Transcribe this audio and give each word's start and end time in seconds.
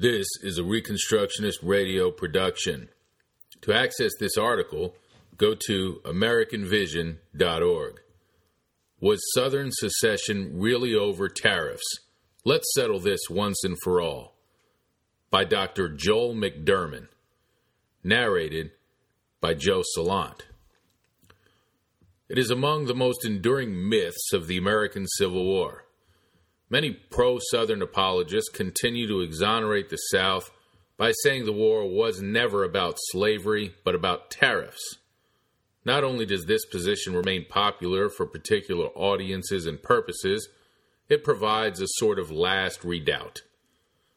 This 0.00 0.28
is 0.44 0.60
a 0.60 0.62
Reconstructionist 0.62 1.56
radio 1.60 2.12
production. 2.12 2.88
To 3.62 3.72
access 3.72 4.12
this 4.20 4.36
article, 4.38 4.94
go 5.36 5.56
to 5.66 6.00
AmericanVision.org. 6.04 8.00
Was 9.00 9.20
Southern 9.34 9.72
secession 9.72 10.60
really 10.60 10.94
over 10.94 11.28
tariffs? 11.28 11.98
Let's 12.44 12.72
settle 12.76 13.00
this 13.00 13.22
once 13.28 13.64
and 13.64 13.76
for 13.82 14.00
all. 14.00 14.36
By 15.30 15.42
Dr. 15.42 15.88
Joel 15.88 16.36
McDurmon. 16.36 17.08
Narrated 18.04 18.70
by 19.40 19.54
Joe 19.54 19.82
Salant. 19.96 20.42
It 22.28 22.38
is 22.38 22.52
among 22.52 22.86
the 22.86 22.94
most 22.94 23.24
enduring 23.24 23.88
myths 23.88 24.32
of 24.32 24.46
the 24.46 24.58
American 24.58 25.08
Civil 25.08 25.44
War. 25.44 25.87
Many 26.70 26.90
pro 26.90 27.38
Southern 27.50 27.80
apologists 27.80 28.50
continue 28.50 29.08
to 29.08 29.20
exonerate 29.20 29.88
the 29.88 29.96
South 29.96 30.50
by 30.98 31.12
saying 31.22 31.46
the 31.46 31.52
war 31.52 31.88
was 31.88 32.20
never 32.20 32.62
about 32.62 32.98
slavery, 33.10 33.74
but 33.84 33.94
about 33.94 34.30
tariffs. 34.30 34.98
Not 35.84 36.04
only 36.04 36.26
does 36.26 36.44
this 36.44 36.66
position 36.66 37.14
remain 37.14 37.46
popular 37.48 38.10
for 38.10 38.26
particular 38.26 38.88
audiences 38.88 39.64
and 39.64 39.82
purposes, 39.82 40.48
it 41.08 41.24
provides 41.24 41.80
a 41.80 41.86
sort 41.88 42.18
of 42.18 42.30
last 42.30 42.84
redoubt. 42.84 43.40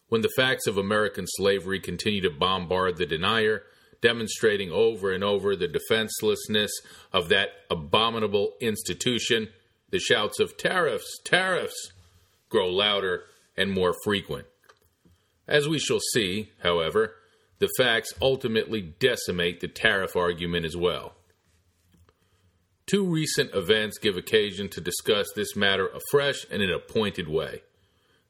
When 0.10 0.22
the 0.22 0.34
facts 0.36 0.68
of 0.68 0.78
American 0.78 1.26
slavery 1.28 1.80
continue 1.80 2.20
to 2.22 2.30
bombard 2.30 2.98
the 2.98 3.06
denier, 3.06 3.64
demonstrating 4.02 4.72
over 4.72 5.12
and 5.12 5.24
over 5.24 5.56
the 5.56 5.70
defenselessness 5.70 6.72
of 7.14 7.30
that 7.30 7.52
abominable 7.70 8.54
institution, 8.60 9.48
the 9.92 10.00
shouts 10.00 10.42
of 10.42 10.58
tariffs, 10.58 11.20
tariffs 11.24 11.94
grow 12.52 12.70
louder 12.70 13.24
and 13.58 13.72
more 13.72 13.96
frequent. 14.04 14.46
As 15.48 15.68
we 15.68 15.80
shall 15.80 16.00
see, 16.14 16.52
however, 16.62 17.16
the 17.60 17.70
facts 17.78 18.14
ultimately 18.22 18.82
decimate 18.82 19.60
the 19.60 19.68
tariff 19.68 20.16
argument 20.16 20.66
as 20.66 20.78
well. 20.78 21.16
Two 22.86 23.06
recent 23.06 23.54
events 23.54 23.98
give 23.98 24.18
occasion 24.18 24.68
to 24.70 24.82
discuss 24.82 25.28
this 25.36 25.56
matter 25.56 25.88
afresh 25.88 26.46
and 26.52 26.62
in 26.62 26.70
a 26.70 26.80
pointed 26.80 27.28
way. 27.28 27.62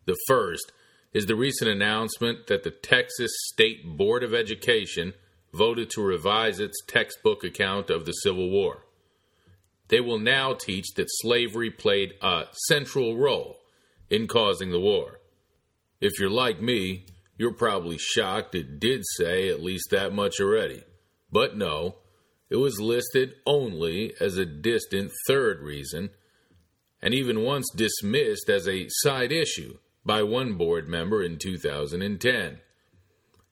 The 0.05 0.17
first 0.27 0.71
is 1.13 1.25
the 1.25 1.35
recent 1.35 1.69
announcement 1.69 2.47
that 2.47 2.63
the 2.63 2.71
Texas 2.71 3.31
State 3.51 3.97
Board 3.97 4.23
of 4.23 4.33
Education 4.33 5.13
voted 5.53 5.89
to 5.91 6.01
revise 6.01 6.59
its 6.59 6.81
textbook 6.87 7.43
account 7.43 7.89
of 7.89 8.05
the 8.05 8.13
Civil 8.13 8.49
War. 8.49 8.85
They 9.87 9.99
will 9.99 10.19
now 10.19 10.53
teach 10.53 10.93
that 10.95 11.07
slavery 11.09 11.69
played 11.69 12.13
a 12.21 12.45
central 12.67 13.17
role 13.17 13.60
in 14.11 14.27
causing 14.27 14.69
the 14.69 14.79
war. 14.79 15.21
If 16.01 16.19
you're 16.19 16.29
like 16.29 16.61
me, 16.61 17.05
you're 17.37 17.53
probably 17.53 17.97
shocked 17.97 18.53
it 18.53 18.79
did 18.79 19.01
say 19.15 19.49
at 19.49 19.63
least 19.63 19.89
that 19.89 20.13
much 20.13 20.39
already. 20.39 20.83
But 21.31 21.57
no, 21.57 21.95
it 22.49 22.57
was 22.57 22.81
listed 22.81 23.35
only 23.47 24.13
as 24.19 24.37
a 24.37 24.45
distant 24.45 25.11
third 25.25 25.61
reason, 25.61 26.09
and 27.01 27.13
even 27.13 27.43
once 27.43 27.71
dismissed 27.73 28.49
as 28.49 28.67
a 28.67 28.87
side 28.89 29.31
issue 29.31 29.77
by 30.05 30.21
one 30.21 30.55
board 30.55 30.89
member 30.89 31.23
in 31.23 31.37
2010. 31.37 32.59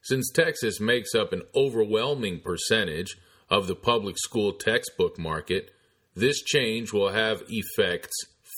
Since 0.02 0.32
Texas 0.32 0.80
makes 0.80 1.16
up 1.16 1.32
an 1.32 1.44
overwhelming 1.56 2.42
percentage 2.42 3.18
of 3.50 3.68
the 3.68 3.76
public 3.76 4.18
school 4.18 4.52
textbook 4.54 5.18
market, 5.18 5.72
this 6.16 6.42
change 6.42 6.92
will 6.92 7.12
have 7.12 7.44
effects 7.48 8.16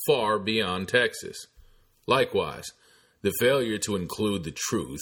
far 0.07 0.39
beyond 0.39 0.87
Texas. 0.87 1.45
Likewise, 2.07 2.71
the 3.21 3.33
failure 3.39 3.77
to 3.79 3.95
include 3.95 4.43
the 4.43 4.55
truth 4.55 5.01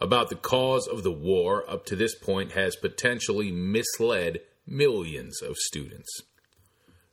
about 0.00 0.28
the 0.28 0.36
cause 0.36 0.86
of 0.86 1.02
the 1.02 1.12
war 1.12 1.68
up 1.68 1.84
to 1.86 1.96
this 1.96 2.14
point 2.14 2.52
has 2.52 2.76
potentially 2.76 3.50
misled 3.50 4.40
millions 4.66 5.40
of 5.42 5.56
students. 5.56 6.22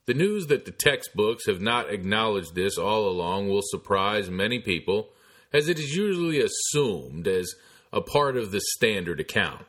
The 0.05 0.13
news 0.13 0.47
that 0.47 0.65
the 0.65 0.71
textbooks 0.71 1.45
have 1.47 1.61
not 1.61 1.89
acknowledged 1.89 2.55
this 2.55 2.77
all 2.77 3.07
along 3.07 3.47
will 3.47 3.61
surprise 3.63 4.29
many 4.29 4.59
people, 4.59 5.09
as 5.53 5.69
it 5.69 5.79
is 5.79 5.95
usually 5.95 6.41
assumed 6.41 7.27
as 7.27 7.53
a 7.93 8.01
part 8.01 8.35
of 8.35 8.51
the 8.51 8.59
standard 8.59 9.19
account. 9.19 9.65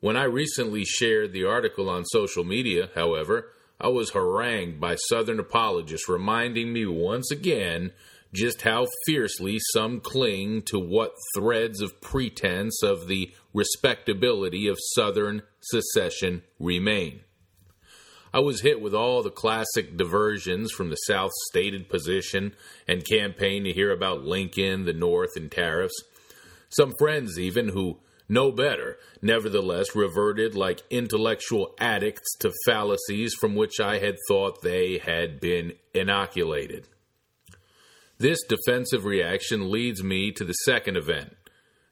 When 0.00 0.16
I 0.16 0.24
recently 0.24 0.84
shared 0.84 1.32
the 1.32 1.44
article 1.44 1.90
on 1.90 2.06
social 2.06 2.44
media, 2.44 2.88
however, 2.94 3.48
I 3.78 3.88
was 3.88 4.10
harangued 4.10 4.80
by 4.80 4.94
Southern 4.94 5.38
apologists 5.38 6.08
reminding 6.08 6.72
me 6.72 6.86
once 6.86 7.30
again 7.30 7.92
just 8.32 8.62
how 8.62 8.86
fiercely 9.06 9.58
some 9.72 10.00
cling 10.00 10.62
to 10.62 10.78
what 10.78 11.12
threads 11.36 11.80
of 11.80 12.00
pretense 12.00 12.82
of 12.82 13.08
the 13.08 13.32
respectability 13.52 14.68
of 14.68 14.78
Southern 14.94 15.42
secession 15.60 16.42
remain. 16.58 17.20
I 18.32 18.38
was 18.38 18.60
hit 18.60 18.80
with 18.80 18.94
all 18.94 19.22
the 19.22 19.30
classic 19.30 19.96
diversions 19.96 20.70
from 20.70 20.90
the 20.90 20.96
South's 20.96 21.34
stated 21.50 21.88
position 21.88 22.54
and 22.86 23.04
campaign 23.04 23.64
to 23.64 23.72
hear 23.72 23.90
about 23.90 24.24
Lincoln, 24.24 24.84
the 24.84 24.92
North, 24.92 25.30
and 25.34 25.50
tariffs. 25.50 26.00
Some 26.68 26.94
friends, 26.96 27.40
even 27.40 27.70
who 27.70 27.98
know 28.28 28.52
better, 28.52 28.98
nevertheless 29.20 29.96
reverted 29.96 30.54
like 30.54 30.82
intellectual 30.90 31.74
addicts 31.80 32.36
to 32.38 32.52
fallacies 32.64 33.34
from 33.34 33.56
which 33.56 33.80
I 33.80 33.98
had 33.98 34.16
thought 34.28 34.62
they 34.62 34.98
had 34.98 35.40
been 35.40 35.72
inoculated. 35.92 36.86
This 38.20 38.44
defensive 38.46 39.06
reaction 39.06 39.70
leads 39.70 40.04
me 40.04 40.30
to 40.32 40.44
the 40.44 40.52
second 40.52 40.98
event 40.98 41.38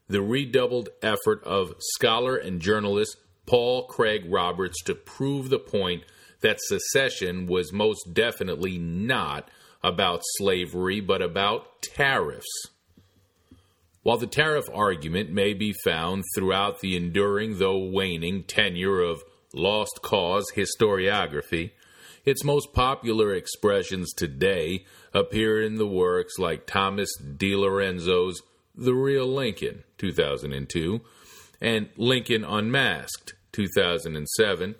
the 0.07 0.21
redoubled 0.21 0.89
effort 1.01 1.43
of 1.43 1.73
scholar 1.79 2.35
and 2.35 2.61
journalist 2.61 3.17
Paul 3.47 3.87
Craig 3.87 4.25
Roberts 4.27 4.83
to 4.83 4.93
prove 4.93 5.49
the 5.49 5.57
point 5.57 6.03
that 6.41 6.59
secession 6.61 7.47
was 7.47 7.73
most 7.73 8.13
definitely 8.13 8.77
not 8.77 9.49
about 9.83 10.21
slavery, 10.37 10.99
but 10.99 11.23
about 11.23 11.81
tariffs. 11.81 12.67
While 14.03 14.17
the 14.17 14.27
tariff 14.27 14.65
argument 14.71 15.31
may 15.31 15.55
be 15.55 15.73
found 15.83 16.25
throughout 16.35 16.79
the 16.79 16.95
enduring, 16.95 17.57
though 17.57 17.79
waning, 17.79 18.43
tenure 18.43 19.01
of 19.01 19.23
lost 19.51 20.01
cause 20.03 20.45
historiography, 20.55 21.71
its 22.25 22.43
most 22.43 22.73
popular 22.73 23.33
expressions 23.33 24.13
today 24.13 24.85
appear 25.13 25.61
in 25.61 25.75
the 25.75 25.87
works 25.87 26.37
like 26.37 26.67
Thomas 26.67 27.09
DiLorenzo's 27.21 28.41
The 28.75 28.93
Real 28.93 29.27
Lincoln, 29.27 29.83
2002, 29.97 31.01
and 31.61 31.89
Lincoln 31.97 32.43
Unmasked, 32.43 33.33
2007, 33.51 34.75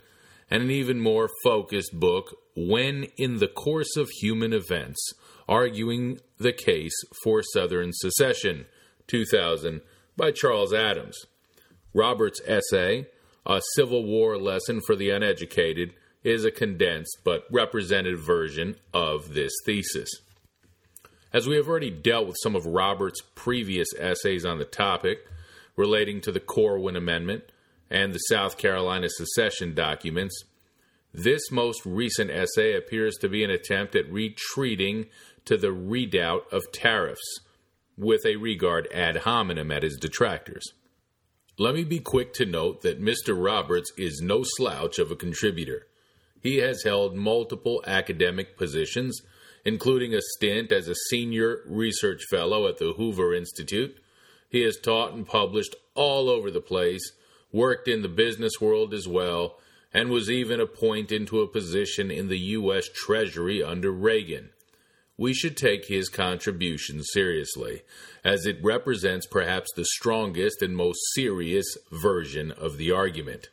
and 0.52 0.64
an 0.64 0.72
even 0.72 1.00
more 1.00 1.30
focused 1.44 2.00
book, 2.00 2.36
When 2.56 3.08
in 3.18 3.38
the 3.38 3.48
Course 3.48 3.96
of 3.98 4.10
Human 4.22 4.54
Events, 4.54 5.14
arguing 5.48 6.20
the 6.38 6.54
case 6.54 6.96
for 7.24 7.42
Southern 7.44 7.92
secession, 7.94 8.66
2000, 9.08 9.82
by 10.16 10.32
Charles 10.32 10.74
Adams. 10.74 11.26
Robert's 11.94 12.42
essay, 12.46 13.08
A 13.46 13.62
Civil 13.76 14.06
War 14.06 14.38
Lesson 14.38 14.82
for 14.86 14.96
the 14.96 15.10
Uneducated, 15.10 15.94
is 16.24 16.46
a 16.46 16.52
condensed 16.52 17.18
but 17.24 17.46
representative 17.52 18.20
version 18.20 18.76
of 18.94 19.34
this 19.34 19.54
thesis. 19.66 20.10
As 21.32 21.48
we 21.48 21.56
have 21.56 21.68
already 21.68 21.92
dealt 21.92 22.28
with 22.28 22.38
some 22.42 22.56
of 22.56 22.66
Roberts' 22.66 23.22
previous 23.36 23.88
essays 23.98 24.46
on 24.46 24.58
the 24.58 24.66
topic 24.66 25.20
relating 25.76 26.22
to 26.22 26.32
the 26.32 26.40
Corwin 26.40 26.96
Amendment 26.96 27.44
and 27.90 28.14
the 28.14 28.20
South 28.20 28.58
Carolina 28.58 29.08
secession 29.10 29.74
documents, 29.74 30.44
this 31.14 31.52
most 31.52 31.86
recent 31.86 32.30
essay 32.32 32.76
appears 32.76 33.16
to 33.18 33.30
be 33.30 33.44
an 33.44 33.50
attempt 33.50 33.96
at 33.96 34.12
retreating 34.12 35.06
to 35.46 35.58
the 35.58 35.72
redoubt 35.72 36.52
of 36.52 36.72
tariffs, 36.72 37.40
with 37.98 38.26
a 38.26 38.38
regard 38.38 38.88
ad 38.94 39.18
hominem 39.18 39.72
at 39.72 39.84
his 39.84 39.98
detractors. 39.98 40.74
Let 41.58 41.76
me 41.76 41.84
be 41.84 42.00
quick 42.00 42.34
to 42.36 42.46
note 42.46 42.82
that 42.84 43.02
Mr. 43.02 43.36
Roberts 43.36 43.92
is 43.98 44.22
no 44.22 44.44
slouch 44.44 45.00
of 45.00 45.12
a 45.12 45.16
contributor. 45.16 45.88
He 46.42 46.58
has 46.58 46.84
held 46.84 47.16
multiple 47.16 47.84
academic 47.86 48.58
positions, 48.58 49.22
including 49.66 50.14
a 50.14 50.22
stint 50.22 50.72
as 50.72 50.88
a 50.88 50.96
senior 51.10 51.60
research 51.66 52.24
fellow 52.30 52.68
at 52.68 52.78
the 52.78 52.94
Hoover 52.94 53.34
Institute. 53.34 53.98
He 54.50 54.62
has 54.62 54.78
taught 54.78 55.14
and 55.14 55.28
published 55.28 55.76
all 55.96 56.30
over 56.30 56.50
the 56.50 56.62
place, 56.62 57.12
worked 57.52 57.88
in 57.88 58.02
the 58.02 58.10
business 58.10 58.62
world 58.62 58.94
as 58.94 59.08
well, 59.08 59.60
and 59.94 60.10
was 60.10 60.30
even 60.30 60.60
appointed 60.60 61.28
to 61.28 61.42
a 61.42 61.48
position 61.48 62.12
in 62.12 62.28
the 62.28 62.40
U.S. 62.40 62.88
Treasury 62.94 63.64
under 63.64 63.92
Reagan. 63.92 64.50
We 65.18 65.34
should 65.34 65.58
take 65.58 65.88
his 65.88 66.08
contribution 66.08 67.04
seriously, 67.04 67.82
as 68.24 68.46
it 68.46 68.64
represents 68.64 69.26
perhaps 69.26 69.70
the 69.76 69.84
strongest 69.84 70.62
and 70.62 70.78
most 70.78 71.00
serious 71.14 71.78
version 71.92 72.52
of 72.52 72.78
the 72.78 72.92
argument. 72.92 73.50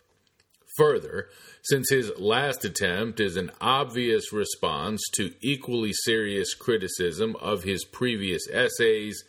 Further, 0.77 1.29
since 1.69 1.91
his 1.91 2.13
last 2.17 2.65
attempt 2.65 3.19
is 3.19 3.37
an 3.37 3.51
obvious 3.61 4.33
response 4.33 5.03
to 5.15 5.35
equally 5.41 5.93
serious 5.93 6.55
criticism 6.55 7.35
of 7.41 7.65
his 7.65 7.85
previous 7.85 8.49
essays, 8.53 9.25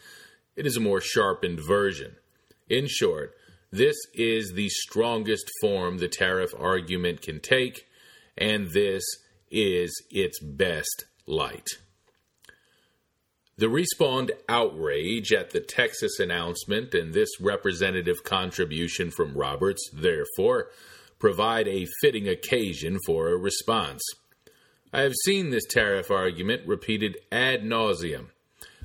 it 0.55 0.67
is 0.67 0.77
a 0.77 0.81
more 0.81 1.01
sharpened 1.01 1.59
version. 1.59 2.15
In 2.69 2.85
short, 2.87 3.33
this 3.71 3.95
is 4.13 4.53
the 4.53 4.69
strongest 4.69 5.49
form 5.61 5.97
the 5.97 6.07
tariff 6.07 6.51
argument 6.55 7.23
can 7.23 7.39
take, 7.39 7.87
and 8.37 8.69
this 8.69 9.03
is 9.49 9.91
its 10.11 10.39
best 10.39 11.05
light. 11.25 11.67
The 13.57 13.65
respawned 13.65 14.29
outrage 14.47 15.33
at 15.33 15.49
the 15.49 15.59
Texas 15.59 16.19
announcement 16.19 16.93
and 16.93 17.15
this 17.15 17.41
representative 17.41 18.23
contribution 18.23 19.09
from 19.09 19.33
Roberts, 19.33 19.89
therefore, 19.91 20.67
provide 21.19 21.67
a 21.67 21.87
fitting 22.01 22.27
occasion 22.27 22.97
for 23.05 23.29
a 23.29 23.37
response. 23.37 24.01
I 24.93 25.01
have 25.01 25.13
seen 25.25 25.49
this 25.49 25.65
tariff 25.65 26.09
argument 26.09 26.67
repeated 26.67 27.17
ad 27.31 27.63
nauseum. 27.63 28.27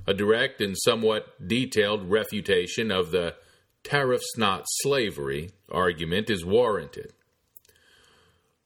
A 0.06 0.14
direct 0.14 0.60
and 0.60 0.76
somewhat 0.76 1.46
detailed 1.46 2.10
refutation 2.10 2.90
of 2.90 3.12
the 3.12 3.36
tariffs 3.84 4.36
not 4.36 4.64
slavery 4.66 5.50
argument 5.70 6.28
is 6.28 6.44
warranted. 6.44 7.12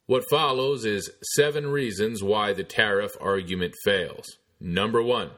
What 0.06 0.30
follows 0.30 0.84
is 0.84 1.10
seven 1.34 1.66
reasons 1.66 2.22
why 2.22 2.52
the 2.52 2.64
tariff 2.64 3.12
argument 3.20 3.74
fails. 3.84 4.24
Number 4.60 5.02
one, 5.02 5.30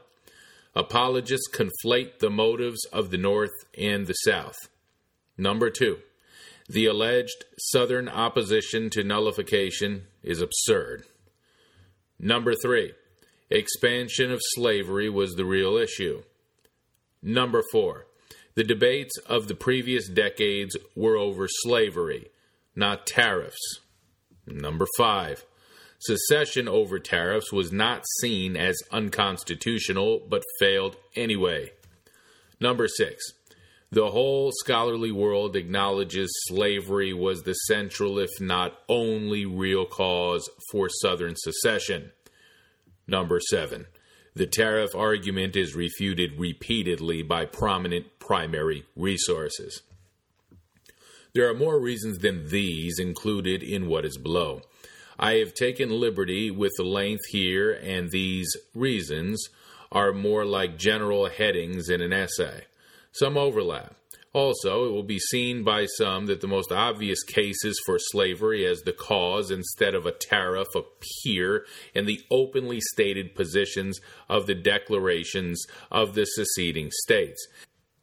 apologists 0.75 1.49
conflate 1.51 2.19
the 2.19 2.29
motives 2.29 2.85
of 2.93 3.09
the 3.09 3.17
North 3.17 3.49
and 3.77 4.05
the 4.05 4.13
South. 4.13 4.57
Number 5.37 5.69
two, 5.69 5.99
the 6.69 6.85
alleged 6.85 7.45
Southern 7.57 8.07
opposition 8.07 8.91
to 8.91 9.03
nullification 9.03 10.03
is 10.21 10.39
absurd. 10.39 11.03
Number 12.19 12.53
three, 12.53 12.93
expansion 13.49 14.31
of 14.31 14.39
slavery 14.53 15.09
was 15.09 15.33
the 15.33 15.45
real 15.45 15.77
issue. 15.77 16.21
Number 17.23 17.63
four, 17.71 18.05
the 18.53 18.63
debates 18.63 19.17
of 19.25 19.47
the 19.47 19.55
previous 19.55 20.07
decades 20.07 20.77
were 20.95 21.17
over 21.17 21.47
slavery, 21.49 22.27
not 22.75 23.07
tariffs. 23.07 23.79
Number 24.45 24.85
five, 24.95 25.45
secession 25.99 26.67
over 26.67 26.99
tariffs 26.99 27.51
was 27.51 27.71
not 27.71 28.03
seen 28.21 28.55
as 28.55 28.77
unconstitutional 28.91 30.21
but 30.29 30.43
failed 30.59 30.97
anyway. 31.15 31.71
Number 32.59 32.87
six, 32.87 33.33
the 33.91 34.11
whole 34.11 34.51
scholarly 34.51 35.11
world 35.11 35.55
acknowledges 35.55 36.29
slavery 36.47 37.11
was 37.11 37.41
the 37.41 37.53
central, 37.53 38.19
if 38.19 38.29
not 38.39 38.77
only, 38.87 39.45
real 39.45 39.85
cause 39.85 40.47
for 40.71 40.89
Southern 40.89 41.35
secession. 41.35 42.11
Number 43.07 43.39
seven, 43.39 43.87
the 44.35 44.45
tariff 44.45 44.95
argument 44.95 45.55
is 45.55 45.75
refuted 45.75 46.39
repeatedly 46.39 47.23
by 47.23 47.45
prominent 47.45 48.19
primary 48.19 48.85
resources. 48.95 49.81
There 51.33 51.49
are 51.49 51.55
more 51.55 51.79
reasons 51.79 52.19
than 52.19 52.49
these 52.49 52.99
included 52.99 53.63
in 53.63 53.87
what 53.87 54.05
is 54.05 54.17
below. 54.17 54.61
I 55.17 55.33
have 55.37 55.55
taken 55.55 55.89
liberty 55.89 56.51
with 56.51 56.71
the 56.77 56.83
length 56.83 57.25
here, 57.31 57.71
and 57.71 58.11
these 58.11 58.55
reasons 58.75 59.49
are 59.91 60.13
more 60.13 60.45
like 60.45 60.77
general 60.77 61.27
headings 61.27 61.89
in 61.89 62.01
an 62.01 62.13
essay. 62.13 62.65
Some 63.11 63.37
overlap. 63.37 63.95
Also, 64.31 64.85
it 64.85 64.91
will 64.91 65.03
be 65.03 65.17
seen 65.17 65.63
by 65.63 65.87
some 65.97 66.27
that 66.27 66.39
the 66.39 66.47
most 66.47 66.71
obvious 66.71 67.23
cases 67.23 67.81
for 67.85 67.97
slavery 67.97 68.63
as 68.65 68.81
the 68.81 68.93
cause 68.93 69.49
instead 69.49 69.95
of 69.95 70.05
a 70.05 70.11
tariff 70.11 70.67
appear 70.75 71.65
in 71.95 72.05
the 72.05 72.21
openly 72.29 72.79
stated 72.79 73.33
positions 73.33 73.99
of 74.29 74.45
the 74.45 74.53
declarations 74.53 75.65
of 75.91 76.13
the 76.13 76.25
seceding 76.25 76.91
states, 77.05 77.47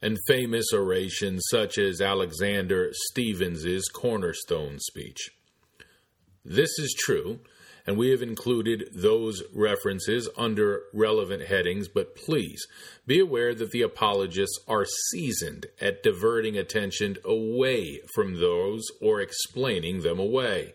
and 0.02 0.18
famous 0.26 0.66
orations 0.74 1.44
such 1.48 1.78
as 1.78 2.00
Alexander 2.00 2.90
Stephens's 2.92 3.88
cornerstone 3.88 4.80
speech. 4.80 5.30
This 6.44 6.76
is 6.78 6.92
true 6.98 7.38
and 7.86 7.96
we 7.96 8.10
have 8.10 8.22
included 8.22 8.88
those 8.92 9.42
references 9.54 10.28
under 10.36 10.82
relevant 10.92 11.44
headings, 11.44 11.86
but 11.86 12.16
please 12.16 12.66
be 13.06 13.20
aware 13.20 13.54
that 13.54 13.70
the 13.70 13.82
apologists 13.82 14.58
are 14.66 14.86
seasoned 15.10 15.66
at 15.80 16.02
diverting 16.02 16.56
attention 16.56 17.16
away 17.24 18.00
from 18.14 18.40
those 18.40 18.84
or 19.00 19.20
explaining 19.20 20.02
them 20.02 20.18
away. 20.18 20.74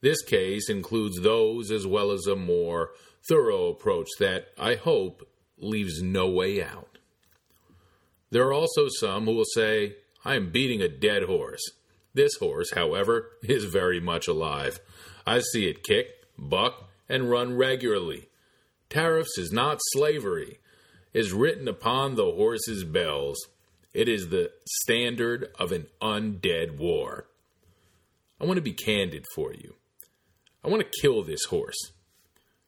This 0.00 0.22
case 0.22 0.70
includes 0.70 1.20
those 1.20 1.70
as 1.70 1.86
well 1.86 2.10
as 2.10 2.26
a 2.26 2.36
more 2.36 2.90
thorough 3.28 3.68
approach 3.68 4.08
that, 4.18 4.48
I 4.58 4.76
hope, 4.76 5.28
leaves 5.58 6.02
no 6.02 6.28
way 6.28 6.62
out. 6.62 6.98
There 8.30 8.46
are 8.46 8.52
also 8.52 8.88
some 8.88 9.24
who 9.24 9.34
will 9.34 9.44
say, 9.44 9.96
I 10.24 10.36
am 10.36 10.50
beating 10.50 10.80
a 10.80 10.88
dead 10.88 11.24
horse. 11.24 11.62
This 12.14 12.36
horse, 12.36 12.72
however, 12.74 13.30
is 13.42 13.64
very 13.64 14.00
much 14.00 14.26
alive. 14.26 14.80
I 15.26 15.40
see 15.40 15.68
it 15.68 15.82
kick, 15.82 16.15
buck, 16.38 16.88
and 17.08 17.30
run 17.30 17.56
regularly. 17.56 18.28
Tariffs 18.88 19.38
is 19.38 19.52
not 19.52 19.80
slavery, 19.92 20.58
is 21.12 21.32
written 21.32 21.68
upon 21.68 22.14
the 22.14 22.24
horse's 22.24 22.84
bells. 22.84 23.38
It 23.94 24.08
is 24.08 24.28
the 24.28 24.52
standard 24.68 25.48
of 25.58 25.72
an 25.72 25.86
undead 26.02 26.76
war. 26.78 27.26
I 28.40 28.44
want 28.44 28.56
to 28.56 28.62
be 28.62 28.72
candid 28.72 29.24
for 29.34 29.52
you. 29.52 29.74
I 30.62 30.68
want 30.68 30.82
to 30.82 31.00
kill 31.00 31.22
this 31.22 31.44
horse. 31.44 31.92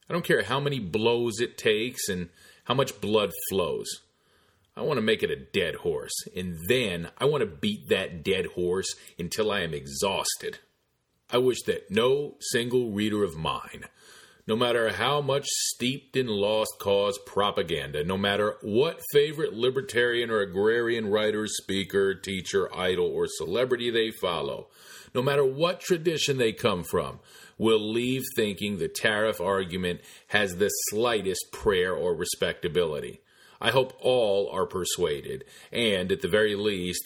I 0.09 0.13
don't 0.13 0.25
care 0.25 0.43
how 0.43 0.59
many 0.59 0.79
blows 0.79 1.39
it 1.39 1.57
takes 1.57 2.09
and 2.09 2.29
how 2.63 2.73
much 2.73 2.99
blood 2.99 3.31
flows. 3.49 3.87
I 4.75 4.81
want 4.81 4.97
to 4.97 5.01
make 5.01 5.21
it 5.21 5.29
a 5.29 5.35
dead 5.35 5.75
horse, 5.75 6.13
and 6.35 6.57
then 6.67 7.09
I 7.17 7.25
want 7.25 7.41
to 7.41 7.47
beat 7.47 7.89
that 7.89 8.23
dead 8.23 8.45
horse 8.55 8.87
until 9.19 9.51
I 9.51 9.59
am 9.61 9.73
exhausted. 9.73 10.59
I 11.31 11.37
wish 11.37 11.61
that 11.67 11.91
no 11.91 12.35
single 12.39 12.89
reader 12.89 13.23
of 13.23 13.37
mine, 13.37 13.85
no 14.47 14.55
matter 14.55 14.89
how 14.89 15.21
much 15.21 15.45
steeped 15.45 16.17
in 16.17 16.25
lost 16.25 16.79
cause 16.79 17.19
propaganda, 17.23 18.03
no 18.03 18.17
matter 18.17 18.55
what 18.61 19.01
favorite 19.11 19.53
libertarian 19.53 20.31
or 20.31 20.39
agrarian 20.39 21.11
writer, 21.11 21.45
speaker, 21.45 22.15
teacher, 22.15 22.75
idol, 22.75 23.05
or 23.05 23.27
celebrity 23.27 23.91
they 23.91 24.09
follow, 24.09 24.69
no 25.13 25.21
matter 25.21 25.45
what 25.45 25.79
tradition 25.79 26.37
they 26.37 26.51
come 26.51 26.83
from, 26.83 27.19
will 27.59 27.79
leave 27.79 28.23
thinking 28.35 28.79
the 28.79 28.87
tariff 28.87 29.39
argument 29.39 30.01
has 30.29 30.55
the 30.55 30.69
slightest 30.89 31.51
prayer 31.51 31.93
or 31.93 32.15
respectability. 32.15 33.21
I 33.61 33.69
hope 33.69 33.93
all 34.01 34.49
are 34.51 34.65
persuaded, 34.65 35.43
and 35.71 36.11
at 36.11 36.21
the 36.21 36.27
very 36.27 36.55
least, 36.55 37.03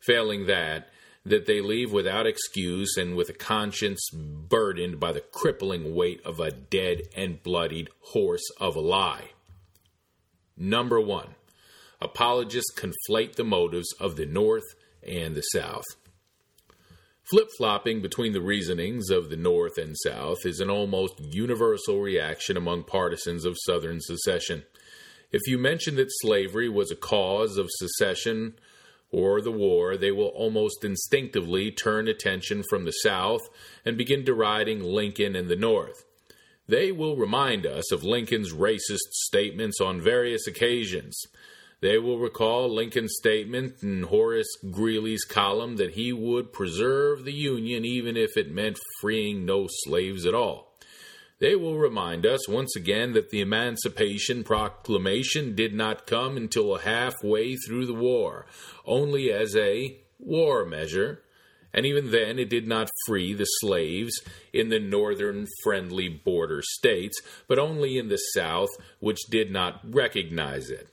failing 0.00 0.46
that, 0.46 0.88
that 1.26 1.46
they 1.46 1.60
leave 1.60 1.92
without 1.92 2.24
excuse 2.24 2.96
and 2.96 3.16
with 3.16 3.28
a 3.28 3.32
conscience 3.32 4.08
burdened 4.12 5.00
by 5.00 5.12
the 5.12 5.20
crippling 5.20 5.92
weight 5.92 6.20
of 6.24 6.38
a 6.38 6.52
dead 6.52 7.02
and 7.16 7.42
bloodied 7.42 7.90
horse 8.12 8.48
of 8.60 8.76
a 8.76 8.80
lie. 8.80 9.30
Number 10.56 11.00
one, 11.00 11.34
apologists 12.00 12.72
conflate 12.72 13.34
the 13.34 13.44
motives 13.44 13.92
of 13.98 14.14
the 14.14 14.24
North 14.24 14.76
and 15.06 15.34
the 15.34 15.42
South. 15.42 15.84
Flip 17.28 17.48
flopping 17.58 18.00
between 18.00 18.32
the 18.32 18.40
reasonings 18.40 19.10
of 19.10 19.28
the 19.28 19.36
North 19.36 19.78
and 19.78 19.96
South 20.04 20.46
is 20.46 20.60
an 20.60 20.70
almost 20.70 21.14
universal 21.18 22.00
reaction 22.00 22.56
among 22.56 22.84
partisans 22.84 23.44
of 23.44 23.56
Southern 23.66 24.00
secession. 24.00 24.62
If 25.32 25.42
you 25.48 25.58
mention 25.58 25.96
that 25.96 26.06
slavery 26.20 26.68
was 26.68 26.92
a 26.92 26.96
cause 26.96 27.56
of 27.56 27.68
secession 27.68 28.54
or 29.10 29.40
the 29.40 29.52
war, 29.52 29.96
they 29.96 30.10
will 30.10 30.28
almost 30.28 30.84
instinctively 30.84 31.70
turn 31.70 32.08
attention 32.08 32.62
from 32.68 32.84
the 32.84 32.92
South 32.92 33.48
and 33.84 33.96
begin 33.96 34.24
deriding 34.24 34.82
Lincoln 34.82 35.36
and 35.36 35.48
the 35.48 35.56
North. 35.56 36.04
They 36.68 36.90
will 36.90 37.16
remind 37.16 37.64
us 37.64 37.92
of 37.92 38.02
Lincoln's 38.02 38.52
racist 38.52 39.12
statements 39.12 39.80
on 39.80 40.00
various 40.00 40.46
occasions. 40.46 41.20
They 41.80 41.98
will 41.98 42.18
recall 42.18 42.68
Lincoln's 42.68 43.14
statement 43.18 43.82
in 43.82 44.04
Horace 44.04 44.56
Greeley's 44.70 45.24
column 45.24 45.76
that 45.76 45.92
he 45.92 46.12
would 46.12 46.52
preserve 46.52 47.24
the 47.24 47.32
Union 47.32 47.84
even 47.84 48.16
if 48.16 48.36
it 48.36 48.50
meant 48.50 48.80
freeing 49.00 49.44
no 49.44 49.66
slaves 49.68 50.26
at 50.26 50.34
all. 50.34 50.65
They 51.38 51.54
will 51.54 51.76
remind 51.76 52.24
us 52.24 52.48
once 52.48 52.74
again 52.76 53.12
that 53.12 53.28
the 53.28 53.42
Emancipation 53.42 54.42
Proclamation 54.42 55.54
did 55.54 55.74
not 55.74 56.06
come 56.06 56.36
until 56.38 56.76
halfway 56.76 57.56
through 57.56 57.86
the 57.86 57.94
war, 57.94 58.46
only 58.86 59.30
as 59.30 59.54
a 59.54 59.98
war 60.18 60.64
measure, 60.64 61.22
and 61.74 61.84
even 61.84 62.10
then 62.10 62.38
it 62.38 62.48
did 62.48 62.66
not 62.66 62.88
free 63.06 63.34
the 63.34 63.44
slaves 63.44 64.18
in 64.54 64.70
the 64.70 64.80
northern 64.80 65.46
friendly 65.62 66.08
border 66.08 66.62
states, 66.62 67.20
but 67.46 67.58
only 67.58 67.98
in 67.98 68.08
the 68.08 68.16
South, 68.34 68.70
which 69.00 69.18
did 69.30 69.50
not 69.50 69.80
recognize 69.84 70.70
it. 70.70 70.88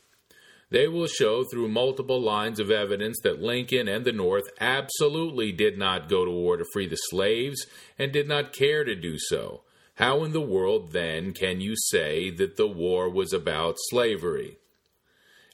They 0.72 0.90
will 0.90 1.08
show 1.08 1.46
through 1.46 1.70
multiple 1.70 2.20
lines 2.20 2.60
of 2.60 2.70
evidence 2.70 3.18
that 3.24 3.42
Lincoln 3.42 3.88
and 3.88 4.04
the 4.04 4.12
North 4.12 4.46
absolutely 4.60 5.54
did 5.54 5.78
not 5.78 6.10
go 6.10 6.26
to 6.26 6.32
war 6.32 6.58
to 6.58 6.66
free 6.74 6.88
the 6.88 6.98
slaves 6.98 7.66
and 7.98 8.12
did 8.12 8.28
not 8.28 8.52
care 8.52 8.84
to 8.84 8.96
do 8.96 9.18
so. 9.18 9.62
How 9.96 10.24
in 10.24 10.34
the 10.34 10.42
world, 10.42 10.92
then, 10.92 11.34
can 11.34 11.62
you 11.62 11.76
say 11.76 12.32
that 12.32 12.58
the 12.58 12.68
war 12.68 13.10
was 13.10 13.32
about 13.32 13.76
slavery? 13.90 14.58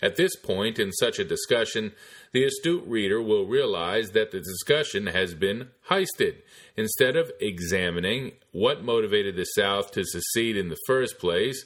At 0.01 0.15
this 0.15 0.35
point 0.37 0.79
in 0.79 0.93
such 0.93 1.19
a 1.19 1.25
discussion, 1.25 1.91
the 2.31 2.45
astute 2.45 2.87
reader 2.87 3.21
will 3.21 3.45
realize 3.45 4.11
that 4.11 4.31
the 4.31 4.39
discussion 4.39 5.07
has 5.07 5.33
been 5.33 5.69
heisted. 5.89 6.37
Instead 6.77 7.17
of 7.17 7.31
examining 7.41 8.31
what 8.53 8.83
motivated 8.83 9.35
the 9.35 9.43
South 9.43 9.91
to 9.91 10.05
secede 10.05 10.55
in 10.55 10.69
the 10.69 10.79
first 10.87 11.19
place, 11.19 11.65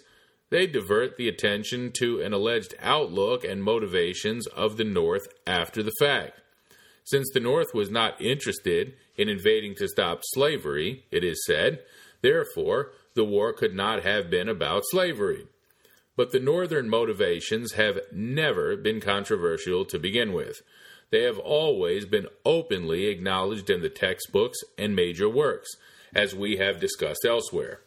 they 0.49 0.65
divert 0.65 1.17
the 1.17 1.27
attention 1.27 1.91
to 1.91 2.21
an 2.21 2.33
alleged 2.33 2.73
outlook 2.81 3.43
and 3.43 3.63
motivations 3.63 4.47
of 4.47 4.77
the 4.77 4.83
North 4.83 5.27
after 5.45 5.83
the 5.83 5.93
fact. 5.99 6.39
Since 7.03 7.29
the 7.33 7.39
North 7.39 7.73
was 7.73 7.91
not 7.91 8.19
interested 8.19 8.93
in 9.15 9.29
invading 9.29 9.75
to 9.75 9.87
stop 9.87 10.21
slavery, 10.23 11.05
it 11.11 11.23
is 11.23 11.43
said, 11.45 11.79
therefore, 12.23 12.91
the 13.13 13.23
war 13.23 13.53
could 13.53 13.75
not 13.75 14.01
have 14.01 14.31
been 14.31 14.49
about 14.49 14.81
slavery. 14.85 15.45
But 16.15 16.31
the 16.31 16.39
Northern 16.39 16.89
motivations 16.89 17.73
have 17.73 17.99
never 18.11 18.75
been 18.75 18.99
controversial 18.99 19.85
to 19.85 19.99
begin 19.99 20.33
with. 20.33 20.61
They 21.11 21.21
have 21.23 21.37
always 21.37 22.05
been 22.05 22.27
openly 22.43 23.05
acknowledged 23.05 23.69
in 23.69 23.81
the 23.81 23.89
textbooks 23.89 24.57
and 24.77 24.95
major 24.95 25.29
works, 25.29 25.69
as 26.15 26.33
we 26.33 26.57
have 26.57 26.79
discussed 26.79 27.25
elsewhere. 27.25 27.81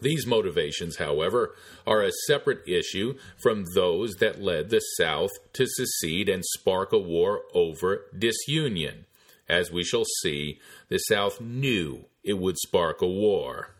These 0.00 0.26
motivations, 0.26 0.98
however, 0.98 1.54
are 1.86 2.02
a 2.02 2.12
separate 2.26 2.68
issue 2.68 3.14
from 3.36 3.64
those 3.74 4.14
that 4.16 4.40
led 4.40 4.70
the 4.70 4.80
South 4.96 5.30
to 5.54 5.66
secede 5.66 6.28
and 6.28 6.44
spark 6.44 6.92
a 6.92 6.98
war 6.98 7.42
over 7.54 8.04
disunion. 8.16 9.06
As 9.48 9.72
we 9.72 9.82
shall 9.82 10.04
see, 10.22 10.60
the 10.88 10.98
South 10.98 11.40
knew 11.40 12.04
it 12.24 12.38
would 12.38 12.58
spark 12.58 13.00
a 13.02 13.06
war. 13.06 13.74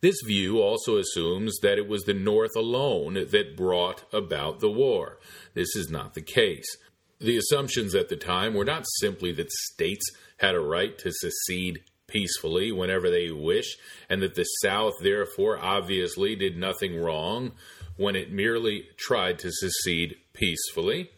This 0.00 0.16
view 0.26 0.60
also 0.60 0.96
assumes 0.96 1.58
that 1.60 1.76
it 1.76 1.86
was 1.86 2.04
the 2.04 2.14
North 2.14 2.56
alone 2.56 3.14
that 3.14 3.56
brought 3.56 4.04
about 4.14 4.60
the 4.60 4.70
war. 4.70 5.18
This 5.54 5.76
is 5.76 5.90
not 5.90 6.14
the 6.14 6.22
case. 6.22 6.76
The 7.20 7.36
assumptions 7.36 7.94
at 7.94 8.08
the 8.08 8.16
time 8.16 8.54
were 8.54 8.64
not 8.64 8.86
simply 8.98 9.30
that 9.32 9.50
states 9.50 10.10
had 10.38 10.54
a 10.54 10.60
right 10.60 10.96
to 10.98 11.12
secede 11.12 11.80
peacefully 12.06 12.72
whenever 12.72 13.10
they 13.10 13.30
wish, 13.30 13.76
and 14.08 14.22
that 14.22 14.34
the 14.34 14.44
South 14.62 14.94
therefore 15.02 15.58
obviously 15.58 16.34
did 16.34 16.56
nothing 16.56 16.98
wrong 16.98 17.52
when 17.96 18.16
it 18.16 18.32
merely 18.32 18.88
tried 18.96 19.38
to 19.40 19.50
secede 19.52 20.16
peacefully. 20.32 21.10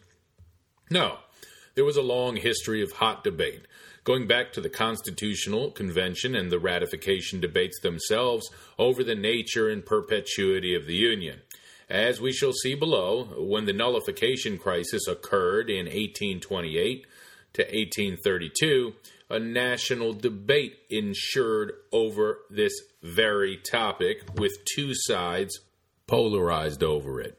No, 0.91 1.19
there 1.75 1.85
was 1.85 1.95
a 1.95 2.01
long 2.01 2.35
history 2.35 2.83
of 2.83 2.91
hot 2.91 3.23
debate 3.23 3.65
going 4.03 4.27
back 4.27 4.51
to 4.53 4.61
the 4.61 4.69
Constitutional 4.69 5.71
Convention 5.71 6.35
and 6.35 6.51
the 6.51 6.59
ratification 6.59 7.39
debates 7.39 7.79
themselves 7.79 8.49
over 8.77 9.03
the 9.03 9.15
nature 9.15 9.69
and 9.69 9.85
perpetuity 9.85 10.75
of 10.75 10.85
the 10.85 10.95
Union. 10.95 11.41
As 11.89 12.19
we 12.19 12.31
shall 12.31 12.53
see 12.53 12.75
below, 12.75 13.25
when 13.37 13.65
the 13.65 13.73
nullification 13.73 14.57
crisis 14.57 15.07
occurred 15.07 15.69
in 15.69 15.85
1828 15.85 17.05
to 17.53 17.61
1832, 17.61 18.93
a 19.29 19.39
national 19.39 20.13
debate 20.13 20.77
ensured 20.89 21.73
over 21.91 22.39
this 22.49 22.73
very 23.01 23.57
topic, 23.57 24.23
with 24.35 24.63
two 24.75 24.91
sides 24.93 25.59
polarized 26.07 26.83
over 26.83 27.19
it. 27.19 27.37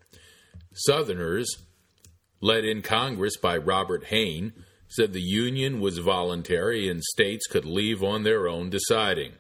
Southerners, 0.73 1.49
led 2.41 2.65
in 2.65 2.83
Congress 2.83 3.37
by 3.37 3.57
Robert 3.57 4.05
Hayne, 4.05 4.53
said 4.89 5.13
the 5.13 5.21
Union 5.21 5.81
was 5.81 5.99
voluntary 5.99 6.89
and 6.89 7.03
states 7.03 7.47
could 7.47 7.65
leave 7.65 8.03
on 8.03 8.23
their 8.23 8.49
own 8.49 8.71
deciding. 8.71 9.33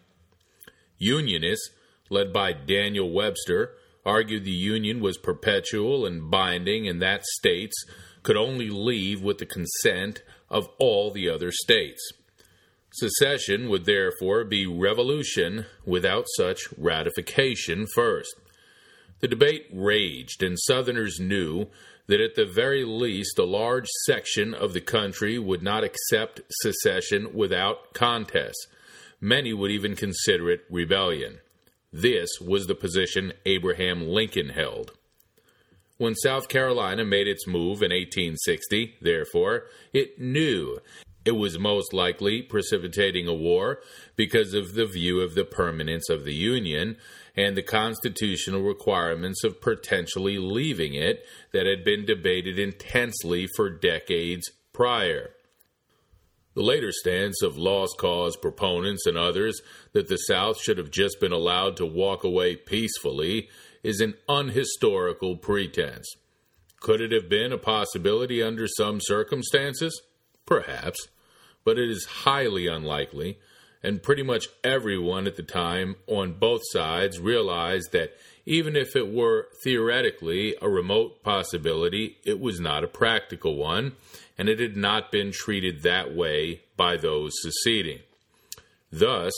Unionists, 0.98 1.70
led 2.10 2.32
by 2.32 2.52
Daniel 2.52 3.10
Webster, 3.10 3.74
argued 4.04 4.44
the 4.44 4.50
Union 4.50 5.00
was 5.00 5.16
perpetual 5.16 6.04
and 6.06 6.30
binding 6.30 6.86
and 6.88 7.00
that 7.00 7.24
states 7.24 7.74
could 8.22 8.36
only 8.36 8.68
leave 8.70 9.22
with 9.22 9.38
the 9.38 9.46
consent 9.46 10.22
of 10.50 10.68
all 10.78 11.10
the 11.10 11.28
other 11.28 11.50
states. 11.52 12.00
Secession 12.92 13.68
would 13.68 13.86
therefore 13.86 14.44
be 14.44 14.66
revolution 14.66 15.66
without 15.84 16.26
such 16.36 16.68
ratification 16.78 17.86
first. 17.86 18.34
The 19.25 19.28
debate 19.28 19.69
raged, 19.73 20.43
and 20.43 20.61
Southerners 20.61 21.19
knew 21.19 21.69
that 22.09 22.21
at 22.21 22.35
the 22.35 22.45
very 22.45 22.85
least 22.85 23.38
a 23.38 23.45
large 23.45 23.88
section 24.04 24.52
of 24.52 24.75
the 24.75 24.83
country 24.83 25.38
would 25.38 25.62
not 25.62 25.83
accept 25.83 26.43
secession 26.50 27.33
without 27.33 27.95
contest. 27.95 28.66
Many 29.23 29.54
would 29.54 29.71
even 29.71 29.97
consider 29.97 30.50
it 30.50 30.66
rebellion. 30.69 31.38
This 31.90 32.38
was 32.38 32.66
the 32.66 32.75
position 32.75 33.33
Abraham 33.47 34.07
Lincoln 34.07 34.50
held. 34.50 34.93
When 35.97 36.14
South 36.16 36.50
Carolina 36.50 37.02
made 37.02 37.26
its 37.26 37.47
move 37.47 37.83
in 37.83 37.93
1860, 37.93 38.97
therefore, 39.00 39.64
it 39.95 40.21
knew 40.21 40.81
it 41.25 41.33
was 41.33 41.59
most 41.59 41.95
likely 41.95 42.43
precipitating 42.43 43.26
a 43.26 43.33
war 43.33 43.78
because 44.16 44.52
of 44.52 44.75
the 44.75 44.85
view 44.85 45.23
of 45.23 45.35
the 45.35 45.47
permanence 45.47 46.11
of 46.11 46.25
the 46.25 46.35
Union 46.35 46.99
and 47.36 47.56
the 47.56 47.62
constitutional 47.62 48.62
requirements 48.62 49.42
of 49.44 49.60
potentially 49.60 50.38
leaving 50.38 50.94
it 50.94 51.24
that 51.52 51.66
had 51.66 51.84
been 51.84 52.04
debated 52.04 52.58
intensely 52.58 53.48
for 53.56 53.68
decades 53.68 54.50
prior. 54.72 55.30
The 56.54 56.62
later 56.62 56.92
stance 56.92 57.42
of 57.42 57.58
lost 57.58 57.98
cause 57.98 58.36
proponents 58.36 59.06
and 59.06 59.18
others 59.18 59.60
that 59.92 60.06
the 60.06 60.16
South 60.16 60.60
should 60.60 60.78
have 60.78 60.90
just 60.90 61.20
been 61.20 61.32
allowed 61.32 61.76
to 61.78 61.86
walk 61.86 62.22
away 62.22 62.54
peacefully 62.54 63.48
is 63.82 64.00
an 64.00 64.14
unhistorical 64.28 65.36
pretense. 65.36 66.06
Could 66.80 67.00
it 67.00 67.12
have 67.12 67.28
been 67.28 67.52
a 67.52 67.58
possibility 67.58 68.42
under 68.42 68.68
some 68.68 69.00
circumstances? 69.00 70.00
Perhaps, 70.46 71.08
but 71.64 71.78
it 71.78 71.90
is 71.90 72.04
highly 72.04 72.68
unlikely 72.68 73.38
and 73.84 74.02
pretty 74.02 74.22
much 74.22 74.48
everyone 74.64 75.26
at 75.26 75.36
the 75.36 75.42
time 75.42 75.94
on 76.06 76.32
both 76.32 76.62
sides 76.72 77.20
realized 77.20 77.92
that 77.92 78.16
even 78.46 78.74
if 78.74 78.96
it 78.96 79.12
were 79.12 79.46
theoretically 79.62 80.54
a 80.60 80.68
remote 80.68 81.22
possibility, 81.22 82.16
it 82.24 82.40
was 82.40 82.58
not 82.58 82.82
a 82.82 82.88
practical 82.88 83.56
one, 83.56 83.92
and 84.38 84.48
it 84.48 84.58
had 84.58 84.76
not 84.76 85.12
been 85.12 85.30
treated 85.30 85.82
that 85.82 86.14
way 86.14 86.62
by 86.78 86.96
those 86.96 87.32
seceding. 87.42 88.00
Thus, 88.90 89.32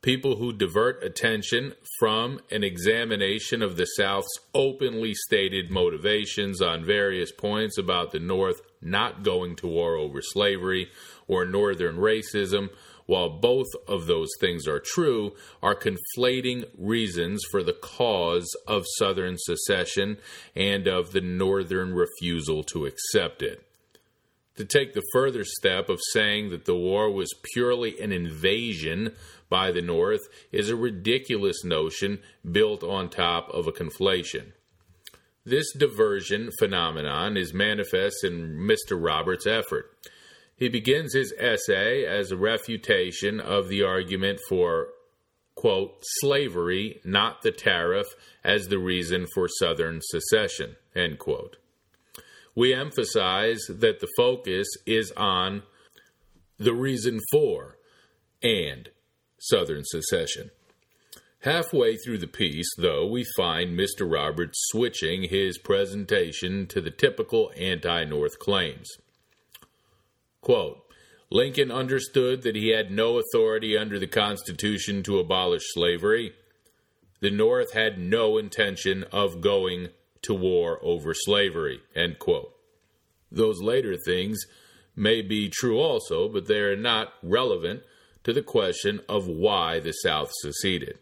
people 0.00 0.36
who 0.36 0.52
divert 0.52 1.04
attention 1.04 1.74
from 1.98 2.40
an 2.50 2.64
examination 2.64 3.62
of 3.62 3.76
the 3.76 3.84
South's 3.84 4.38
openly 4.54 5.12
stated 5.14 5.70
motivations 5.70 6.62
on 6.62 6.86
various 6.86 7.32
points 7.32 7.76
about 7.76 8.12
the 8.12 8.18
North 8.18 8.62
not 8.80 9.22
going 9.22 9.56
to 9.56 9.66
war 9.66 9.96
over 9.96 10.22
slavery 10.22 10.90
or 11.28 11.44
Northern 11.44 11.96
racism 11.96 12.70
while 13.10 13.28
both 13.28 13.66
of 13.88 14.06
those 14.06 14.28
things 14.38 14.68
are 14.68 14.78
true, 14.78 15.32
are 15.64 15.74
conflating 15.74 16.64
reasons 16.78 17.42
for 17.50 17.60
the 17.60 17.72
cause 17.72 18.48
of 18.68 18.84
Southern 18.98 19.36
secession 19.36 20.16
and 20.54 20.86
of 20.86 21.10
the 21.10 21.20
Northern 21.20 21.92
refusal 21.92 22.62
to 22.62 22.86
accept 22.86 23.42
it. 23.42 23.66
To 24.58 24.64
take 24.64 24.94
the 24.94 25.02
further 25.12 25.42
step 25.42 25.88
of 25.88 25.98
saying 26.12 26.50
that 26.50 26.66
the 26.66 26.76
war 26.76 27.10
was 27.10 27.34
purely 27.52 28.00
an 28.00 28.12
invasion 28.12 29.16
by 29.48 29.72
the 29.72 29.82
North 29.82 30.22
is 30.52 30.70
a 30.70 30.76
ridiculous 30.76 31.64
notion 31.64 32.20
built 32.48 32.84
on 32.84 33.08
top 33.08 33.50
of 33.50 33.66
a 33.66 33.72
conflation. 33.72 34.52
This 35.44 35.72
diversion 35.76 36.50
phenomenon 36.60 37.36
is 37.36 37.52
manifest 37.52 38.22
in 38.22 38.56
Mr. 38.56 38.92
Roberts' 38.92 39.48
effort. 39.48 39.96
He 40.60 40.68
begins 40.68 41.14
his 41.14 41.32
essay 41.38 42.04
as 42.04 42.30
a 42.30 42.36
refutation 42.36 43.40
of 43.40 43.68
the 43.68 43.82
argument 43.82 44.40
for, 44.46 44.88
quote, 45.54 46.02
slavery, 46.02 47.00
not 47.02 47.40
the 47.40 47.50
tariff, 47.50 48.06
as 48.44 48.68
the 48.68 48.78
reason 48.78 49.26
for 49.34 49.48
Southern 49.48 50.00
secession, 50.02 50.76
end 50.94 51.18
quote. 51.18 51.56
We 52.54 52.74
emphasize 52.74 53.60
that 53.70 54.00
the 54.00 54.08
focus 54.18 54.68
is 54.86 55.10
on 55.16 55.62
the 56.58 56.74
reason 56.74 57.20
for 57.32 57.78
and 58.42 58.90
Southern 59.38 59.84
secession. 59.86 60.50
Halfway 61.44 61.96
through 61.96 62.18
the 62.18 62.26
piece, 62.26 62.68
though, 62.76 63.06
we 63.06 63.24
find 63.34 63.78
Mr. 63.78 64.00
Roberts 64.02 64.58
switching 64.66 65.22
his 65.22 65.56
presentation 65.56 66.66
to 66.66 66.82
the 66.82 66.90
typical 66.90 67.50
anti 67.56 68.04
North 68.04 68.38
claims. 68.38 68.90
Quote, 70.40 70.82
Lincoln 71.30 71.70
understood 71.70 72.42
that 72.42 72.56
he 72.56 72.70
had 72.70 72.90
no 72.90 73.18
authority 73.18 73.76
under 73.76 73.98
the 73.98 74.06
Constitution 74.06 75.02
to 75.04 75.18
abolish 75.18 75.62
slavery. 75.72 76.32
The 77.20 77.30
North 77.30 77.72
had 77.72 77.98
no 77.98 78.36
intention 78.38 79.04
of 79.12 79.40
going 79.40 79.90
to 80.22 80.34
war 80.34 80.78
over 80.82 81.14
slavery. 81.14 81.80
End 81.94 82.18
quote. 82.18 82.54
Those 83.30 83.62
later 83.62 83.96
things 83.96 84.40
may 84.96 85.22
be 85.22 85.48
true 85.48 85.78
also, 85.78 86.28
but 86.28 86.48
they 86.48 86.58
are 86.58 86.76
not 86.76 87.12
relevant 87.22 87.82
to 88.24 88.32
the 88.32 88.42
question 88.42 89.00
of 89.08 89.26
why 89.26 89.78
the 89.78 89.92
South 89.92 90.30
seceded. 90.40 90.98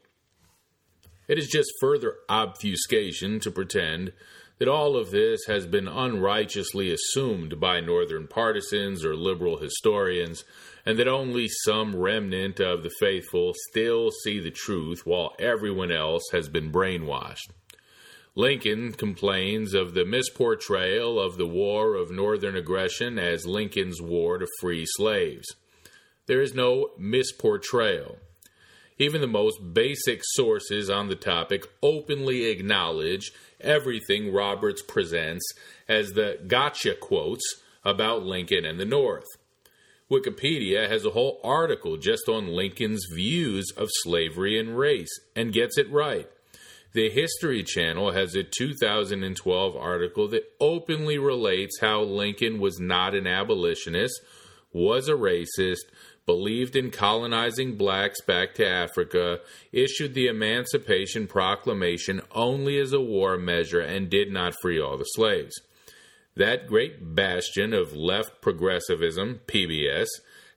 It 1.27 1.39
is 1.39 1.49
just 1.49 1.73
further 1.81 2.15
obfuscation 2.29 3.41
to 3.41 3.51
pretend 3.51 4.13
that 4.59 4.69
all 4.69 4.97
of 4.97 5.11
this 5.11 5.45
has 5.47 5.67
been 5.67 5.89
unrighteously 5.89 6.93
assumed 6.93 7.61
by 7.61 7.81
Northern 7.81 8.27
partisans 8.27 9.05
or 9.05 9.15
liberal 9.15 9.59
historians, 9.59 10.45
and 10.85 10.99
that 10.99 11.09
only 11.09 11.49
some 11.49 11.95
remnant 11.95 12.61
of 12.61 12.83
the 12.83 12.91
faithful 12.99 13.53
still 13.71 14.11
see 14.11 14.41
the 14.41 14.51
truth 14.51 15.03
while 15.05 15.35
everyone 15.39 15.93
else 15.93 16.25
has 16.33 16.49
been 16.49 16.73
brainwashed. 16.73 17.51
Lincoln 18.35 18.93
complains 18.93 19.75
of 19.75 19.95
the 19.95 20.05
misportrayal 20.05 21.25
of 21.25 21.39
the 21.39 21.47
War 21.47 21.95
of 21.95 22.11
Northern 22.11 22.57
Aggression 22.57 23.19
as 23.19 23.47
Lincoln's 23.47 24.01
war 24.01 24.39
to 24.39 24.47
free 24.61 24.85
slaves. 24.87 25.47
There 26.27 26.41
is 26.41 26.55
no 26.55 26.91
misportrayal. 27.01 28.19
Even 28.99 29.21
the 29.21 29.29
most 29.29 29.73
basic 29.73 30.23
sources 30.25 30.91
on 30.91 31.09
the 31.09 31.15
topic 31.15 31.67
openly 31.83 32.47
acknowledge 32.47 33.33
everything 33.61 34.33
Roberts 34.33 34.83
presents 34.83 35.45
as 35.89 36.13
the 36.13 36.39
gotcha 36.47 36.95
quotes 36.95 37.63
about 37.85 38.25
Lincoln 38.25 38.65
and 38.65 38.81
the 38.81 38.85
North. 38.85 39.27
Wikipedia 40.11 40.89
has 40.89 41.05
a 41.05 41.11
whole 41.11 41.39
article 41.45 41.97
just 41.97 42.29
on 42.29 42.49
Lincoln's 42.49 43.07
views 43.15 43.71
of 43.77 43.89
slavery 43.93 44.59
and 44.59 44.77
race 44.77 45.21
and 45.37 45.53
gets 45.53 45.77
it 45.79 45.91
right. 45.93 46.29
The 46.95 47.11
History 47.11 47.63
Channel 47.63 48.13
has 48.13 48.35
a 48.35 48.43
2012 48.43 49.77
article 49.77 50.27
that 50.29 50.51
openly 50.59 51.19
relates 51.19 51.79
how 51.81 52.03
Lincoln 52.03 52.59
was 52.59 52.81
not 52.81 53.15
an 53.15 53.27
abolitionist, 53.27 54.19
was 54.73 55.09
a 55.09 55.13
racist, 55.13 55.85
believed 56.29 56.77
in 56.77 56.91
colonizing 56.91 57.75
blacks 57.75 58.21
back 58.21 58.53
to 58.55 58.69
Africa, 58.69 59.41
issued 59.73 60.13
the 60.13 60.27
Emancipation 60.27 61.27
Proclamation 61.27 62.21
only 62.33 62.79
as 62.79 62.93
a 62.93 63.01
war 63.01 63.39
measure, 63.39 63.81
and 63.81 64.11
did 64.11 64.31
not 64.31 64.55
free 64.61 64.79
all 64.79 64.99
the 64.99 65.05
slaves. 65.05 65.59
That 66.37 66.67
great 66.67 67.15
bastion 67.15 67.73
of 67.73 67.95
left 67.95 68.43
progressivism, 68.43 69.41
PBS, 69.47 70.09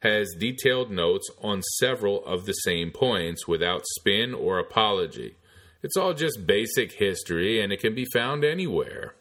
has 0.01 0.35
detailed 0.37 0.91
notes 0.91 1.29
on 1.41 1.61
several 1.79 2.21
of 2.25 2.45
the 2.45 2.51
same 2.51 2.91
points 2.91 3.47
without 3.47 3.83
spin 3.97 4.33
or 4.33 4.59
apology. 4.59 5.35
It's 5.81 5.95
all 5.95 6.13
just 6.13 6.45
basic 6.45 6.91
history 6.91 7.61
and 7.61 7.71
it 7.71 7.79
can 7.79 7.95
be 7.95 8.05
found 8.11 8.43
anywhere. 8.43 9.15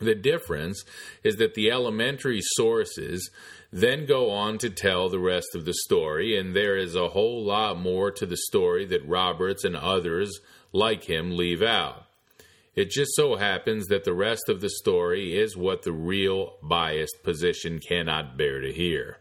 The 0.00 0.14
difference 0.14 0.82
is 1.22 1.36
that 1.36 1.54
the 1.54 1.70
elementary 1.70 2.40
sources 2.42 3.30
then 3.72 4.04
go 4.04 4.30
on 4.30 4.58
to 4.58 4.68
tell 4.68 5.08
the 5.08 5.18
rest 5.18 5.54
of 5.54 5.64
the 5.64 5.72
story, 5.72 6.36
and 6.36 6.54
there 6.54 6.76
is 6.76 6.94
a 6.94 7.08
whole 7.08 7.42
lot 7.42 7.78
more 7.78 8.10
to 8.10 8.26
the 8.26 8.36
story 8.36 8.84
that 8.86 9.08
Roberts 9.08 9.64
and 9.64 9.74
others 9.74 10.40
like 10.72 11.04
him 11.04 11.36
leave 11.36 11.62
out. 11.62 12.06
It 12.74 12.90
just 12.90 13.14
so 13.14 13.36
happens 13.36 13.86
that 13.86 14.04
the 14.04 14.14
rest 14.14 14.48
of 14.48 14.60
the 14.60 14.70
story 14.70 15.38
is 15.38 15.56
what 15.56 15.82
the 15.82 15.92
real 15.92 16.54
biased 16.62 17.22
position 17.22 17.80
cannot 17.80 18.36
bear 18.36 18.60
to 18.60 18.72
hear. 18.72 19.18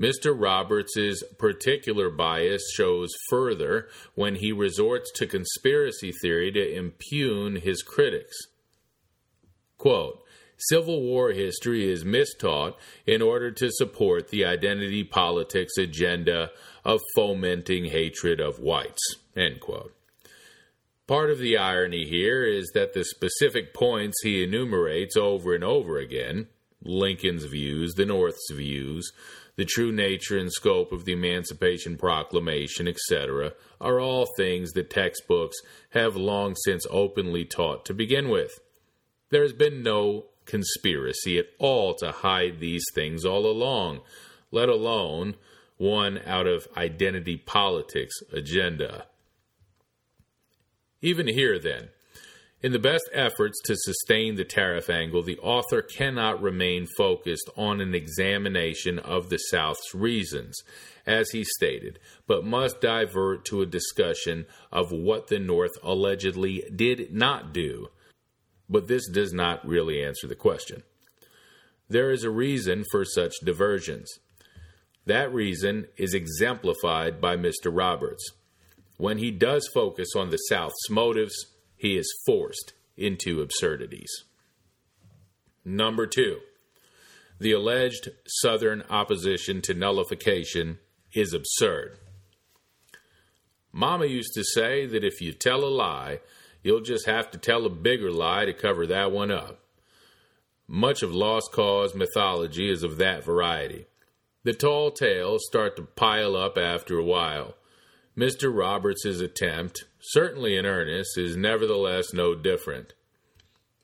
Mr. 0.00 0.34
Roberts's 0.34 1.22
particular 1.38 2.10
bias 2.10 2.62
shows 2.74 3.10
further 3.28 3.88
when 4.14 4.36
he 4.36 4.52
resorts 4.52 5.12
to 5.12 5.26
conspiracy 5.26 6.12
theory 6.12 6.50
to 6.50 6.74
impugn 6.74 7.56
his 7.56 7.82
critics. 7.82 8.36
Quote, 9.78 10.21
Civil 10.68 11.02
War 11.02 11.32
history 11.32 11.90
is 11.90 12.04
mistaught 12.04 12.74
in 13.06 13.20
order 13.22 13.50
to 13.50 13.70
support 13.72 14.28
the 14.28 14.44
identity 14.44 15.04
politics 15.04 15.76
agenda 15.76 16.50
of 16.84 17.00
fomenting 17.16 17.86
hatred 17.86 18.40
of 18.40 18.60
whites. 18.60 19.16
End 19.36 19.60
quote. 19.60 19.94
Part 21.06 21.30
of 21.30 21.38
the 21.38 21.56
irony 21.56 22.04
here 22.06 22.44
is 22.44 22.70
that 22.74 22.92
the 22.92 23.04
specific 23.04 23.74
points 23.74 24.22
he 24.22 24.44
enumerates 24.44 25.16
over 25.16 25.54
and 25.54 25.64
over 25.64 25.98
again 25.98 26.46
Lincoln's 26.84 27.44
views, 27.44 27.94
the 27.94 28.06
North's 28.06 28.50
views, 28.52 29.12
the 29.56 29.64
true 29.64 29.92
nature 29.92 30.38
and 30.38 30.52
scope 30.52 30.92
of 30.92 31.04
the 31.04 31.12
Emancipation 31.12 31.96
Proclamation, 31.96 32.88
etc., 32.88 33.52
are 33.80 34.00
all 34.00 34.26
things 34.36 34.72
that 34.72 34.90
textbooks 34.90 35.56
have 35.90 36.16
long 36.16 36.54
since 36.64 36.86
openly 36.90 37.44
taught 37.44 37.84
to 37.84 37.94
begin 37.94 38.28
with. 38.28 38.52
There 39.30 39.42
has 39.42 39.52
been 39.52 39.82
no 39.82 40.26
conspiracy 40.46 41.38
at 41.38 41.46
all 41.58 41.94
to 41.94 42.12
hide 42.12 42.60
these 42.60 42.84
things 42.94 43.24
all 43.24 43.46
along, 43.46 44.00
let 44.50 44.68
alone 44.68 45.34
one 45.78 46.20
out 46.26 46.46
of 46.46 46.68
identity 46.76 47.36
politics 47.36 48.14
agenda. 48.32 49.06
Even 51.00 51.26
here, 51.26 51.58
then, 51.58 51.88
in 52.62 52.70
the 52.70 52.78
best 52.78 53.10
efforts 53.12 53.60
to 53.64 53.74
sustain 53.76 54.36
the 54.36 54.44
tariff 54.44 54.88
angle, 54.88 55.22
the 55.22 55.38
author 55.38 55.82
cannot 55.82 56.40
remain 56.40 56.86
focused 56.96 57.50
on 57.56 57.80
an 57.80 57.92
examination 57.92 59.00
of 59.00 59.28
the 59.28 59.38
South's 59.38 59.92
reasons, 59.92 60.56
as 61.04 61.30
he 61.30 61.42
stated, 61.42 61.98
but 62.28 62.44
must 62.44 62.80
divert 62.80 63.44
to 63.46 63.62
a 63.62 63.66
discussion 63.66 64.46
of 64.70 64.92
what 64.92 65.26
the 65.26 65.40
North 65.40 65.72
allegedly 65.82 66.62
did 66.74 67.12
not 67.12 67.52
do. 67.52 67.88
But 68.72 68.88
this 68.88 69.06
does 69.06 69.34
not 69.34 69.68
really 69.68 70.02
answer 70.02 70.26
the 70.26 70.34
question. 70.34 70.82
There 71.90 72.10
is 72.10 72.24
a 72.24 72.30
reason 72.30 72.84
for 72.90 73.04
such 73.04 73.34
diversions. 73.44 74.08
That 75.04 75.32
reason 75.32 75.88
is 75.98 76.14
exemplified 76.14 77.20
by 77.20 77.36
Mr. 77.36 77.66
Roberts. 77.66 78.24
When 78.96 79.18
he 79.18 79.30
does 79.30 79.68
focus 79.74 80.16
on 80.16 80.30
the 80.30 80.38
South's 80.38 80.88
motives, 80.88 81.34
he 81.76 81.98
is 81.98 82.10
forced 82.24 82.72
into 82.96 83.42
absurdities. 83.42 84.10
Number 85.66 86.06
two, 86.06 86.38
the 87.38 87.52
alleged 87.52 88.08
Southern 88.26 88.84
opposition 88.88 89.60
to 89.62 89.74
nullification 89.74 90.78
is 91.12 91.34
absurd. 91.34 91.98
Mama 93.70 94.06
used 94.06 94.32
to 94.32 94.44
say 94.44 94.86
that 94.86 95.04
if 95.04 95.20
you 95.20 95.32
tell 95.32 95.62
a 95.62 95.66
lie, 95.66 96.20
you'll 96.62 96.80
just 96.80 97.06
have 97.06 97.30
to 97.30 97.38
tell 97.38 97.66
a 97.66 97.70
bigger 97.70 98.10
lie 98.10 98.44
to 98.44 98.52
cover 98.52 98.86
that 98.86 99.12
one 99.12 99.30
up. 99.30 99.60
Much 100.66 101.02
of 101.02 101.14
Lost 101.14 101.52
Cause 101.52 101.94
mythology 101.94 102.70
is 102.70 102.82
of 102.82 102.96
that 102.98 103.24
variety. 103.24 103.86
The 104.44 104.54
tall 104.54 104.90
tales 104.90 105.42
start 105.46 105.76
to 105.76 105.82
pile 105.82 106.36
up 106.36 106.56
after 106.58 106.98
a 106.98 107.04
while. 107.04 107.54
Mr. 108.16 108.54
Roberts's 108.54 109.20
attempt, 109.20 109.84
certainly 110.00 110.56
in 110.56 110.66
earnest, 110.66 111.16
is 111.16 111.36
nevertheless 111.36 112.12
no 112.12 112.34
different. 112.34 112.94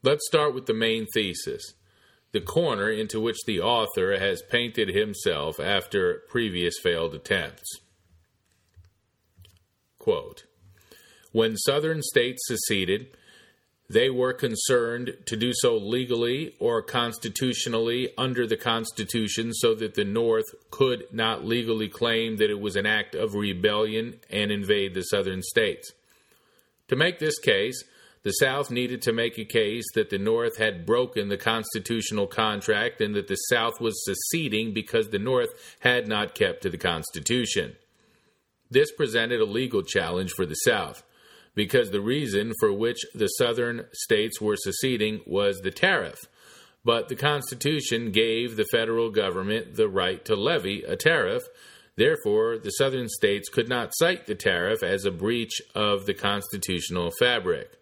Let's 0.02 0.26
start 0.26 0.54
with 0.54 0.66
the 0.66 0.74
main 0.74 1.06
thesis 1.12 1.74
the 2.32 2.40
corner 2.40 2.90
into 2.90 3.20
which 3.20 3.38
the 3.46 3.60
author 3.60 4.18
has 4.18 4.42
painted 4.42 4.88
himself 4.88 5.58
after 5.58 6.22
previous 6.28 6.78
failed 6.78 7.14
attempts. 7.14 7.80
Quote, 9.98 10.44
when 11.32 11.56
Southern 11.56 12.02
states 12.02 12.42
seceded, 12.46 13.08
they 13.90 14.10
were 14.10 14.34
concerned 14.34 15.14
to 15.26 15.36
do 15.36 15.52
so 15.54 15.76
legally 15.76 16.54
or 16.58 16.82
constitutionally 16.82 18.10
under 18.18 18.46
the 18.46 18.56
Constitution 18.56 19.52
so 19.54 19.74
that 19.74 19.94
the 19.94 20.04
North 20.04 20.44
could 20.70 21.04
not 21.10 21.44
legally 21.44 21.88
claim 21.88 22.36
that 22.36 22.50
it 22.50 22.60
was 22.60 22.76
an 22.76 22.84
act 22.84 23.14
of 23.14 23.34
rebellion 23.34 24.20
and 24.28 24.52
invade 24.52 24.92
the 24.92 25.02
Southern 25.02 25.42
states. 25.42 25.90
To 26.88 26.96
make 26.96 27.18
this 27.18 27.38
case, 27.38 27.82
the 28.24 28.32
South 28.32 28.70
needed 28.70 29.00
to 29.02 29.12
make 29.12 29.38
a 29.38 29.44
case 29.44 29.86
that 29.94 30.10
the 30.10 30.18
North 30.18 30.58
had 30.58 30.84
broken 30.84 31.28
the 31.28 31.38
constitutional 31.38 32.26
contract 32.26 33.00
and 33.00 33.14
that 33.14 33.28
the 33.28 33.36
South 33.36 33.80
was 33.80 34.04
seceding 34.04 34.74
because 34.74 35.08
the 35.08 35.18
North 35.18 35.48
had 35.80 36.08
not 36.08 36.34
kept 36.34 36.62
to 36.62 36.68
the 36.68 36.76
Constitution. 36.76 37.76
This 38.70 38.92
presented 38.92 39.40
a 39.40 39.46
legal 39.46 39.82
challenge 39.82 40.32
for 40.32 40.44
the 40.44 40.54
South 40.56 41.02
because 41.58 41.90
the 41.90 42.00
reason 42.00 42.52
for 42.60 42.72
which 42.72 43.00
the 43.16 43.26
southern 43.26 43.84
states 43.92 44.40
were 44.40 44.54
seceding 44.56 45.20
was 45.26 45.58
the 45.58 45.72
tariff. 45.72 46.20
But 46.84 47.08
the 47.08 47.16
Constitution 47.16 48.12
gave 48.12 48.54
the 48.54 48.68
federal 48.70 49.10
government 49.10 49.74
the 49.74 49.88
right 49.88 50.24
to 50.26 50.36
levy 50.36 50.84
a 50.84 50.94
tariff. 50.94 51.42
Therefore, 51.96 52.58
the 52.58 52.70
southern 52.70 53.08
states 53.08 53.48
could 53.48 53.68
not 53.68 53.90
cite 53.94 54.26
the 54.26 54.36
tariff 54.36 54.84
as 54.84 55.04
a 55.04 55.10
breach 55.10 55.60
of 55.74 56.06
the 56.06 56.14
constitutional 56.14 57.10
fabric. 57.18 57.76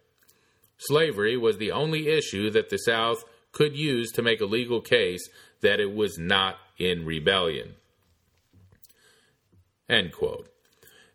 Slavery 0.78 1.36
was 1.36 1.58
the 1.58 1.72
only 1.72 2.08
issue 2.08 2.50
that 2.52 2.70
the 2.70 2.78
South 2.78 3.24
could 3.52 3.76
use 3.76 4.10
to 4.12 4.22
make 4.22 4.40
a 4.40 4.46
legal 4.46 4.80
case 4.80 5.28
that 5.60 5.80
it 5.80 5.94
was 5.94 6.16
not 6.18 6.56
in 6.78 7.04
rebellion. 7.04 7.74
End 9.86 10.12
quote. 10.12 10.48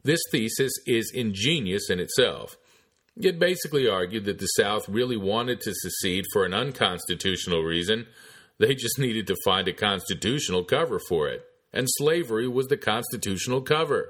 This 0.04 0.22
thesis 0.32 0.74
is 0.86 1.12
ingenious 1.14 1.90
in 1.90 2.00
itself. 2.00 2.58
It 3.16 3.40
basically 3.40 3.88
argued 3.88 4.26
that 4.26 4.40
the 4.40 4.48
South 4.48 4.88
really 4.90 5.18
wanted 5.18 5.62
to 5.62 5.74
secede 5.74 6.26
for 6.32 6.46
an 6.46 6.54
unconstitutional 6.54 7.62
reason. 7.62 8.08
They 8.58 8.74
just 8.74 8.98
needed 8.98 9.28
to 9.28 9.36
find 9.44 9.68
a 9.68 9.74
constitutional 9.74 10.64
cover 10.64 11.00
for 11.10 11.28
it, 11.28 11.46
and 11.74 11.88
slavery 11.90 12.48
was 12.48 12.68
the 12.68 12.78
constitutional 12.78 13.62
cover. 13.62 14.10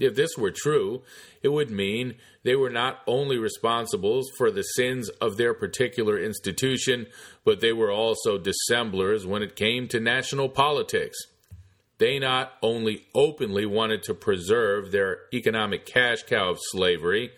If 0.00 0.16
this 0.16 0.36
were 0.36 0.50
true, 0.50 1.02
it 1.42 1.48
would 1.48 1.70
mean 1.70 2.16
they 2.42 2.56
were 2.56 2.70
not 2.70 3.02
only 3.06 3.38
responsible 3.38 4.22
for 4.36 4.50
the 4.50 4.62
sins 4.62 5.08
of 5.20 5.36
their 5.36 5.54
particular 5.54 6.18
institution, 6.18 7.06
but 7.44 7.60
they 7.60 7.72
were 7.72 7.92
also 7.92 8.38
dissemblers 8.38 9.24
when 9.24 9.42
it 9.42 9.54
came 9.54 9.86
to 9.88 10.00
national 10.00 10.48
politics. 10.48 11.16
They 11.98 12.18
not 12.18 12.52
only 12.62 13.06
openly 13.14 13.66
wanted 13.66 14.02
to 14.04 14.14
preserve 14.14 14.90
their 14.90 15.20
economic 15.32 15.86
cash 15.86 16.22
cow 16.24 16.50
of 16.50 16.58
slavery, 16.60 17.30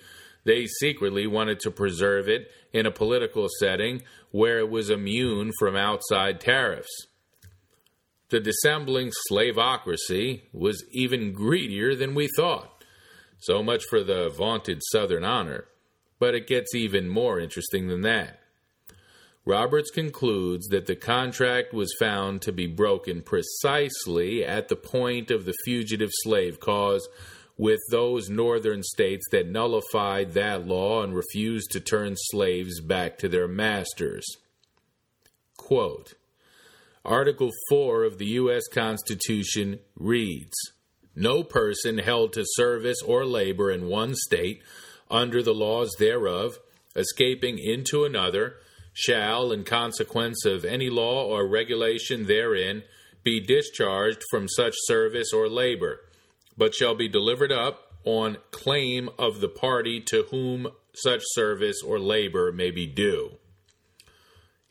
they 0.45 0.67
secretly 0.67 1.27
wanted 1.27 1.61
to 1.61 1.71
preserve 1.71 2.29
it 2.29 2.51
in 2.73 2.87
a 2.87 2.91
political 2.91 3.49
setting 3.61 4.03
where 4.31 4.59
it 4.59 4.71
was 4.71 4.91
immune 4.91 5.53
from 5.59 5.77
outside 5.77 6.41
tariffs. 6.41 7.07
The 8.31 8.41
dissembling 8.41 9.13
slaveocracy 9.31 10.43
was 10.53 10.85
even 10.93 11.33
greedier 11.33 11.95
than 11.95 12.15
we 12.15 12.29
thought. 12.37 12.85
So 13.39 13.63
much 13.63 13.85
for 13.85 14.03
the 14.03 14.31
vaunted 14.31 14.83
Southern 14.91 15.25
honor. 15.25 15.67
But 16.19 16.35
it 16.35 16.47
gets 16.47 16.75
even 16.75 17.09
more 17.09 17.39
interesting 17.39 17.89
than 17.89 18.01
that. 18.03 18.41
Roberts 19.47 19.93
concludes 19.93 20.67
that 20.69 20.87
the 20.87 20.97
contract 20.97 21.73
was 21.73 21.95
found 22.01 22.43
to 22.43 22.53
be 22.53 22.67
broken 22.67 23.23
precisely 23.23 24.45
at 24.45 24.67
the 24.67 24.75
point 24.75 25.31
of 25.31 25.45
the 25.45 25.55
fugitive 25.65 26.11
slave 26.13 26.59
cause 26.59 27.09
with 27.57 27.79
those 27.93 28.29
northern 28.29 28.83
states 28.83 29.25
that 29.31 29.47
nullified 29.47 30.33
that 30.33 30.67
law 30.67 31.05
and 31.05 31.15
refused 31.15 31.71
to 31.71 31.81
turn 31.81 32.15
slaves 32.17 32.81
back 32.81 33.19
to 33.19 33.29
their 33.29 33.47
masters. 33.47 34.27
Quote, 35.57 36.15
Article 37.05 37.53
4 37.69 38.03
of 38.03 38.19
the 38.19 38.27
U.S. 38.27 38.67
Constitution 38.67 39.79
reads 39.97 40.57
No 41.15 41.45
person 41.45 41.99
held 41.99 42.33
to 42.33 42.45
service 42.45 43.01
or 43.07 43.25
labor 43.25 43.71
in 43.71 43.87
one 43.87 44.17
state 44.17 44.61
under 45.09 45.41
the 45.41 45.55
laws 45.55 45.95
thereof, 46.01 46.59
escaping 46.97 47.61
into 47.61 48.05
another, 48.05 48.57
shall, 48.97 49.53
in 49.53 49.63
consequence 49.63 50.47
of 50.47 50.65
any 50.65 50.89
law 50.89 51.23
or 51.27 51.47
regulation 51.47 52.25
therein, 52.25 52.83
be 53.23 53.39
discharged 53.39 54.23
from 54.31 54.49
such 54.49 54.73
service 54.87 55.35
or 55.35 55.51
labor, 55.51 56.01
but 56.57 56.75
shall 56.75 56.95
be 56.95 57.07
delivered 57.07 57.53
up 57.53 57.93
on 58.05 58.39
claim 58.53 59.11
of 59.19 59.41
the 59.41 59.49
party 59.49 60.01
to 60.01 60.23
whom 60.31 60.67
such 60.95 61.21
service 61.35 61.83
or 61.87 61.99
labor 61.99 62.51
may 62.51 62.71
be 62.71 62.87
due. 62.87 63.33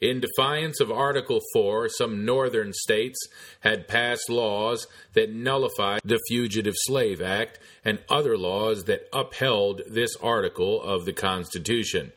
In 0.01 0.21
defiance 0.21 0.79
of 0.79 0.91
Article 0.91 1.39
4, 1.53 1.87
some 1.89 2.25
northern 2.25 2.73
states 2.73 3.19
had 3.59 3.87
passed 3.87 4.27
laws 4.27 4.87
that 5.13 5.31
nullified 5.31 6.01
the 6.03 6.19
Fugitive 6.29 6.73
Slave 6.77 7.21
Act 7.21 7.59
and 7.83 7.99
other 8.09 8.37
laws 8.39 8.85
that 8.85 9.07
upheld 9.13 9.83
this 9.87 10.15
article 10.17 10.81
of 10.81 11.05
the 11.05 11.13
Constitution. 11.13 12.11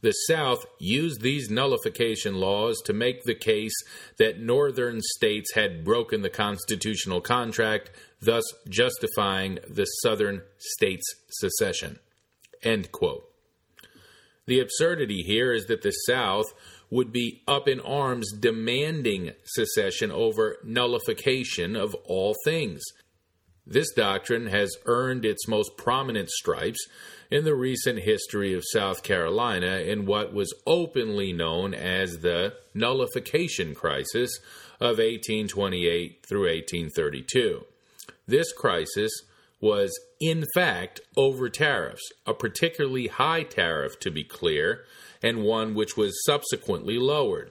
The 0.00 0.12
South 0.12 0.64
used 0.78 1.22
these 1.22 1.50
nullification 1.50 2.36
laws 2.36 2.80
to 2.84 2.92
make 2.92 3.24
the 3.24 3.34
case 3.34 3.74
that 4.18 4.38
northern 4.38 5.00
states 5.02 5.54
had 5.54 5.84
broken 5.84 6.22
the 6.22 6.30
constitutional 6.30 7.20
contract, 7.20 7.90
thus 8.20 8.44
justifying 8.68 9.58
the 9.68 9.86
southern 10.02 10.42
states' 10.58 11.14
secession. 11.30 11.98
The 14.46 14.60
absurdity 14.60 15.22
here 15.22 15.52
is 15.52 15.66
that 15.66 15.82
the 15.82 15.90
South 15.90 16.46
would 16.90 17.12
be 17.12 17.42
up 17.46 17.68
in 17.68 17.80
arms 17.80 18.32
demanding 18.32 19.32
secession 19.44 20.10
over 20.10 20.56
nullification 20.64 21.76
of 21.76 21.94
all 22.04 22.34
things. 22.44 22.82
This 23.70 23.92
doctrine 23.92 24.46
has 24.46 24.74
earned 24.86 25.26
its 25.26 25.46
most 25.46 25.76
prominent 25.76 26.30
stripes 26.30 26.86
in 27.30 27.44
the 27.44 27.54
recent 27.54 27.98
history 27.98 28.54
of 28.54 28.64
South 28.72 29.02
Carolina 29.02 29.80
in 29.80 30.06
what 30.06 30.32
was 30.32 30.54
openly 30.66 31.34
known 31.34 31.74
as 31.74 32.20
the 32.20 32.54
nullification 32.72 33.74
crisis 33.74 34.30
of 34.80 34.96
1828 34.96 36.24
through 36.26 36.46
1832. 36.46 37.66
This 38.26 38.54
crisis 38.54 39.12
was, 39.60 39.92
in 40.18 40.46
fact, 40.54 41.02
over 41.14 41.50
tariffs, 41.50 42.10
a 42.26 42.32
particularly 42.32 43.08
high 43.08 43.42
tariff, 43.42 44.00
to 44.00 44.10
be 44.10 44.24
clear, 44.24 44.84
and 45.22 45.42
one 45.42 45.74
which 45.74 45.94
was 45.94 46.24
subsequently 46.24 46.98
lowered. 46.98 47.50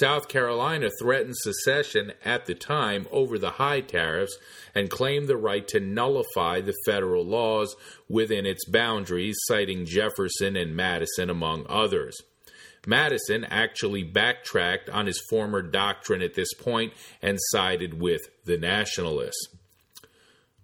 South 0.00 0.28
Carolina 0.28 0.88
threatened 1.00 1.36
secession 1.36 2.12
at 2.24 2.46
the 2.46 2.54
time 2.54 3.06
over 3.10 3.38
the 3.38 3.52
high 3.52 3.80
tariffs 3.80 4.38
and 4.74 4.88
claimed 4.88 5.28
the 5.28 5.36
right 5.36 5.68
to 5.68 5.80
nullify 5.80 6.60
the 6.60 6.74
federal 6.86 7.24
laws 7.24 7.76
within 8.08 8.46
its 8.46 8.64
boundaries, 8.64 9.36
citing 9.44 9.84
Jefferson 9.84 10.56
and 10.56 10.74
Madison, 10.74 11.28
among 11.28 11.66
others. 11.68 12.16
Madison 12.86 13.44
actually 13.44 14.02
backtracked 14.02 14.88
on 14.88 15.06
his 15.06 15.22
former 15.28 15.62
doctrine 15.62 16.22
at 16.22 16.34
this 16.34 16.54
point 16.54 16.92
and 17.20 17.38
sided 17.50 18.00
with 18.00 18.22
the 18.44 18.56
Nationalists. 18.56 19.48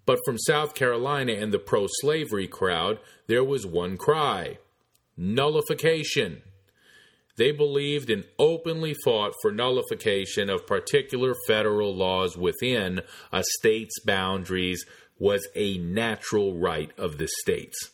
But 0.06 0.18
from 0.24 0.38
South 0.38 0.74
Carolina 0.74 1.32
and 1.32 1.52
the 1.52 1.58
pro 1.58 1.86
slavery 1.86 2.48
crowd, 2.48 2.98
there 3.26 3.44
was 3.44 3.66
one 3.66 3.98
cry 3.98 4.58
nullification. 5.18 6.42
They 7.38 7.52
believed 7.52 8.10
and 8.10 8.24
openly 8.38 8.94
fought 9.04 9.32
for 9.40 9.52
nullification 9.52 10.50
of 10.50 10.66
particular 10.66 11.34
federal 11.46 11.94
laws 11.94 12.36
within 12.36 13.00
a 13.32 13.44
state's 13.58 14.00
boundaries 14.00 14.84
was 15.20 15.46
a 15.54 15.78
natural 15.78 16.58
right 16.58 16.90
of 16.98 17.18
the 17.18 17.28
states. 17.40 17.90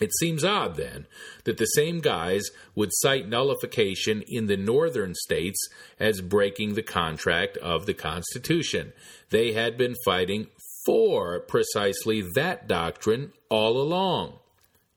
It 0.00 0.10
seems 0.18 0.44
odd, 0.44 0.76
then, 0.76 1.06
that 1.44 1.56
the 1.56 1.64
same 1.64 2.00
guys 2.00 2.42
would 2.74 2.90
cite 2.92 3.28
nullification 3.28 4.22
in 4.26 4.46
the 4.46 4.56
northern 4.56 5.14
states 5.14 5.58
as 5.98 6.20
breaking 6.20 6.74
the 6.74 6.82
contract 6.82 7.56
of 7.58 7.86
the 7.86 7.94
Constitution. 7.94 8.92
They 9.30 9.52
had 9.52 9.78
been 9.78 9.94
fighting 10.04 10.48
for 10.84 11.40
precisely 11.40 12.22
that 12.34 12.66
doctrine 12.68 13.32
all 13.48 13.80
along. 13.80 14.40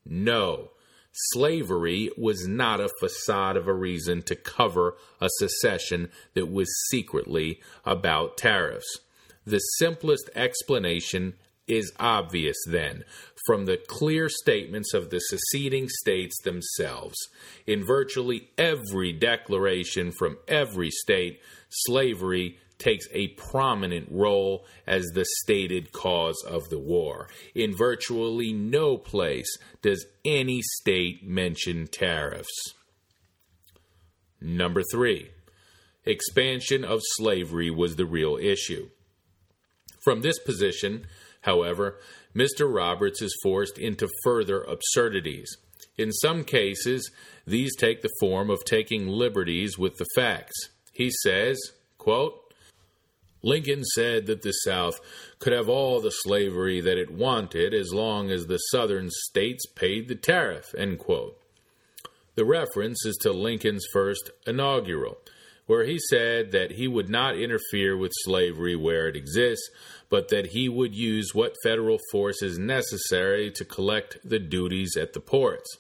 No, 0.06 0.72
slavery 1.16 2.12
was 2.18 2.48
not 2.48 2.82
a 2.82 2.90
facade 3.00 3.58
of 3.58 3.68
a 3.68 3.74
reason 3.74 4.22
to 4.24 4.36
cover 4.36 4.96
a 5.22 5.30
secession 5.38 6.10
that 6.34 6.52
was 6.52 6.68
secretly 6.90 7.62
about 7.86 8.38
tariffs. 8.38 9.00
The 9.46 9.60
simplest 9.60 10.30
explanation 10.36 11.36
is 11.68 11.92
obvious 12.00 12.58
then 12.68 13.04
from 13.46 13.66
the 13.66 13.78
clear 13.78 14.28
statements 14.30 14.94
of 14.94 15.10
the 15.10 15.20
seceding 15.20 15.88
states 15.90 16.36
themselves. 16.44 17.16
In 17.68 17.86
virtually 17.86 18.50
every 18.58 19.12
declaration 19.12 20.12
from 20.12 20.38
every 20.48 20.90
state, 20.92 21.42
slavery 21.70 22.58
takes 22.78 23.08
a 23.12 23.30
prominent 23.30 24.08
role 24.12 24.66
as 24.86 25.06
the 25.14 25.26
stated 25.42 25.92
cause 25.92 26.44
of 26.48 26.70
the 26.70 26.80
war. 26.80 27.28
In 27.54 27.76
virtually 27.76 28.54
no 28.54 28.98
place 28.98 29.58
does 29.82 30.06
any 30.24 30.62
state 30.62 31.28
mention 31.28 31.88
tariffs. 31.88 32.74
Number 34.42 34.84
three, 34.92 35.32
expansion 36.06 36.84
of 36.84 37.00
slavery 37.16 37.72
was 37.72 37.96
the 37.96 38.06
real 38.06 38.38
issue. 38.38 38.90
From 40.04 40.22
this 40.22 40.38
position, 40.40 41.08
however, 41.42 41.98
Mr. 42.36 42.72
Roberts 42.72 43.22
is 43.22 43.36
forced 43.42 43.78
into 43.78 44.10
further 44.24 44.62
absurdities. 44.62 45.58
In 45.98 46.12
some 46.12 46.44
cases, 46.44 47.10
these 47.48 47.76
take 47.76 48.02
the 48.02 48.14
form 48.20 48.50
of 48.50 48.66
taking 48.66 49.08
liberties 49.08 49.78
with 49.78 49.98
the 49.98 50.06
facts. 50.16 50.70
He 50.92 51.10
says, 51.24 51.58
quote, 51.98 52.45
Lincoln 53.46 53.84
said 53.84 54.26
that 54.26 54.42
the 54.42 54.52
South 54.52 55.00
could 55.38 55.54
have 55.54 55.70
all 55.70 56.02
the 56.02 56.10
slavery 56.10 56.82
that 56.82 56.98
it 56.98 57.12
wanted 57.12 57.76
as 57.76 57.94
long 57.94 58.32
as 58.32 58.48
the 58.48 58.58
Southern 58.58 59.12
states 59.12 59.68
paid 59.68 60.08
the 60.08 60.16
tariff. 60.16 60.74
The 60.74 62.44
reference 62.44 63.06
is 63.06 63.16
to 63.18 63.32
Lincoln's 63.32 63.86
first 63.94 64.32
inaugural, 64.48 65.20
where 65.68 65.86
he 65.86 66.00
said 66.10 66.54
that 66.54 66.72
he 66.72 66.88
would 66.88 67.08
not 67.08 67.38
interfere 67.38 67.96
with 67.96 68.12
slavery 68.24 68.76
where 68.76 69.08
it 69.08 69.16
exists, 69.16 69.70
but 70.10 70.30
that 70.30 70.48
he 70.48 70.68
would 70.68 70.96
use 70.96 71.36
what 71.36 71.56
federal 71.62 72.00
force 72.12 72.42
is 72.42 72.58
necessary 72.58 73.52
to 73.52 73.64
collect 73.64 74.18
the 74.28 74.40
duties 74.40 74.98
at 74.98 75.14
the 75.14 75.20
ports. 75.20 75.78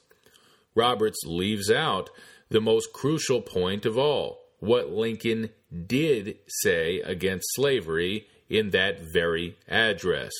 Roberts 0.75 1.21
leaves 1.25 1.71
out 1.71 2.11
the 2.49 2.61
most 2.61 2.93
crucial 2.93 3.41
point 3.41 3.87
of 3.87 3.97
all 3.97 4.44
what 4.59 4.91
Lincoln 4.91 5.49
did 5.87 6.37
say 6.47 6.99
against 7.01 7.53
slavery 7.53 8.27
in 8.49 8.69
that 8.71 8.99
very 9.13 9.57
address. 9.67 10.31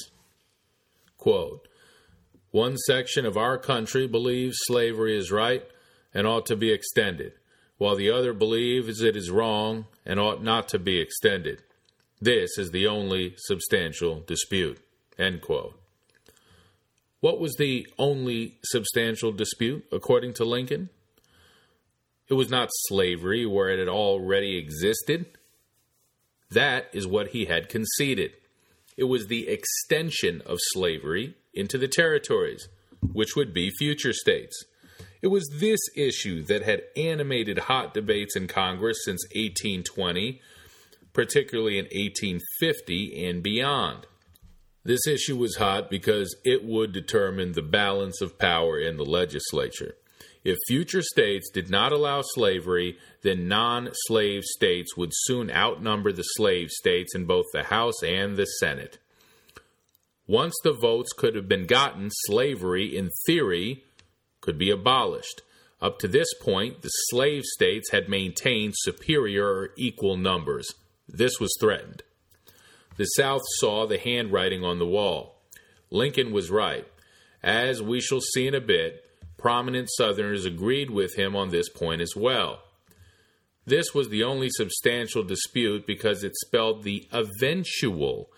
Quote, 1.18 1.68
One 2.52 2.78
section 2.78 3.26
of 3.26 3.38
our 3.38 3.58
country 3.58 4.08
believes 4.08 4.58
slavery 4.62 5.18
is 5.18 5.32
right 5.32 5.64
and 6.14 6.26
ought 6.26 6.46
to 6.48 6.56
be 6.56 6.72
extended, 6.72 7.34
while 7.78 7.96
the 7.96 8.10
other 8.10 8.34
believes 8.34 9.02
it 9.02 9.16
is 9.16 9.32
wrong 9.32 9.86
and 10.06 10.20
ought 10.20 10.44
not 10.44 10.70
to 10.70 10.80
be 10.80 11.00
extended. 11.00 11.62
This 12.22 12.58
is 12.58 12.72
the 12.72 12.88
only 12.88 13.36
substantial 13.38 14.22
dispute. 14.22 14.80
End 15.20 15.42
quote. 15.42 15.80
What 17.20 17.40
was 17.40 17.56
the 17.56 17.88
only 17.98 18.58
substantial 18.64 19.32
dispute, 19.32 19.86
according 19.92 20.34
to 20.36 20.46
Lincoln? 20.46 20.90
It 22.28 22.34
was 22.34 22.50
not 22.50 22.70
slavery 22.88 23.46
where 23.46 23.70
it 23.70 23.80
had 23.80 23.88
already 23.88 24.58
existed. 24.58 25.28
That 26.52 26.90
is 26.94 27.08
what 27.08 27.30
he 27.30 27.46
had 27.46 27.70
conceded. 27.70 28.32
It 28.98 29.06
was 29.06 29.28
the 29.28 29.48
extension 29.48 30.42
of 30.46 30.58
slavery 30.74 31.36
into 31.54 31.78
the 31.78 31.88
territories, 31.88 32.68
which 33.14 33.36
would 33.36 33.54
be 33.54 33.70
future 33.70 34.14
states. 34.14 34.64
It 35.22 35.28
was 35.28 35.50
this 35.54 35.80
issue 35.96 36.44
that 36.44 36.64
had 36.64 36.84
animated 36.96 37.58
hot 37.60 37.94
debates 37.94 38.36
in 38.36 38.48
Congress 38.48 38.98
since 39.04 39.24
1820, 39.36 40.42
particularly 41.14 41.78
in 41.78 41.86
1850 41.86 43.26
and 43.26 43.42
beyond. 43.42 44.06
This 44.84 45.08
issue 45.08 45.36
was 45.36 45.56
hot 45.56 45.90
because 45.90 46.36
it 46.44 46.64
would 46.64 46.92
determine 46.92 47.54
the 47.54 47.64
balance 47.64 48.22
of 48.22 48.38
power 48.38 48.80
in 48.80 48.98
the 48.98 49.06
legislature. 49.06 49.96
If 50.46 50.60
future 50.68 51.02
states 51.02 51.50
did 51.50 51.72
not 51.72 51.92
allow 51.92 52.22
slavery, 52.22 53.00
then 53.24 53.48
non 53.48 53.90
slave 54.06 54.44
states 54.44 54.96
would 54.96 55.10
soon 55.12 55.50
outnumber 55.50 56.12
the 56.12 56.22
slave 56.22 56.70
states 56.70 57.16
in 57.16 57.26
both 57.26 57.46
the 57.52 57.64
House 57.64 58.04
and 58.04 58.38
the 58.38 58.46
Senate. 58.46 59.00
Once 60.28 60.54
the 60.64 60.74
votes 60.74 61.12
could 61.18 61.36
have 61.36 61.48
been 61.48 61.66
gotten, 61.66 62.10
slavery, 62.28 62.96
in 62.96 63.10
theory, 63.26 63.84
could 64.40 64.60
be 64.60 64.70
abolished. 64.70 65.42
Up 65.82 65.98
to 66.00 66.08
this 66.08 66.32
point, 66.40 66.84
the 66.84 66.90
slave 67.10 67.44
states 67.44 67.90
had 67.92 68.08
maintained 68.08 68.76
superior 68.78 69.48
or 69.48 69.70
equal 69.78 70.16
numbers. 70.16 70.68
This 71.08 71.40
was 71.40 71.56
threatened. 71.60 72.04
The 72.98 73.06
South 73.06 73.42
saw 73.58 73.88
the 73.88 73.98
handwriting 73.98 74.64
on 74.64 74.78
the 74.78 74.86
wall. 74.86 75.42
Lincoln 75.90 76.32
was 76.32 76.52
right. 76.52 76.88
As 77.42 77.82
we 77.82 78.00
shall 78.00 78.22
see 78.22 78.48
in 78.48 78.56
a 78.56 78.62
bit, 78.62 79.05
prominent 79.46 79.88
Southerners 79.92 80.44
agreed 80.44 80.90
with 80.90 81.14
him 81.20 81.36
on 81.36 81.50
this 81.50 81.70
point 81.70 82.02
as 82.02 82.16
well. 82.16 82.64
This 83.64 83.94
was 83.94 84.10
the 84.10 84.24
only 84.24 84.50
substantial 84.50 85.22
dispute 85.22 85.86
because 85.86 86.24
it 86.24 86.36
spelled 86.36 86.82
the 86.82 87.08
eventual 87.12 88.32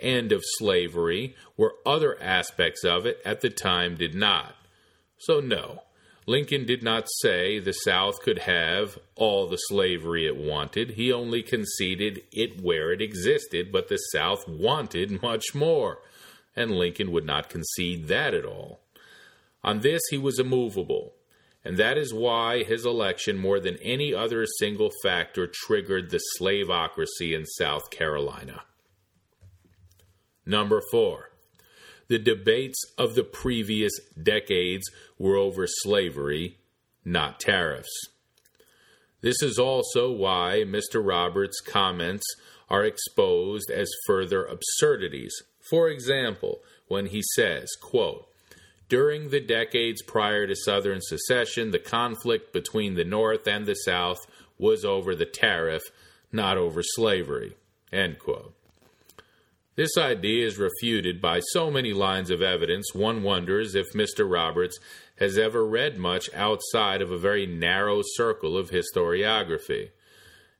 end 0.00 0.32
of 0.32 0.40
slavery, 0.42 1.36
where 1.56 1.72
other 1.84 2.18
aspects 2.18 2.82
of 2.82 3.04
it 3.04 3.20
at 3.26 3.42
the 3.42 3.50
time 3.50 3.94
did 3.94 4.14
not. 4.14 4.56
So, 5.18 5.38
no, 5.38 5.82
Lincoln 6.26 6.64
did 6.64 6.82
not 6.82 7.08
say 7.20 7.58
the 7.58 7.72
South 7.72 8.22
could 8.22 8.38
have 8.38 8.98
all 9.16 9.46
the 9.46 9.58
slavery 9.68 10.26
it 10.26 10.38
wanted. 10.38 10.92
He 10.92 11.12
only 11.12 11.42
conceded 11.42 12.22
it 12.32 12.62
where 12.62 12.90
it 12.90 13.02
existed, 13.02 13.70
but 13.70 13.88
the 13.88 13.98
South 13.98 14.48
wanted 14.48 15.20
much 15.20 15.54
more, 15.54 15.98
and 16.56 16.70
Lincoln 16.70 17.12
would 17.12 17.26
not 17.26 17.50
concede 17.50 18.08
that 18.08 18.32
at 18.32 18.46
all. 18.46 18.80
On 19.64 19.80
this, 19.80 20.02
he 20.10 20.18
was 20.18 20.38
immovable, 20.38 21.14
and 21.64 21.78
that 21.78 21.96
is 21.96 22.12
why 22.12 22.62
his 22.64 22.84
election, 22.84 23.38
more 23.38 23.58
than 23.58 23.78
any 23.82 24.12
other 24.12 24.44
single 24.58 24.90
factor, 25.02 25.46
triggered 25.50 26.10
the 26.10 26.20
slaveocracy 26.38 27.34
in 27.34 27.46
South 27.46 27.90
Carolina. 27.90 28.64
Number 30.44 30.82
four, 30.90 31.30
the 32.08 32.18
debates 32.18 32.78
of 32.98 33.14
the 33.14 33.24
previous 33.24 33.92
decades 34.22 34.84
were 35.18 35.36
over 35.36 35.66
slavery, 35.66 36.58
not 37.02 37.40
tariffs. 37.40 38.08
This 39.22 39.42
is 39.42 39.58
also 39.58 40.12
why 40.12 40.64
Mr. 40.66 41.02
Roberts' 41.02 41.62
comments 41.62 42.26
are 42.68 42.84
exposed 42.84 43.70
as 43.70 43.90
further 44.06 44.44
absurdities. 44.44 45.34
For 45.70 45.88
example, 45.88 46.60
when 46.88 47.06
he 47.06 47.22
says, 47.34 47.70
quote, 47.80 48.28
during 48.88 49.30
the 49.30 49.40
decades 49.40 50.02
prior 50.02 50.46
to 50.46 50.54
Southern 50.54 51.00
secession, 51.00 51.70
the 51.70 51.78
conflict 51.78 52.52
between 52.52 52.94
the 52.94 53.04
North 53.04 53.46
and 53.46 53.66
the 53.66 53.74
South 53.74 54.18
was 54.58 54.84
over 54.84 55.14
the 55.14 55.24
tariff, 55.24 55.82
not 56.30 56.56
over 56.58 56.82
slavery. 56.82 57.56
This 59.76 59.98
idea 59.98 60.46
is 60.46 60.58
refuted 60.58 61.20
by 61.20 61.40
so 61.40 61.70
many 61.70 61.92
lines 61.92 62.30
of 62.30 62.42
evidence, 62.42 62.94
one 62.94 63.22
wonders 63.22 63.74
if 63.74 63.92
Mr. 63.92 64.30
Roberts 64.30 64.78
has 65.18 65.38
ever 65.38 65.64
read 65.64 65.96
much 65.96 66.28
outside 66.34 67.02
of 67.02 67.10
a 67.10 67.18
very 67.18 67.46
narrow 67.46 68.02
circle 68.02 68.56
of 68.56 68.70
historiography. 68.70 69.90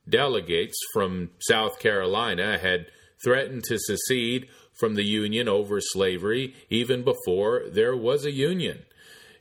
Delegates 0.08 0.76
from 0.92 1.30
South 1.38 1.78
Carolina 1.78 2.58
had 2.58 2.86
threatened 3.22 3.64
to 3.64 3.78
secede 3.78 4.48
from 4.74 4.94
the 4.94 5.04
Union 5.04 5.48
over 5.48 5.80
slavery 5.80 6.54
even 6.70 7.02
before 7.02 7.62
there 7.70 7.96
was 7.96 8.24
a 8.24 8.32
Union. 8.32 8.84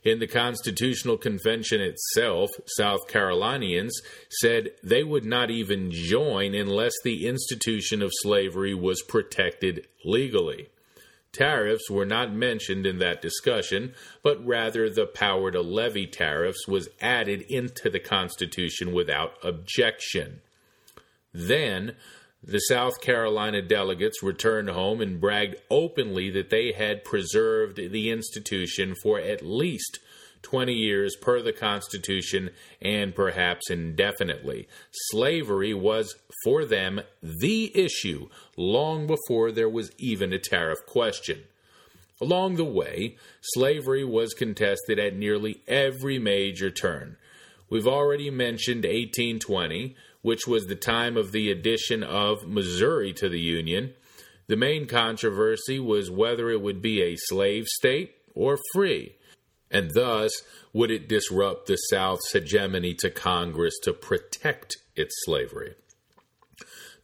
In 0.03 0.19
the 0.19 0.27
Constitutional 0.27 1.17
Convention 1.17 1.79
itself, 1.79 2.51
South 2.65 3.07
Carolinians 3.07 4.01
said 4.41 4.71
they 4.83 5.03
would 5.03 5.23
not 5.23 5.49
even 5.49 5.91
join 5.91 6.53
unless 6.53 6.93
the 7.03 7.25
institution 7.25 8.01
of 8.01 8.11
slavery 8.15 8.73
was 8.73 9.01
protected 9.01 9.87
legally. 10.03 10.67
Tariffs 11.31 11.89
were 11.89 12.05
not 12.05 12.33
mentioned 12.33 12.85
in 12.85 12.99
that 12.99 13.21
discussion, 13.21 13.93
but 14.21 14.45
rather 14.45 14.89
the 14.89 15.07
power 15.07 15.49
to 15.51 15.61
levy 15.61 16.05
tariffs 16.05 16.67
was 16.67 16.89
added 17.01 17.41
into 17.49 17.89
the 17.89 17.99
Constitution 17.99 18.93
without 18.93 19.33
objection. 19.41 20.41
Then, 21.33 21.95
the 22.43 22.59
South 22.59 22.99
Carolina 22.99 23.61
delegates 23.61 24.21
returned 24.21 24.69
home 24.69 24.99
and 24.99 25.21
bragged 25.21 25.55
openly 25.69 26.29
that 26.31 26.49
they 26.49 26.73
had 26.73 27.05
preserved 27.05 27.77
the 27.77 28.09
institution 28.09 28.95
for 29.01 29.19
at 29.19 29.45
least 29.45 29.99
20 30.41 30.73
years 30.73 31.15
per 31.15 31.41
the 31.41 31.53
Constitution 31.53 32.49
and 32.81 33.15
perhaps 33.15 33.69
indefinitely. 33.69 34.67
Slavery 34.91 35.73
was 35.73 36.15
for 36.43 36.65
them 36.65 37.01
the 37.21 37.71
issue 37.73 38.27
long 38.57 39.07
before 39.07 39.51
there 39.51 39.69
was 39.69 39.91
even 39.97 40.33
a 40.33 40.39
tariff 40.39 40.79
question. 40.85 41.43
Along 42.21 42.55
the 42.55 42.65
way, 42.65 43.17
slavery 43.41 44.03
was 44.03 44.33
contested 44.33 44.99
at 44.99 45.15
nearly 45.15 45.61
every 45.67 46.19
major 46.19 46.69
turn. 46.69 47.17
We've 47.69 47.87
already 47.87 48.29
mentioned 48.29 48.83
1820 48.83 49.95
which 50.23 50.47
was 50.47 50.65
the 50.65 50.75
time 50.75 51.15
of 51.15 51.31
the 51.31 51.51
addition 51.51 52.01
of 52.01 52.47
Missouri 52.47 53.13
to 53.13 53.29
the 53.29 53.39
Union. 53.39 53.93
The 54.47 54.55
main 54.57 54.87
controversy 54.87 55.79
was 55.79 56.09
whether 56.09 56.49
it 56.49 56.61
would 56.61 56.81
be 56.81 57.03
a 57.03 57.15
slave 57.15 57.67
state 57.67 58.15
or 58.33 58.57
free, 58.73 59.15
and 59.69 59.91
thus 59.93 60.31
would 60.73 60.89
it 60.89 61.07
disrupt 61.07 61.67
the 61.67 61.75
South's 61.75 62.31
hegemony 62.31 62.95
to 62.95 63.11
Congress 63.11 63.75
to 63.83 63.93
protect 63.93 64.77
its 64.95 65.13
slavery. 65.25 65.75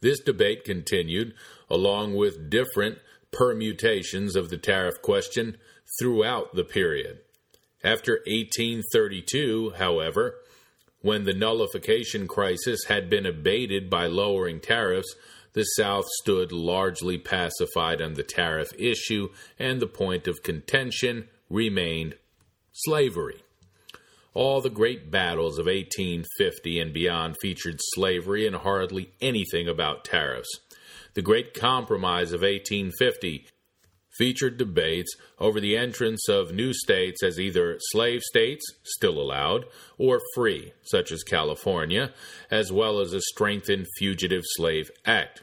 This 0.00 0.20
debate 0.20 0.64
continued, 0.64 1.34
along 1.68 2.14
with 2.14 2.50
different 2.50 2.98
permutations 3.30 4.34
of 4.34 4.48
the 4.48 4.58
tariff 4.58 5.00
question, 5.02 5.58
throughout 6.00 6.54
the 6.54 6.64
period. 6.64 7.18
After 7.84 8.12
1832, 8.26 9.74
however, 9.76 10.36
when 11.02 11.24
the 11.24 11.32
nullification 11.32 12.28
crisis 12.28 12.84
had 12.88 13.08
been 13.08 13.26
abated 13.26 13.88
by 13.88 14.06
lowering 14.06 14.60
tariffs, 14.60 15.14
the 15.52 15.64
South 15.64 16.06
stood 16.20 16.52
largely 16.52 17.18
pacified 17.18 18.00
on 18.00 18.14
the 18.14 18.22
tariff 18.22 18.72
issue, 18.78 19.30
and 19.58 19.80
the 19.80 19.86
point 19.86 20.28
of 20.28 20.42
contention 20.42 21.28
remained 21.48 22.14
slavery. 22.72 23.42
All 24.32 24.60
the 24.60 24.70
great 24.70 25.10
battles 25.10 25.58
of 25.58 25.66
1850 25.66 26.78
and 26.78 26.92
beyond 26.92 27.36
featured 27.40 27.80
slavery 27.94 28.46
and 28.46 28.56
hardly 28.56 29.10
anything 29.20 29.68
about 29.68 30.04
tariffs. 30.04 30.60
The 31.14 31.22
Great 31.22 31.52
Compromise 31.52 32.32
of 32.32 32.42
1850 32.42 33.46
featured 34.20 34.58
debates 34.58 35.16
over 35.38 35.60
the 35.60 35.78
entrance 35.78 36.28
of 36.28 36.52
new 36.52 36.74
states 36.74 37.22
as 37.22 37.40
either 37.40 37.78
slave 37.90 38.20
states, 38.20 38.62
still 38.84 39.18
allowed, 39.18 39.64
or 39.96 40.20
free, 40.34 40.74
such 40.82 41.10
as 41.10 41.22
California, 41.22 42.12
as 42.50 42.70
well 42.70 43.00
as 43.00 43.14
a 43.14 43.20
strengthened 43.22 43.86
Fugitive 43.96 44.42
Slave 44.44 44.90
Act. 45.06 45.42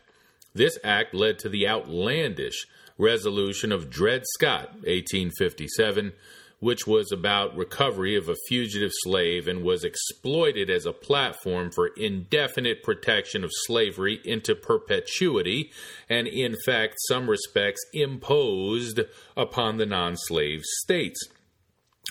This 0.53 0.77
act 0.83 1.15
led 1.15 1.39
to 1.39 1.49
the 1.49 1.67
outlandish 1.67 2.67
resolution 2.99 3.71
of 3.71 3.89
Dred 3.89 4.21
Scott, 4.35 4.73
1857, 4.83 6.13
which 6.59 6.87
was 6.87 7.11
about 7.11 7.55
recovery 7.55 8.15
of 8.15 8.27
a 8.27 8.35
fugitive 8.47 8.91
slave 9.03 9.47
and 9.47 9.63
was 9.63 9.83
exploited 9.83 10.69
as 10.69 10.85
a 10.85 10.93
platform 10.93 11.69
for 11.71 11.91
indefinite 11.97 12.81
protection 12.81 13.43
of 13.43 13.51
slavery 13.53 14.19
into 14.25 14.55
perpetuity, 14.55 15.71
and 16.09 16.27
in 16.27 16.55
fact, 16.65 16.95
some 17.07 17.29
respects, 17.29 17.81
imposed 17.93 19.01
upon 19.35 19.77
the 19.77 19.85
non 19.85 20.15
slave 20.15 20.61
states. 20.63 21.19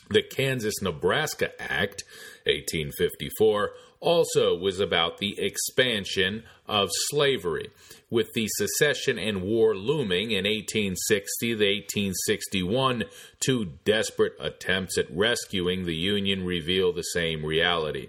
The 0.08 0.22
Kansas 0.22 0.80
Nebraska 0.80 1.50
Act, 1.60 2.04
1854, 2.44 3.70
also 3.98 4.56
was 4.56 4.78
about 4.78 5.18
the 5.18 5.34
expansion 5.38 6.44
of 6.68 6.90
slavery, 7.08 7.70
with 8.10 8.32
the 8.34 8.46
secession 8.48 9.18
and 9.18 9.42
war 9.42 9.74
looming 9.74 10.30
in 10.30 10.44
1860 10.44 11.48
to 11.48 11.54
1861, 11.54 13.04
two 13.40 13.72
desperate 13.84 14.34
attempts 14.38 14.96
at 14.96 15.10
rescuing 15.10 15.84
the 15.84 15.96
Union 15.96 16.44
reveal 16.44 16.92
the 16.92 17.02
same 17.02 17.44
reality. 17.44 18.08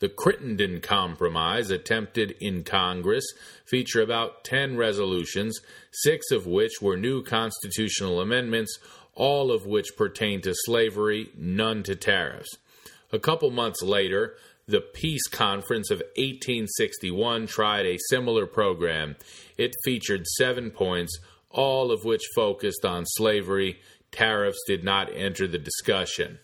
The 0.00 0.08
Crittenden 0.08 0.80
Compromise, 0.80 1.70
attempted 1.70 2.36
in 2.40 2.62
Congress, 2.62 3.24
feature 3.64 4.00
about 4.00 4.44
10 4.44 4.76
resolutions, 4.76 5.58
six 5.90 6.30
of 6.30 6.46
which 6.46 6.80
were 6.80 6.96
new 6.96 7.24
constitutional 7.24 8.20
amendments, 8.20 8.78
all 9.14 9.50
of 9.50 9.66
which 9.66 9.96
pertain 9.96 10.40
to 10.42 10.54
slavery, 10.54 11.30
none 11.36 11.82
to 11.82 11.96
tariffs. 11.96 12.56
A 13.10 13.18
couple 13.18 13.50
months 13.50 13.82
later, 13.82 14.36
the 14.68 14.82
Peace 14.82 15.26
Conference 15.28 15.90
of 15.90 16.02
1861 16.16 17.46
tried 17.46 17.86
a 17.86 17.96
similar 18.10 18.46
program. 18.46 19.16
It 19.56 19.74
featured 19.82 20.26
seven 20.26 20.70
points, 20.70 21.18
all 21.50 21.90
of 21.90 22.04
which 22.04 22.22
focused 22.34 22.84
on 22.84 23.06
slavery. 23.06 23.80
Tariffs 24.12 24.62
did 24.66 24.84
not 24.84 25.08
enter 25.14 25.46
the 25.46 25.58
discussion. 25.58 26.38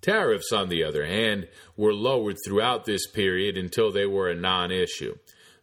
Tariffs, 0.00 0.52
on 0.52 0.68
the 0.68 0.84
other 0.84 1.06
hand, 1.06 1.48
were 1.76 1.92
lowered 1.92 2.36
throughout 2.46 2.84
this 2.84 3.10
period 3.10 3.58
until 3.58 3.90
they 3.90 4.06
were 4.06 4.30
a 4.30 4.34
non 4.36 4.70
issue. 4.70 5.16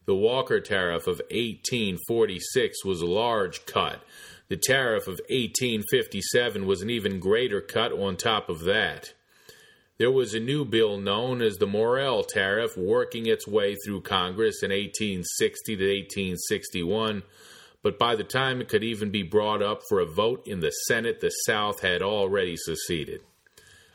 The 0.05 0.15
Walker 0.15 0.59
Tariff 0.59 1.07
of 1.07 1.21
1846 1.31 2.83
was 2.83 3.01
a 3.01 3.05
large 3.05 3.65
cut. 3.65 4.03
The 4.49 4.57
tariff 4.57 5.07
of 5.07 5.21
1857 5.29 6.67
was 6.67 6.81
an 6.81 6.89
even 6.89 7.19
greater 7.19 7.61
cut 7.61 7.91
on 7.91 8.17
top 8.17 8.49
of 8.49 8.65
that. 8.65 9.14
There 9.97 10.11
was 10.11 10.33
a 10.33 10.41
new 10.41 10.65
bill 10.65 10.97
known 10.97 11.41
as 11.41 11.55
the 11.55 11.65
Morrill 11.65 12.25
Tariff 12.25 12.75
working 12.75 13.27
its 13.27 13.47
way 13.47 13.75
through 13.75 14.01
Congress 14.01 14.61
in 14.61 14.71
1860 14.71 15.77
to 15.77 15.83
1861, 15.83 17.23
but 17.81 17.97
by 17.97 18.17
the 18.17 18.25
time 18.25 18.59
it 18.59 18.67
could 18.67 18.83
even 18.83 19.09
be 19.09 19.23
brought 19.23 19.61
up 19.61 19.79
for 19.87 20.01
a 20.01 20.05
vote 20.05 20.45
in 20.45 20.59
the 20.59 20.71
Senate, 20.89 21.21
the 21.21 21.29
South 21.29 21.79
had 21.79 22.01
already 22.01 22.57
seceded. 22.57 23.21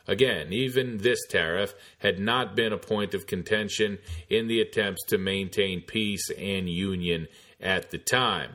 Again, 0.07 0.55
even 0.55 0.99
this 0.99 1.21
tariff 1.29 1.75
had 1.99 2.19
not 2.19 2.57
been 2.57 2.73
a 2.73 2.79
point 2.79 3.13
of 3.13 3.27
contention 3.27 3.99
in 4.31 4.47
the 4.47 4.63
attempts 4.63 5.05
to 5.09 5.19
maintain 5.19 5.83
peace 5.83 6.31
and 6.31 6.67
union 6.71 7.29
at 7.61 7.91
the 7.91 7.99
time. 7.99 8.53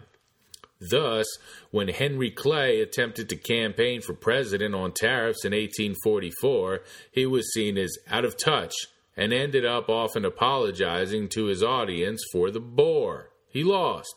Thus, 0.79 1.25
when 1.71 1.87
Henry 1.87 2.31
Clay 2.31 2.81
attempted 2.81 3.29
to 3.29 3.35
campaign 3.35 4.01
for 4.01 4.13
president 4.13 4.75
on 4.75 4.91
tariffs 4.91 5.45
in 5.45 5.51
1844, 5.51 6.81
he 7.11 7.25
was 7.25 7.53
seen 7.53 7.77
as 7.77 7.97
out 8.09 8.25
of 8.25 8.37
touch 8.37 8.73
and 9.15 9.31
ended 9.31 9.65
up 9.65 9.89
often 9.89 10.25
apologizing 10.25 11.29
to 11.29 11.45
his 11.45 11.63
audience 11.63 12.21
for 12.31 12.51
the 12.51 12.59
bore. 12.59 13.31
He 13.47 13.63
lost. 13.63 14.13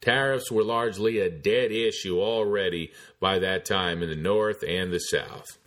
Tariffs 0.00 0.52
were 0.52 0.64
largely 0.64 1.18
a 1.18 1.30
dead 1.30 1.72
issue 1.72 2.20
already 2.20 2.92
by 3.20 3.38
that 3.38 3.64
time 3.64 4.02
in 4.02 4.10
the 4.10 4.16
North 4.16 4.62
and 4.62 4.92
the 4.92 4.98
South 4.98 5.58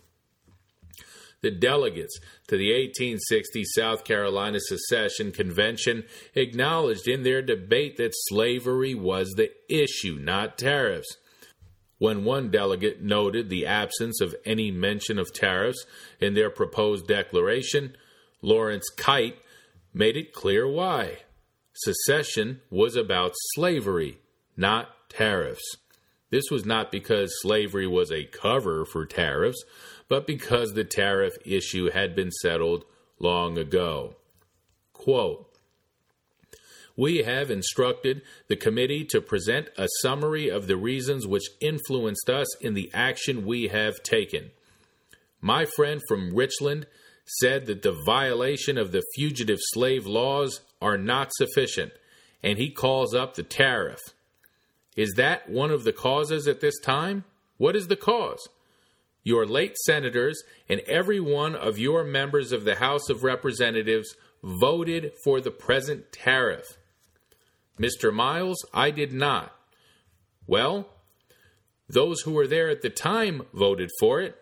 the 1.40 1.50
delegates 1.50 2.18
to 2.48 2.56
the 2.56 2.72
1860 2.72 3.64
South 3.64 4.04
Carolina 4.04 4.58
Secession 4.60 5.32
Convention 5.32 6.04
acknowledged 6.34 7.06
in 7.06 7.22
their 7.22 7.42
debate 7.42 7.96
that 7.96 8.12
slavery 8.12 8.94
was 8.94 9.34
the 9.36 9.50
issue, 9.68 10.18
not 10.20 10.58
tariffs. 10.58 11.16
When 11.98 12.24
one 12.24 12.50
delegate 12.50 13.02
noted 13.02 13.48
the 13.48 13.66
absence 13.66 14.20
of 14.20 14.36
any 14.44 14.70
mention 14.70 15.18
of 15.18 15.32
tariffs 15.32 15.84
in 16.20 16.34
their 16.34 16.50
proposed 16.50 17.08
declaration, 17.08 17.96
Lawrence 18.40 18.88
Keitt 18.96 19.34
made 19.92 20.16
it 20.16 20.32
clear 20.32 20.68
why. 20.68 21.18
Secession 21.74 22.60
was 22.70 22.94
about 22.96 23.32
slavery, 23.54 24.18
not 24.56 24.88
tariffs. 25.08 25.76
This 26.30 26.50
was 26.50 26.64
not 26.64 26.92
because 26.92 27.40
slavery 27.40 27.86
was 27.86 28.12
a 28.12 28.24
cover 28.24 28.84
for 28.84 29.06
tariffs, 29.06 29.64
but 30.08 30.26
because 30.26 30.72
the 30.72 30.84
tariff 30.84 31.34
issue 31.44 31.90
had 31.90 32.14
been 32.14 32.30
settled 32.30 32.84
long 33.18 33.58
ago. 33.58 34.16
Quote, 34.92 35.48
we 36.96 37.18
have 37.18 37.48
instructed 37.48 38.22
the 38.48 38.56
committee 38.56 39.04
to 39.04 39.20
present 39.20 39.68
a 39.78 39.86
summary 40.02 40.48
of 40.48 40.66
the 40.66 40.76
reasons 40.76 41.28
which 41.28 41.48
influenced 41.60 42.28
us 42.28 42.56
in 42.56 42.74
the 42.74 42.90
action 42.92 43.46
we 43.46 43.68
have 43.68 44.02
taken. 44.02 44.50
My 45.40 45.64
friend 45.64 46.00
from 46.08 46.34
Richland 46.34 46.88
said 47.40 47.66
that 47.66 47.82
the 47.82 47.96
violation 48.04 48.76
of 48.76 48.90
the 48.90 49.04
fugitive 49.14 49.60
slave 49.60 50.06
laws 50.06 50.60
are 50.82 50.98
not 50.98 51.32
sufficient, 51.34 51.92
and 52.42 52.58
he 52.58 52.68
calls 52.68 53.14
up 53.14 53.34
the 53.34 53.44
tariff. 53.44 54.00
Is 54.96 55.12
that 55.16 55.48
one 55.48 55.70
of 55.70 55.84
the 55.84 55.92
causes 55.92 56.48
at 56.48 56.60
this 56.60 56.80
time? 56.80 57.22
What 57.58 57.76
is 57.76 57.86
the 57.86 57.96
cause? 57.96 58.48
Your 59.28 59.44
late 59.44 59.76
senators, 59.76 60.42
and 60.70 60.80
every 60.86 61.20
one 61.20 61.54
of 61.54 61.78
your 61.78 62.02
members 62.02 62.50
of 62.50 62.64
the 62.64 62.76
House 62.76 63.10
of 63.10 63.22
Representatives 63.22 64.16
voted 64.42 65.12
for 65.22 65.38
the 65.38 65.50
present 65.50 66.10
tariff. 66.12 66.78
Mr. 67.78 68.10
Miles, 68.10 68.64
I 68.72 68.90
did 68.90 69.12
not. 69.12 69.52
Well, 70.46 70.88
those 71.90 72.22
who 72.22 72.32
were 72.32 72.46
there 72.46 72.70
at 72.70 72.80
the 72.80 72.88
time 72.88 73.42
voted 73.52 73.90
for 74.00 74.22
it, 74.22 74.34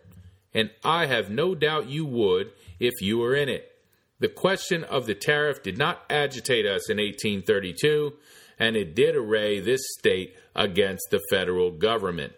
and 0.55 0.71
I 0.85 1.07
have 1.07 1.31
no 1.31 1.57
doubt 1.57 1.91
you 1.91 2.07
would 2.07 2.53
if 2.79 2.95
you 3.01 3.19
were 3.19 3.35
in 3.35 3.49
it. 3.49 3.73
The 4.21 4.29
question 4.29 4.85
of 4.85 5.07
the 5.07 5.17
tariff 5.17 5.65
did 5.65 5.77
not 5.77 6.05
agitate 6.09 6.65
us 6.65 6.89
in 6.89 6.99
1832, 6.99 8.13
and 8.57 8.77
it 8.77 8.95
did 8.95 9.17
array 9.17 9.59
this 9.59 9.81
state 9.99 10.37
against 10.55 11.09
the 11.11 11.21
federal 11.29 11.73
government. 11.73 12.35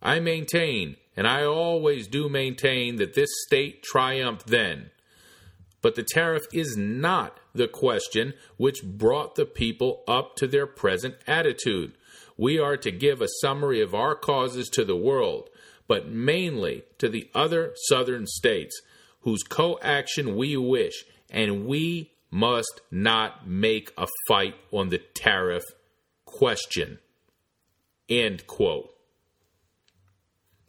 I 0.00 0.18
maintain 0.18 0.96
and 1.16 1.26
I 1.26 1.44
always 1.44 2.06
do 2.06 2.28
maintain 2.28 2.96
that 2.96 3.14
this 3.14 3.30
state 3.46 3.82
triumphed 3.82 4.46
then. 4.46 4.90
But 5.82 5.94
the 5.94 6.04
tariff 6.04 6.42
is 6.52 6.76
not 6.76 7.38
the 7.54 7.68
question 7.68 8.34
which 8.56 8.84
brought 8.84 9.34
the 9.34 9.44
people 9.44 10.04
up 10.08 10.36
to 10.36 10.46
their 10.46 10.66
present 10.66 11.16
attitude. 11.26 11.92
We 12.36 12.58
are 12.58 12.76
to 12.78 12.90
give 12.90 13.20
a 13.20 13.28
summary 13.40 13.80
of 13.80 13.94
our 13.94 14.14
causes 14.14 14.68
to 14.70 14.84
the 14.84 14.96
world, 14.96 15.50
but 15.86 16.08
mainly 16.08 16.84
to 16.98 17.08
the 17.08 17.28
other 17.34 17.72
southern 17.88 18.26
states 18.26 18.80
whose 19.20 19.42
coaction 19.42 20.36
we 20.36 20.56
wish, 20.56 21.04
and 21.30 21.66
we 21.66 22.12
must 22.30 22.80
not 22.90 23.46
make 23.46 23.92
a 23.98 24.06
fight 24.26 24.54
on 24.70 24.88
the 24.88 24.98
tariff 24.98 25.64
question. 26.24 26.98
End 28.08 28.46
quote 28.46 28.92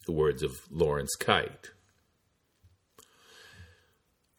the 0.05 0.11
words 0.11 0.43
of 0.43 0.51
Lawrence 0.69 1.15
Keitt. 1.19 1.71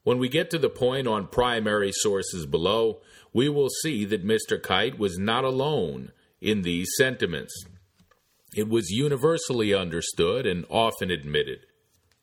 When 0.03 0.19
we 0.19 0.29
get 0.29 0.51
to 0.51 0.59
the 0.59 0.69
point 0.69 1.07
on 1.09 1.29
primary 1.29 1.91
sources 1.93 2.45
below, 2.45 3.01
we 3.33 3.49
will 3.49 3.71
see 3.71 4.05
that 4.05 4.27
Mr. 4.27 4.61
Keitt 4.61 4.99
was 4.99 5.19
not 5.19 5.45
alone 5.45 6.13
in 6.43 6.61
these 6.61 6.89
sentiments. 6.99 7.55
It 8.55 8.69
was 8.69 8.91
universally 8.91 9.73
understood 9.73 10.47
and 10.47 10.67
often 10.69 11.11
admitted, 11.11 11.61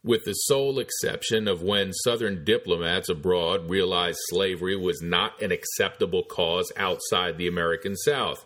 with 0.03 0.23
the 0.25 0.33
sole 0.33 0.77
exception 0.77 1.47
of 1.47 1.63
when 1.63 1.91
Southern 1.91 2.45
diplomats 2.45 3.09
abroad 3.09 3.69
realized 3.69 4.19
slavery 4.29 4.75
was 4.77 5.01
not 5.01 5.41
an 5.41 5.51
acceptable 5.51 6.23
cause 6.23 6.71
outside 6.77 7.37
the 7.37 7.47
American 7.47 7.95
South. 7.95 8.45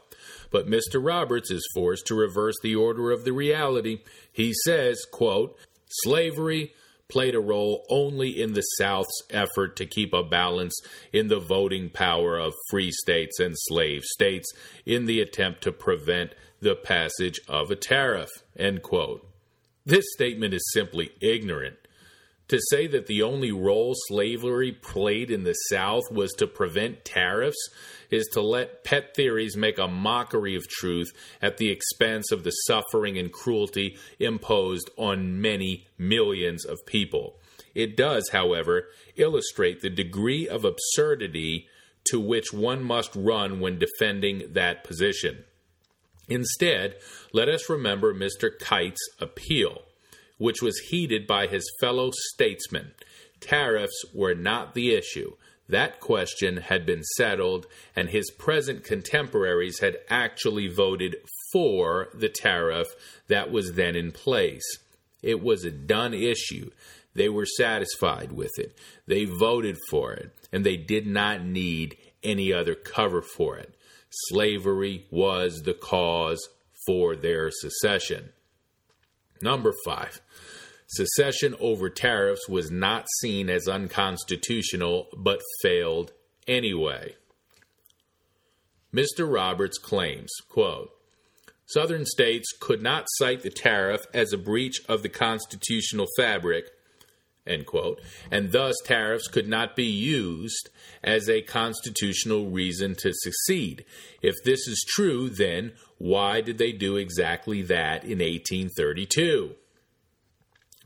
But 0.55 0.69
Mr. 0.69 1.05
Roberts 1.05 1.51
is 1.51 1.67
forced 1.73 2.07
to 2.07 2.15
reverse 2.15 2.55
the 2.63 2.77
order 2.77 3.11
of 3.11 3.25
the 3.25 3.33
reality. 3.33 3.99
He 4.31 4.53
says, 4.63 5.03
quote, 5.11 5.59
slavery 5.89 6.71
played 7.09 7.35
a 7.35 7.41
role 7.41 7.85
only 7.89 8.41
in 8.41 8.53
the 8.53 8.61
South's 8.61 9.21
effort 9.31 9.75
to 9.75 9.85
keep 9.85 10.13
a 10.13 10.23
balance 10.23 10.79
in 11.11 11.27
the 11.27 11.41
voting 11.41 11.89
power 11.89 12.37
of 12.39 12.53
free 12.69 12.89
states 12.89 13.37
and 13.37 13.53
slave 13.57 14.03
states 14.05 14.49
in 14.85 15.07
the 15.07 15.19
attempt 15.19 15.61
to 15.63 15.73
prevent 15.73 16.33
the 16.61 16.75
passage 16.75 17.41
of 17.49 17.69
a 17.69 17.75
tariff. 17.75 18.29
End 18.57 18.81
quote. 18.81 19.27
This 19.85 20.05
statement 20.13 20.53
is 20.53 20.71
simply 20.71 21.11
ignorant. 21.19 21.75
To 22.49 22.59
say 22.69 22.85
that 22.87 23.07
the 23.07 23.23
only 23.23 23.51
role 23.51 23.93
slavery 24.07 24.71
played 24.71 25.31
in 25.31 25.43
the 25.43 25.55
South 25.69 26.03
was 26.11 26.31
to 26.33 26.45
prevent 26.45 27.03
tariffs 27.03 27.69
is 28.11 28.27
to 28.33 28.41
let 28.41 28.83
pet 28.83 29.15
theories 29.15 29.57
make 29.57 29.79
a 29.79 29.87
mockery 29.87 30.55
of 30.55 30.67
truth 30.67 31.11
at 31.41 31.57
the 31.57 31.71
expense 31.71 32.31
of 32.31 32.43
the 32.43 32.51
suffering 32.51 33.17
and 33.17 33.33
cruelty 33.33 33.97
imposed 34.19 34.91
on 34.95 35.41
many 35.41 35.87
millions 35.97 36.65
of 36.65 36.85
people. 36.85 37.39
It 37.73 37.97
does, 37.97 38.29
however, 38.29 38.89
illustrate 39.15 39.81
the 39.81 39.89
degree 39.89 40.47
of 40.47 40.63
absurdity 40.65 41.67
to 42.11 42.19
which 42.19 42.53
one 42.53 42.83
must 42.83 43.15
run 43.15 43.59
when 43.59 43.79
defending 43.79 44.53
that 44.53 44.83
position. 44.83 45.45
Instead, 46.27 46.95
let 47.33 47.49
us 47.49 47.69
remember 47.69 48.13
Mr. 48.13 48.51
Keitt's 48.55 49.01
appeal 49.19 49.81
which 50.37 50.61
was 50.61 50.77
heeded 50.89 51.25
by 51.27 51.47
his 51.47 51.69
fellow 51.79 52.11
statesmen. 52.33 52.91
Tariffs 53.39 54.03
were 54.13 54.35
not 54.35 54.73
the 54.73 54.93
issue. 54.93 55.33
that 55.67 55.99
question 55.99 56.57
had 56.57 56.85
been 56.85 57.03
settled, 57.17 57.65
and 57.95 58.09
his 58.09 58.29
present 58.31 58.83
contemporaries 58.83 59.79
had 59.79 59.97
actually 60.09 60.67
voted 60.67 61.15
for 61.51 62.09
the 62.13 62.29
tariff 62.29 62.87
that 63.29 63.49
was 63.51 63.73
then 63.73 63.95
in 63.95 64.11
place. 64.11 64.63
It 65.23 65.41
was 65.41 65.65
a 65.65 65.71
done 65.71 66.13
issue. 66.13 66.69
They 67.15 67.29
were 67.29 67.47
satisfied 67.47 68.31
with 68.31 68.51
it. 68.57 68.77
They 69.07 69.25
voted 69.25 69.79
for 69.89 70.13
it, 70.13 70.35
and 70.51 70.63
they 70.63 70.77
did 70.77 71.07
not 71.07 71.43
need 71.43 71.97
any 72.23 72.53
other 72.53 72.75
cover 72.75 73.23
for 73.23 73.57
it. 73.57 73.73
Slavery 74.29 75.07
was 75.09 75.63
the 75.63 75.73
cause 75.73 76.47
for 76.85 77.15
their 77.15 77.49
secession. 77.49 78.29
Number 79.41 79.73
five, 79.85 80.21
secession 80.87 81.55
over 81.59 81.89
tariffs 81.89 82.47
was 82.47 82.71
not 82.71 83.05
seen 83.19 83.49
as 83.49 83.67
unconstitutional 83.67 85.07
but 85.17 85.41
failed 85.61 86.13
anyway. 86.47 87.15
Mr. 88.93 89.31
Roberts 89.31 89.77
claims, 89.77 90.31
quote, 90.47 90.89
Southern 91.65 92.05
states 92.05 92.53
could 92.59 92.81
not 92.81 93.05
cite 93.17 93.41
the 93.41 93.49
tariff 93.49 94.05
as 94.13 94.31
a 94.31 94.37
breach 94.37 94.81
of 94.87 95.01
the 95.01 95.09
constitutional 95.09 96.07
fabric, 96.15 96.69
end 97.47 97.65
quote, 97.65 98.01
and 98.31 98.51
thus 98.51 98.75
tariffs 98.83 99.27
could 99.27 99.47
not 99.47 99.75
be 99.75 99.85
used 99.85 100.69
as 101.03 101.29
a 101.29 101.41
constitutional 101.41 102.47
reason 102.47 102.95
to 102.95 103.13
secede. 103.13 103.85
If 104.21 104.35
this 104.43 104.67
is 104.67 104.85
true, 104.87 105.29
then 105.29 105.73
why 105.97 106.41
did 106.41 106.57
they 106.57 106.71
do 106.71 106.97
exactly 106.97 107.61
that 107.63 108.03
in 108.03 108.19
1832? 108.19 109.55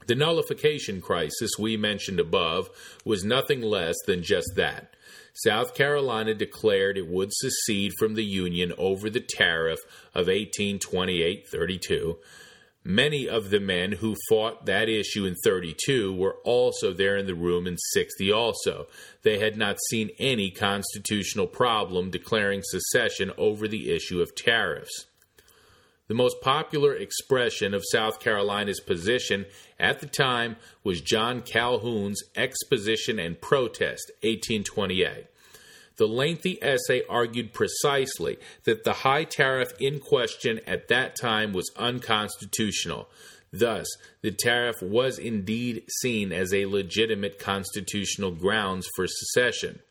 The 0.08 0.16
nullification 0.16 1.02
crisis 1.02 1.52
we 1.60 1.78
mentioned 1.78 2.20
above 2.20 2.70
was 3.06 3.24
nothing 3.24 3.62
less 3.62 3.96
than 4.08 4.24
just 4.24 4.54
that. 4.56 4.96
South 5.34 5.76
Carolina 5.76 6.34
declared 6.34 6.98
it 6.98 7.08
would 7.08 7.30
secede 7.32 7.94
from 7.98 8.16
the 8.16 8.26
Union 8.26 8.74
over 8.78 9.10
the 9.10 9.20
tariff 9.20 9.80
of 10.16 10.28
1828 10.28 11.48
32. 11.48 12.18
Many 12.90 13.30
of 13.30 13.52
the 13.52 13.60
men 13.60 13.92
who 13.92 14.16
fought 14.30 14.66
that 14.66 14.90
issue 14.90 15.24
in 15.24 15.36
32 15.44 16.12
were 16.12 16.38
also 16.44 16.92
there 16.92 17.18
in 17.18 17.28
the 17.28 17.36
room 17.36 17.68
in 17.68 17.78
60 17.78 18.32
also. 18.32 18.88
They 19.22 19.38
had 19.38 19.56
not 19.56 19.78
seen 19.92 20.10
any 20.18 20.50
constitutional 20.50 21.46
problem 21.46 22.10
declaring 22.10 22.64
secession 22.64 23.32
over 23.38 23.68
the 23.68 23.92
issue 23.92 24.24
of 24.24 24.34
tariffs. 24.34 25.06
The 26.08 26.16
most 26.16 26.42
popular 26.42 26.96
expression 26.96 27.76
of 27.76 27.84
South 27.92 28.20
Carolina's 28.20 28.80
position 28.80 29.46
at 29.80 30.00
the 30.00 30.08
time 30.08 30.56
was 30.84 31.00
John 31.00 31.44
Calhoun's 31.44 32.24
Exposition 32.36 33.20
and 33.20 33.40
Protest, 33.40 34.10
1828. 34.24 35.28
The 36.00 36.08
lengthy 36.08 36.58
essay 36.64 37.04
argued 37.10 37.52
precisely 37.52 38.38
that 38.64 38.86
the 38.86 38.94
high 38.94 39.26
tariff 39.26 39.74
in 39.82 40.00
question 40.00 40.62
at 40.66 40.88
that 40.88 41.18
time 41.18 41.52
was 41.52 41.70
unconstitutional. 41.76 43.10
Thus, 43.52 43.86
the 44.22 44.32
tariff 44.32 44.78
was 44.82 45.20
indeed 45.20 45.84
seen 46.02 46.32
as 46.32 46.54
a 46.54 46.68
legitimate 46.68 47.38
constitutional 47.38 48.32
grounds 48.32 48.88
for 48.96 49.08
secession. 49.08 49.82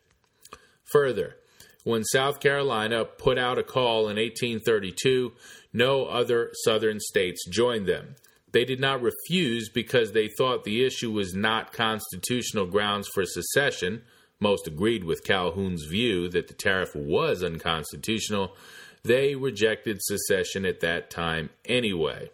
Further, 0.93 1.37
when 1.85 2.05
South 2.05 2.41
Carolina 2.41 3.05
put 3.05 3.37
out 3.37 3.59
a 3.59 3.63
call 3.63 4.09
in 4.09 4.17
1832, 4.17 5.33
no 5.75 6.07
other 6.07 6.53
southern 6.65 7.01
states 7.01 7.47
joined 7.51 7.87
them. 7.87 8.17
They 8.53 8.65
did 8.65 8.81
not 8.81 9.03
refuse 9.03 9.69
because 9.69 10.13
they 10.13 10.29
thought 10.29 10.65
the 10.65 10.87
issue 10.87 11.13
was 11.13 11.35
not 11.35 11.75
constitutional 11.75 12.65
grounds 12.65 13.09
for 13.09 13.27
secession. 13.27 14.05
Most 14.41 14.67
agreed 14.67 15.05
with 15.05 15.25
Calhoun's 15.25 15.85
view 15.85 16.29
that 16.29 16.49
the 16.49 16.55
tariff 16.55 16.95
was 16.95 17.43
unconstitutional. 17.43 18.55
They 19.03 19.35
rejected 19.35 19.99
secession 20.01 20.65
at 20.65 20.81
that 20.81 21.11
time 21.11 21.51
anyway. 21.65 22.31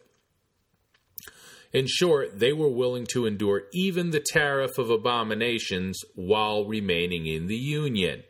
In 1.72 1.86
short, 1.88 2.38
they 2.38 2.52
were 2.52 2.68
willing 2.68 3.07
to 3.07 3.26
endure 3.26 3.64
even 3.72 4.11
the 4.11 4.24
tariff 4.24 4.78
of 4.78 4.90
abominations 4.90 6.00
while 6.14 6.66
remaining 6.66 7.26
in 7.26 7.46
the 7.48 7.57
Union. 7.57 8.22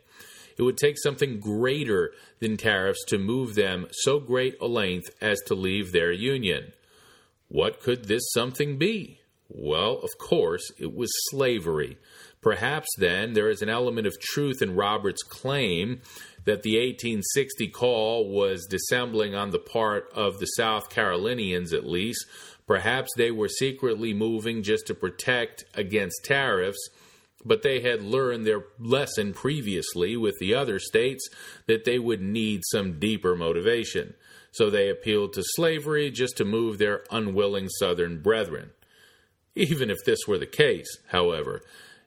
It 0.57 0.63
would 0.63 0.77
take 0.77 0.97
something 0.97 1.39
greater 1.39 2.13
than 2.39 2.57
tariffs 2.57 3.03
to 3.07 3.17
move 3.17 3.55
them 3.55 3.87
so 3.91 4.19
great 4.19 4.55
a 4.61 4.67
length 4.67 5.09
as 5.21 5.41
to 5.47 5.55
leave 5.55 5.91
their 5.91 6.11
union. 6.11 6.71
What 7.49 7.81
could 7.81 8.05
this 8.05 8.23
something 8.33 8.77
be? 8.77 9.19
Well, 9.49 9.99
of 10.01 10.17
course, 10.17 10.71
it 10.77 10.95
was 10.95 11.11
slavery. 11.29 11.97
Perhaps 12.45 12.89
then 12.99 13.33
there 13.33 13.49
is 13.49 13.63
an 13.63 13.69
element 13.69 14.05
of 14.05 14.21
truth 14.21 14.61
in 14.61 14.75
Robert's 14.75 15.23
claim 15.23 16.01
that 16.43 16.61
the 16.61 16.77
1860 16.77 17.69
call 17.69 18.29
was 18.29 18.67
dissembling 18.69 19.33
on 19.33 19.49
the 19.49 19.57
part 19.57 20.11
of 20.13 20.37
the 20.37 20.45
South 20.45 20.91
Carolinians, 20.91 21.73
at 21.73 21.87
least. 21.87 22.23
Perhaps 22.67 23.09
they 23.17 23.31
were 23.31 23.47
secretly 23.49 24.13
moving 24.13 24.61
just 24.61 24.85
to 24.85 24.93
protect 24.93 25.65
against 25.73 26.23
tariffs 26.23 26.89
but 27.47 27.61
they 27.61 27.79
had 27.81 28.01
learned 28.01 28.45
their 28.45 28.63
lesson 28.79 29.31
previously 29.31 30.17
with 30.17 30.33
the 30.39 30.53
other 30.55 30.79
states 30.79 31.29
that 31.67 31.85
they 31.85 31.99
would 31.99 32.19
need 32.19 32.61
some 32.71 32.97
deeper 32.97 33.35
motivation. 33.35 34.15
So 34.51 34.71
they 34.71 34.89
appealed 34.89 35.33
to 35.33 35.43
slavery 35.43 36.09
just 36.09 36.37
to 36.37 36.45
move 36.45 36.79
their 36.79 37.03
unwilling 37.11 37.69
Southern 37.69 38.23
brethren. 38.23 38.71
Even 39.53 39.91
if 39.91 39.97
this 40.05 40.27
were 40.27 40.39
the 40.39 40.47
case, 40.47 40.97
however, 41.09 41.61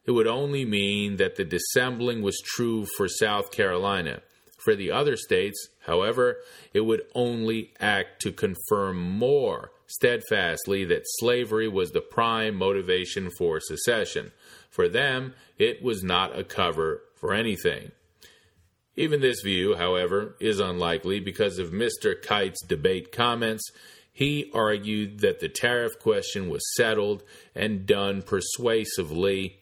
it 0.09 0.13
would 0.13 0.27
only 0.27 0.65
mean 0.65 1.19
that 1.19 1.37
the 1.37 1.45
dissembling 1.45 2.23
was 2.23 2.41
true 2.43 2.87
for 2.97 3.07
South 3.09 3.51
Carolina. 3.51 4.23
For 4.57 4.75
the 4.75 4.91
other 4.91 5.19
states, 5.19 5.69
however, 5.81 6.39
it 6.73 6.81
would 6.81 7.03
only 7.15 7.75
act 7.79 8.23
to 8.23 8.33
confirm 8.33 8.99
more 8.99 9.71
steadfastly 9.87 10.87
that 10.87 11.03
slavery 11.05 11.69
was 11.69 11.91
the 11.91 12.01
prime 12.01 12.55
motivation 12.55 13.31
for 13.37 13.61
secession. 13.61 14.33
For 14.71 14.89
them, 14.89 15.35
it 15.59 15.83
was 15.83 16.03
not 16.03 16.39
a 16.39 16.43
cover 16.43 17.03
for 17.15 17.35
anything. 17.35 17.91
Even 18.97 19.21
this 19.21 19.43
view, 19.43 19.75
however, 19.77 20.37
is 20.41 20.59
unlikely 20.59 21.21
because 21.21 21.59
of 21.59 21.69
Mr. 21.69 22.19
Keitt's 22.19 22.65
debate 22.67 23.13
comments. 23.13 23.71
He 24.11 24.51
argued 24.55 25.21
that 25.21 25.41
the 25.41 25.51
tariff 25.51 25.99
question 25.99 26.49
was 26.49 26.63
settled 26.77 27.25
and 27.55 27.85
done 27.85 28.23
persuasively 28.23 29.58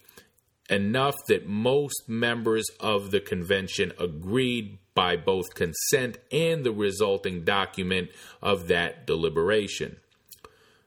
enough 0.69 1.15
that 1.29 1.47
most 1.47 2.09
members 2.09 2.67
of 2.81 3.11
the 3.11 3.21
convention 3.21 3.93
agreed 3.99 4.79
by 4.95 5.17
both 5.17 5.55
consent 5.55 6.19
and 6.33 6.65
the 6.65 6.73
resulting 6.73 7.45
document 7.45 8.11
of 8.43 8.69
that 8.69 9.07
deliberation. 9.07 9.97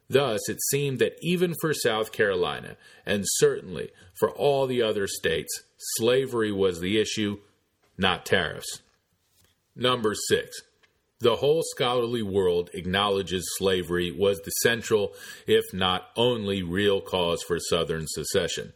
Thus, 0.09 0.49
it 0.49 0.57
seemed 0.71 0.99
that 0.99 1.15
even 1.21 1.53
for 1.61 1.73
South 1.73 2.11
Carolina, 2.11 2.75
and 3.05 3.23
certainly 3.25 3.91
for 4.19 4.32
all 4.32 4.65
the 4.65 4.82
other 4.82 5.07
states, 5.07 5.61
slavery 5.77 6.51
was 6.51 6.80
the 6.80 6.99
issue, 6.99 7.38
not 7.97 8.25
tariffs. 8.25 8.82
Number 9.75 10.15
six. 10.27 10.61
The 11.21 11.36
whole 11.36 11.63
scholarly 11.75 12.23
world 12.23 12.69
acknowledges 12.73 13.43
slavery 13.57 14.09
was 14.09 14.39
the 14.39 14.51
central, 14.63 15.13
if 15.45 15.65
not 15.73 16.07
only, 16.15 16.63
real 16.63 17.01
cause 17.01 17.43
for 17.43 17.59
Southern 17.59 18.07
secession. 18.07 18.71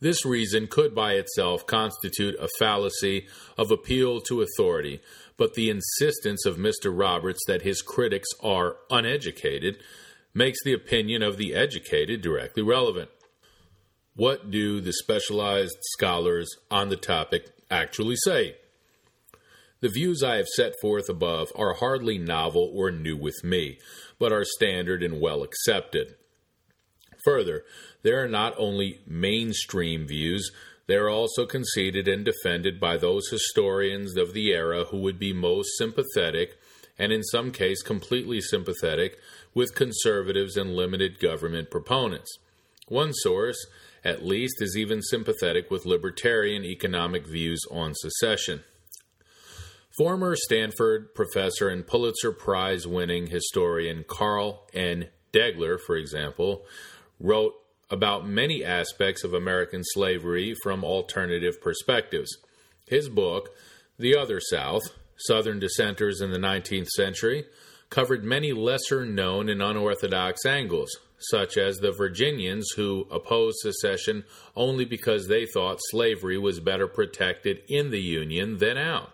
This 0.00 0.24
reason 0.24 0.68
could 0.68 0.94
by 0.94 1.14
itself 1.14 1.66
constitute 1.66 2.36
a 2.38 2.48
fallacy 2.58 3.26
of 3.56 3.70
appeal 3.70 4.20
to 4.22 4.42
authority, 4.42 5.00
but 5.36 5.54
the 5.54 5.70
insistence 5.70 6.46
of 6.46 6.56
Mr. 6.56 6.96
Roberts 6.96 7.40
that 7.46 7.62
his 7.62 7.82
critics 7.82 8.28
are 8.42 8.76
uneducated 8.90 9.78
makes 10.32 10.62
the 10.62 10.72
opinion 10.72 11.22
of 11.22 11.36
the 11.36 11.54
educated 11.54 12.22
directly 12.22 12.62
relevant. 12.62 13.10
What 14.14 14.50
do 14.50 14.80
the 14.80 14.92
specialized 14.92 15.76
scholars 15.92 16.48
on 16.70 16.90
the 16.90 16.96
topic 16.96 17.50
actually 17.70 18.16
say? 18.16 18.56
The 19.80 19.88
views 19.88 20.22
I 20.24 20.36
have 20.36 20.48
set 20.48 20.74
forth 20.80 21.08
above 21.08 21.52
are 21.56 21.74
hardly 21.74 22.18
novel 22.18 22.70
or 22.74 22.90
new 22.90 23.16
with 23.16 23.44
me, 23.44 23.78
but 24.18 24.32
are 24.32 24.44
standard 24.44 25.02
and 25.02 25.20
well 25.20 25.42
accepted. 25.42 26.16
Further, 27.24 27.64
they 28.02 28.12
are 28.12 28.28
not 28.28 28.54
only 28.58 29.00
mainstream 29.06 30.06
views, 30.06 30.50
they 30.86 30.96
are 30.96 31.10
also 31.10 31.44
conceded 31.44 32.08
and 32.08 32.24
defended 32.24 32.80
by 32.80 32.96
those 32.96 33.28
historians 33.28 34.16
of 34.16 34.32
the 34.32 34.52
era 34.52 34.84
who 34.84 34.98
would 34.98 35.18
be 35.18 35.32
most 35.32 35.76
sympathetic, 35.76 36.58
and 36.98 37.12
in 37.12 37.22
some 37.22 37.52
case 37.52 37.82
completely 37.82 38.40
sympathetic, 38.40 39.18
with 39.54 39.74
conservatives 39.74 40.56
and 40.56 40.74
limited 40.74 41.20
government 41.20 41.70
proponents. 41.70 42.38
One 42.88 43.12
source, 43.12 43.58
at 44.04 44.24
least, 44.24 44.62
is 44.62 44.76
even 44.76 45.02
sympathetic 45.02 45.70
with 45.70 45.84
libertarian 45.84 46.64
economic 46.64 47.26
views 47.26 47.60
on 47.70 47.94
secession. 47.94 48.62
Former 49.98 50.36
Stanford 50.36 51.14
professor 51.14 51.68
and 51.68 51.86
Pulitzer 51.86 52.32
Prize 52.32 52.86
winning 52.86 53.26
historian 53.26 54.04
Carl 54.08 54.66
N. 54.72 55.08
Degler, 55.32 55.78
for 55.78 55.96
example, 55.96 56.64
wrote 57.20 57.54
about 57.90 58.28
many 58.28 58.64
aspects 58.64 59.24
of 59.24 59.32
American 59.32 59.82
slavery 59.82 60.54
from 60.62 60.84
alternative 60.84 61.60
perspectives. 61.60 62.36
His 62.86 63.08
book, 63.08 63.50
The 63.98 64.16
Other 64.16 64.40
South 64.40 64.82
Southern 65.18 65.58
Dissenters 65.58 66.20
in 66.20 66.30
the 66.30 66.38
19th 66.38 66.88
Century, 66.88 67.44
covered 67.90 68.22
many 68.22 68.52
lesser 68.52 69.04
known 69.04 69.48
and 69.48 69.62
unorthodox 69.62 70.46
angles, 70.46 70.90
such 71.18 71.56
as 71.56 71.78
the 71.78 71.90
Virginians 71.90 72.70
who 72.76 73.06
opposed 73.10 73.58
secession 73.58 74.24
only 74.54 74.84
because 74.84 75.26
they 75.26 75.46
thought 75.46 75.78
slavery 75.90 76.38
was 76.38 76.60
better 76.60 76.86
protected 76.86 77.62
in 77.68 77.90
the 77.90 78.00
Union 78.00 78.58
than 78.58 78.76
out. 78.76 79.12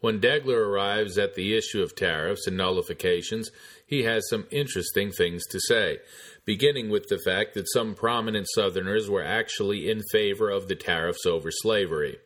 When 0.00 0.20
Degler 0.20 0.66
arrives 0.66 1.16
at 1.16 1.34
the 1.34 1.56
issue 1.56 1.82
of 1.82 1.96
tariffs 1.96 2.46
and 2.46 2.58
nullifications, 2.58 3.50
he 3.86 4.04
has 4.04 4.28
some 4.28 4.46
interesting 4.50 5.12
things 5.12 5.44
to 5.46 5.60
say, 5.60 5.98
beginning 6.44 6.90
with 6.90 7.08
the 7.08 7.18
fact 7.18 7.54
that 7.54 7.70
some 7.72 7.94
prominent 7.94 8.46
Southerners 8.54 9.08
were 9.08 9.24
actually 9.24 9.90
in 9.90 10.02
favor 10.10 10.50
of 10.50 10.68
the 10.68 10.76
tariffs 10.76 11.26
over 11.26 11.50
slavery. 11.50 12.18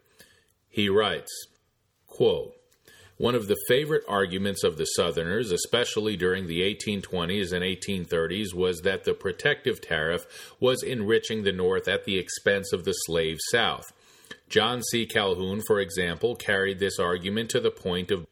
He 0.68 0.88
writes, 0.88 1.30
quote, 2.06 2.54
one 3.16 3.34
of 3.34 3.48
the 3.48 3.56
favorite 3.66 4.04
arguments 4.08 4.62
of 4.62 4.76
the 4.76 4.84
Southerners, 4.84 5.50
especially 5.50 6.16
during 6.16 6.46
the 6.46 6.60
1820s 6.60 7.52
and 7.52 7.64
1830s, 7.64 8.54
was 8.54 8.82
that 8.82 9.02
the 9.02 9.12
protective 9.12 9.80
tariff 9.80 10.54
was 10.60 10.84
enriching 10.84 11.42
the 11.42 11.52
North 11.52 11.88
at 11.88 12.04
the 12.04 12.16
expense 12.16 12.72
of 12.72 12.84
the 12.84 12.92
slave 12.92 13.38
South. 13.50 13.92
John 14.48 14.82
C. 14.84 15.04
Calhoun, 15.04 15.62
for 15.66 15.80
example, 15.80 16.36
carried 16.36 16.78
this 16.78 17.00
argument 17.00 17.50
to 17.50 17.60
the 17.60 17.72
point 17.72 18.12
of 18.12 18.26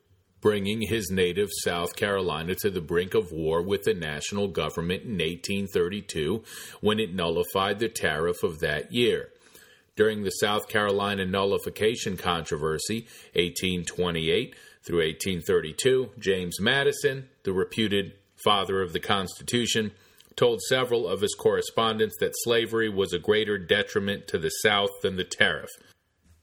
bringing 0.46 0.82
his 0.82 1.10
native 1.10 1.48
South 1.64 1.96
Carolina 1.96 2.54
to 2.54 2.70
the 2.70 2.80
brink 2.80 3.14
of 3.14 3.32
war 3.32 3.60
with 3.60 3.82
the 3.82 3.92
national 3.92 4.46
government 4.46 5.02
in 5.02 5.18
1832 5.18 6.40
when 6.80 7.00
it 7.00 7.12
nullified 7.12 7.80
the 7.80 7.88
tariff 7.88 8.44
of 8.44 8.60
that 8.60 8.92
year. 8.92 9.30
During 9.96 10.22
the 10.22 10.30
South 10.30 10.68
Carolina 10.68 11.26
nullification 11.26 12.16
controversy, 12.16 13.08
1828 13.32 14.54
through 14.84 14.98
1832, 14.98 16.10
James 16.20 16.60
Madison, 16.60 17.28
the 17.42 17.52
reputed 17.52 18.12
father 18.36 18.82
of 18.82 18.92
the 18.92 19.00
Constitution, 19.00 19.90
told 20.36 20.62
several 20.62 21.08
of 21.08 21.22
his 21.22 21.34
correspondents 21.34 22.18
that 22.20 22.34
slavery 22.44 22.88
was 22.88 23.12
a 23.12 23.18
greater 23.18 23.58
detriment 23.58 24.28
to 24.28 24.38
the 24.38 24.50
South 24.50 24.90
than 25.02 25.16
the 25.16 25.24
tariff. 25.24 25.70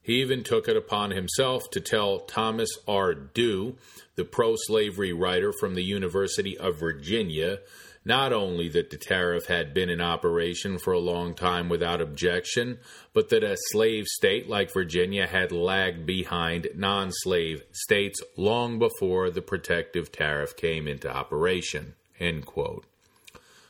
He 0.03 0.21
even 0.21 0.43
took 0.43 0.67
it 0.67 0.75
upon 0.75 1.11
himself 1.11 1.63
to 1.71 1.79
tell 1.79 2.19
Thomas 2.19 2.69
R. 2.85 3.13
Dew, 3.13 3.77
the 4.15 4.25
pro 4.25 4.55
slavery 4.57 5.13
writer 5.13 5.53
from 5.53 5.75
the 5.75 5.83
University 5.83 6.57
of 6.57 6.77
Virginia, 6.77 7.59
not 8.03 8.33
only 8.33 8.67
that 8.67 8.89
the 8.89 8.97
tariff 8.97 9.45
had 9.45 9.73
been 9.73 9.89
in 9.89 10.01
operation 10.01 10.77
for 10.77 10.91
a 10.91 10.99
long 10.99 11.33
time 11.33 11.69
without 11.69 12.01
objection, 12.01 12.79
but 13.13 13.29
that 13.29 13.45
a 13.45 13.55
slave 13.71 14.05
state 14.07 14.49
like 14.49 14.73
Virginia 14.73 15.25
had 15.25 15.53
lagged 15.53 16.05
behind 16.05 16.67
non 16.75 17.09
slave 17.11 17.63
states 17.71 18.21
long 18.35 18.77
before 18.77 19.29
the 19.29 19.41
protective 19.41 20.11
tariff 20.11 20.53
came 20.57 20.85
into 20.85 21.09
operation. 21.09 21.93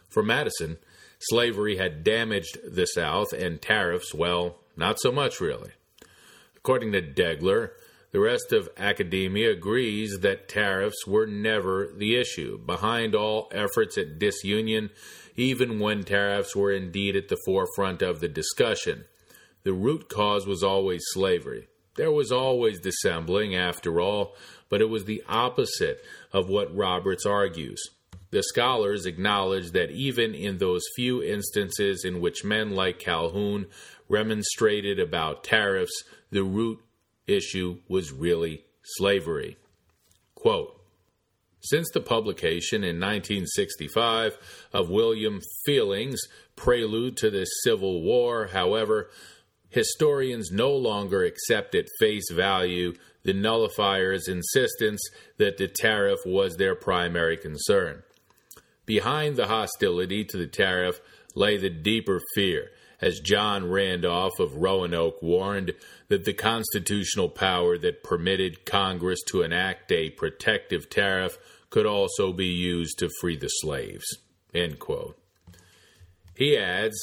For 0.09 0.23
Madison, 0.23 0.77
slavery 1.19 1.77
had 1.77 2.03
damaged 2.03 2.57
the 2.63 2.85
South, 2.85 3.33
and 3.33 3.61
tariffs, 3.61 4.15
well, 4.15 4.57
not 4.75 4.99
so 4.99 5.11
much 5.11 5.39
really. 5.39 5.71
According 6.63 6.93
to 6.93 7.01
Degler, 7.01 7.71
the 8.11 8.21
rest 8.21 8.53
of 8.53 8.69
academia 8.77 9.51
agrees 9.51 10.19
that 10.21 10.47
tariffs 10.47 11.05
were 11.05 11.25
never 11.25 11.89
the 11.93 12.15
issue. 12.15 12.57
Behind 12.57 13.13
all 13.13 13.49
efforts 13.51 13.97
at 13.97 14.17
disunion, 14.17 14.89
even 15.35 15.77
when 15.77 16.03
tariffs 16.03 16.55
were 16.55 16.71
indeed 16.71 17.17
at 17.17 17.27
the 17.27 17.41
forefront 17.45 18.01
of 18.01 18.21
the 18.21 18.29
discussion, 18.29 19.03
the 19.63 19.73
root 19.73 20.07
cause 20.07 20.47
was 20.47 20.63
always 20.63 21.01
slavery. 21.07 21.67
There 21.95 22.13
was 22.13 22.31
always 22.31 22.79
dissembling, 22.79 23.53
after 23.53 23.99
all, 23.99 24.33
but 24.69 24.79
it 24.79 24.87
was 24.87 25.03
the 25.03 25.21
opposite 25.27 26.01
of 26.31 26.47
what 26.47 26.73
Roberts 26.73 27.25
argues. 27.25 27.81
The 28.31 28.41
scholars 28.41 29.05
acknowledge 29.05 29.71
that 29.71 29.91
even 29.91 30.33
in 30.33 30.59
those 30.59 30.81
few 30.95 31.21
instances 31.21 32.05
in 32.05 32.21
which 32.21 32.45
men 32.45 32.71
like 32.71 32.99
Calhoun 32.99 33.67
remonstrated 34.07 34.99
about 34.99 35.43
tariffs, 35.43 36.03
the 36.33 36.43
root 36.43 36.79
issue 37.27 37.77
was 37.87 38.11
really 38.11 38.65
slavery. 38.83 39.57
Quote, 40.35 40.79
since 41.61 41.89
the 41.93 42.01
publication 42.01 42.83
in 42.83 42.99
1965 42.99 44.37
of 44.73 44.89
William 44.89 45.39
Freehling's 45.65 46.27
Prelude 46.57 47.15
to 47.17 47.29
the 47.29 47.45
Civil 47.63 48.01
War, 48.01 48.47
however, 48.51 49.09
historians 49.69 50.51
no 50.51 50.71
longer 50.71 51.23
accept 51.23 51.73
at 51.73 51.87
face 51.99 52.29
value 52.29 52.93
the 53.23 53.33
nullifier's 53.33 54.27
insistence 54.27 55.01
that 55.37 55.57
the 55.57 55.69
tariff 55.69 56.19
was 56.25 56.57
their 56.57 56.75
primary 56.75 57.37
concern. 57.37 58.03
Behind 58.85 59.37
the 59.37 59.47
hostility 59.47 60.25
to 60.25 60.37
the 60.37 60.47
tariff 60.47 60.99
lay 61.33 61.55
the 61.55 61.69
deeper 61.69 62.19
fear 62.35 62.71
as 63.03 63.19
John 63.19 63.69
Randolph 63.69 64.39
of 64.39 64.55
Roanoke 64.55 65.21
warned 65.21 65.73
that 66.07 66.23
the 66.23 66.31
constitutional 66.33 67.27
power 67.27 67.77
that 67.77 68.01
permitted 68.01 68.65
Congress 68.65 69.19
to 69.27 69.41
enact 69.41 69.91
a 69.91 70.09
protective 70.11 70.89
tariff 70.89 71.37
could 71.69 71.85
also 71.85 72.31
be 72.31 72.45
used 72.47 72.99
to 72.99 73.09
free 73.19 73.35
the 73.35 73.49
slaves. 73.49 74.05
He 76.35 76.57
adds 76.57 76.95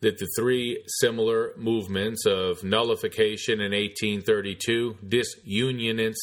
that 0.00 0.18
the 0.18 0.28
three 0.36 0.84
similar 1.00 1.54
movements 1.56 2.24
of 2.24 2.62
nullification 2.62 3.60
in 3.60 3.72
1832, 3.72 4.98
disunionist 5.04 6.14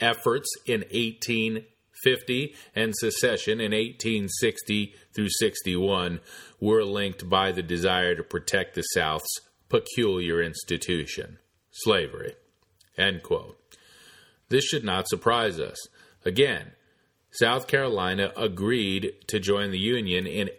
efforts 0.00 0.48
in 0.66 0.80
1850, 0.90 2.54
and 2.74 2.96
secession 2.96 3.60
in 3.60 3.70
1860 3.70 4.92
through 5.14 5.28
61 5.30 6.18
were 6.62 6.84
linked 6.84 7.28
by 7.28 7.50
the 7.50 7.62
desire 7.62 8.14
to 8.14 8.22
protect 8.22 8.76
the 8.76 8.82
South's 8.82 9.40
peculiar 9.68 10.40
institution, 10.40 11.38
slavery. 11.72 12.34
This 14.48 14.64
should 14.66 14.84
not 14.84 15.08
surprise 15.08 15.58
us. 15.58 15.76
Again, 16.24 16.70
South 17.32 17.66
Carolina 17.66 18.32
agreed 18.36 19.12
to 19.26 19.40
join 19.40 19.72
the 19.72 19.78
Union 19.78 20.24
in 20.24 20.50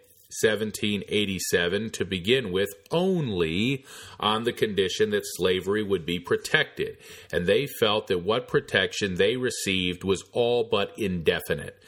1787 0.42 1.88
to 1.90 2.04
begin 2.04 2.52
with 2.52 2.74
only 2.90 3.86
on 4.20 4.44
the 4.44 4.52
condition 4.52 5.08
that 5.08 5.22
slavery 5.24 5.82
would 5.82 6.04
be 6.04 6.18
protected, 6.18 6.98
and 7.32 7.46
they 7.46 7.66
felt 7.66 8.08
that 8.08 8.22
what 8.22 8.46
protection 8.46 9.14
they 9.14 9.38
received 9.38 10.04
was 10.04 10.22
all 10.32 10.64
but 10.64 10.92
indefinite 10.98 11.80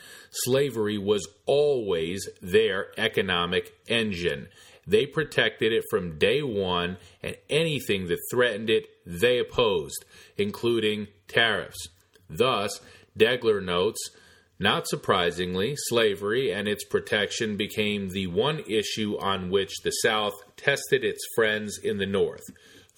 slavery 0.45 0.99
was 0.99 1.27
always 1.47 2.29
their 2.43 2.89
economic 2.99 3.73
engine. 3.89 4.49
They 4.87 5.07
protected 5.07 5.73
it 5.73 5.85
from 5.91 6.19
day 6.19 6.43
one, 6.43 6.99
and 7.23 7.37
anything 7.51 8.07
that 8.07 8.21
threatened 8.31 8.71
it, 8.71 8.87
they 9.05 9.39
opposed, 9.39 10.05
including 10.37 11.09
tariffs. 11.27 11.89
Thus, 12.31 12.81
Degler 13.19 13.63
notes, 13.65 14.11
not 14.59 14.89
surprisingly, 14.89 15.75
slavery 15.77 16.53
and 16.53 16.67
its 16.67 16.85
protection 16.85 17.57
became 17.57 18.09
the 18.09 18.27
one 18.29 18.61
issue 18.61 19.19
on 19.19 19.51
which 19.51 19.83
the 19.83 19.91
South 19.91 20.35
tested 20.57 21.05
its 21.05 21.23
friends 21.35 21.79
in 21.83 21.99
the 21.99 22.07
North. 22.07 22.45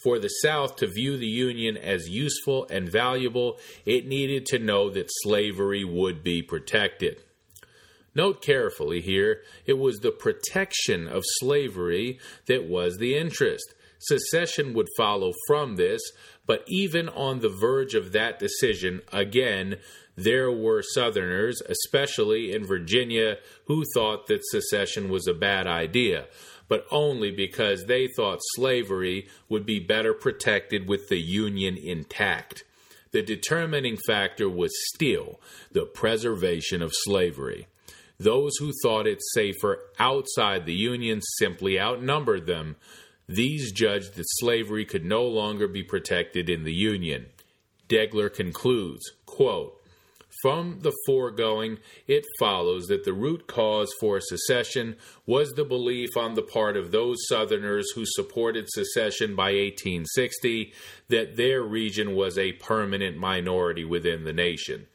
For 0.03 0.21
the 0.21 0.29
South 0.29 0.77
to 0.77 0.87
view 0.87 1.17
the 1.17 1.27
Union 1.27 1.77
as 1.77 2.09
useful 2.09 2.69
and 2.71 2.89
valuable, 2.89 3.59
it 3.85 4.07
needed 4.07 4.47
to 4.47 4.61
know 4.61 4.91
that 4.91 5.11
slavery 5.23 5.85
would 5.85 6.23
be 6.23 6.43
protected. 6.43 7.25
Note 8.19 8.43
carefully 8.43 9.01
here, 9.01 9.43
it 9.65 9.79
was 9.79 9.99
the 9.99 10.11
protection 10.11 11.07
of 11.07 11.23
slavery 11.39 12.19
that 12.47 12.65
was 12.65 12.99
the 12.99 13.17
interest. 13.17 13.75
Secession 14.01 14.75
would 14.75 14.89
follow 14.97 15.33
from 15.47 15.77
this, 15.77 16.03
but 16.45 16.65
even 16.67 17.09
on 17.11 17.39
the 17.39 17.49
verge 17.49 17.95
of 17.95 18.11
that 18.11 18.41
decision, 18.41 19.03
again, 19.13 19.77
there 20.17 20.51
were 20.51 20.83
Southerners, 20.83 21.63
especially 21.69 22.53
in 22.53 22.67
Virginia, 22.67 23.37
who 23.67 23.85
thought 23.95 24.27
that 24.27 24.45
secession 24.47 25.11
was 25.11 25.29
a 25.29 25.33
bad 25.33 25.69
idea, 25.69 26.27
but 26.67 26.87
only 26.91 27.31
because 27.31 27.85
they 27.85 28.09
thought 28.17 28.41
slavery 28.57 29.29
would 29.49 29.65
be 29.65 29.79
better 29.79 30.13
protected 30.13 30.89
with 30.89 31.09
the 31.09 31.21
Union 31.21 31.77
intact. 31.77 32.65
The 33.13 33.23
determining 33.23 33.97
factor 34.09 34.49
was 34.49 34.73
still 34.93 35.39
the 35.71 35.87
preservation 35.87 36.83
of 36.83 36.91
slavery. 36.93 37.69
Those 38.21 38.57
who 38.59 38.73
thought 38.83 39.07
it 39.07 39.23
safer 39.33 39.79
outside 40.01 40.67
the 40.67 40.75
Union 40.75 41.21
simply 41.39 41.79
outnumbered 41.79 42.47
them. 42.47 42.75
These 43.29 43.71
judged 43.71 44.15
that 44.15 44.25
slavery 44.27 44.85
could 44.85 45.05
no 45.05 45.23
longer 45.25 45.69
be 45.69 45.85
protected 45.85 46.51
in 46.51 46.65
the 46.65 46.75
Union. 46.75 47.27
Degler 47.89 48.33
concludes, 48.33 49.05
quote, 49.25 49.81
From 50.43 50.81
the 50.81 50.93
foregoing, 51.07 51.79
it 52.09 52.25
follows 52.41 52.87
that 52.87 53.05
the 53.05 53.13
root 53.13 53.47
cause 53.47 53.93
for 54.01 54.21
secession 54.21 54.97
was 55.25 55.51
the 55.51 55.65
belief 55.65 56.17
on 56.17 56.35
the 56.35 56.43
part 56.43 56.77
of 56.77 56.91
those 56.91 57.19
Southerners 57.29 57.93
who 57.95 58.05
supported 58.05 58.67
secession 58.69 59.37
by 59.37 59.53
1860 59.53 60.73
that 61.09 61.37
their 61.37 61.63
region 61.63 62.17
was 62.17 62.37
a 62.37 62.53
permanent 62.55 63.17
minority 63.17 63.85
within 63.85 64.25
the 64.25 64.33
nation. 64.33 64.87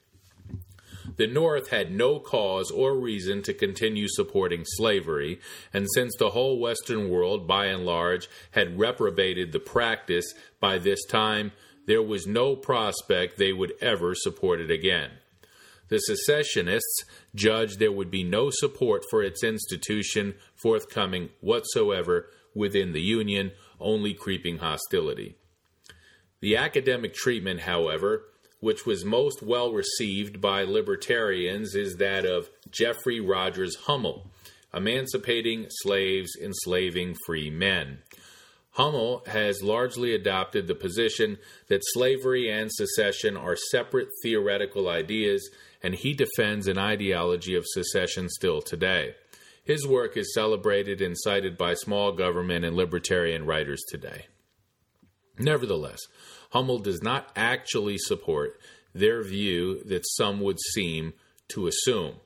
The 1.15 1.27
North 1.27 1.69
had 1.69 1.91
no 1.91 2.19
cause 2.19 2.71
or 2.71 2.95
reason 2.95 3.43
to 3.43 3.53
continue 3.53 4.07
supporting 4.07 4.63
slavery, 4.65 5.39
and 5.73 5.87
since 5.93 6.15
the 6.17 6.31
whole 6.31 6.59
Western 6.59 7.09
world, 7.09 7.47
by 7.47 7.67
and 7.67 7.85
large, 7.85 8.27
had 8.51 8.79
reprobated 8.79 9.51
the 9.51 9.59
practice 9.59 10.33
by 10.59 10.79
this 10.79 11.05
time, 11.05 11.51
there 11.85 12.01
was 12.01 12.25
no 12.25 12.55
prospect 12.55 13.37
they 13.37 13.53
would 13.53 13.73
ever 13.81 14.15
support 14.15 14.59
it 14.59 14.71
again. 14.71 15.11
The 15.89 15.99
secessionists 15.99 17.03
judged 17.35 17.77
there 17.77 17.91
would 17.91 18.09
be 18.09 18.23
no 18.23 18.49
support 18.49 19.03
for 19.09 19.21
its 19.21 19.43
institution 19.43 20.35
forthcoming 20.55 21.29
whatsoever 21.41 22.29
within 22.55 22.93
the 22.93 23.01
Union, 23.01 23.51
only 23.79 24.13
creeping 24.13 24.59
hostility. 24.59 25.35
The 26.39 26.57
academic 26.57 27.13
treatment, 27.13 27.61
however, 27.61 28.23
which 28.63 28.85
was 28.85 29.03
most 29.03 29.43
well 29.43 29.73
received 29.73 30.39
by 30.39 30.63
libertarians, 30.63 31.75
is 31.75 31.97
that 31.97 32.25
of 32.25 32.49
Jeffrey 32.71 33.19
Rogers 33.19 33.75
Hummel, 33.87 34.31
Emancipating 34.73 35.65
Slaves, 35.67 36.31
Enslaving 36.41 37.17
Free 37.25 37.49
Men. 37.49 37.97
Hummel 38.71 39.21
has 39.27 39.61
largely 39.61 40.15
adopted 40.15 40.67
the 40.67 40.75
position 40.75 41.39
that 41.67 41.81
slavery 41.83 42.49
and 42.49 42.71
secession 42.71 43.35
are 43.35 43.57
separate 43.57 44.07
theoretical 44.23 44.87
ideas 44.87 45.49
and 45.83 45.93
he 45.93 46.13
defends 46.13 46.65
an 46.65 46.77
ideology 46.77 47.55
of 47.55 47.65
secession 47.67 48.29
still 48.29 48.61
today. 48.61 49.13
His 49.65 49.85
work 49.85 50.15
is 50.15 50.33
celebrated 50.33 51.01
and 51.01 51.17
cited 51.19 51.57
by 51.57 51.73
small 51.73 52.13
government 52.13 52.63
and 52.63 52.77
libertarian 52.77 53.45
writers 53.45 53.83
today. 53.89 54.27
Nevertheless, 55.37 55.99
Hummel 56.53 56.77
does 56.77 57.01
not 57.01 57.31
actually 57.35 57.97
support 57.97 58.59
their 58.93 59.23
view 59.23 59.83
that 59.85 60.07
some 60.07 60.39
would 60.41 60.59
seem 60.73 61.13
to 61.47 61.65
assume. 61.65 62.17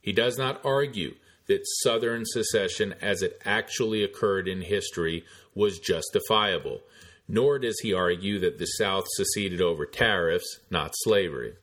He 0.00 0.12
does 0.12 0.36
not 0.36 0.60
argue 0.64 1.14
that 1.46 1.62
Southern 1.82 2.24
secession 2.26 2.96
as 3.00 3.22
it 3.22 3.40
actually 3.44 4.02
occurred 4.02 4.48
in 4.48 4.62
history 4.62 5.24
was 5.54 5.78
justifiable, 5.78 6.80
nor 7.28 7.60
does 7.60 7.78
he 7.80 7.94
argue 7.94 8.40
that 8.40 8.58
the 8.58 8.66
South 8.66 9.04
seceded 9.16 9.60
over 9.60 9.86
tariffs, 9.86 10.58
not 10.70 10.90
slavery. 10.94 11.54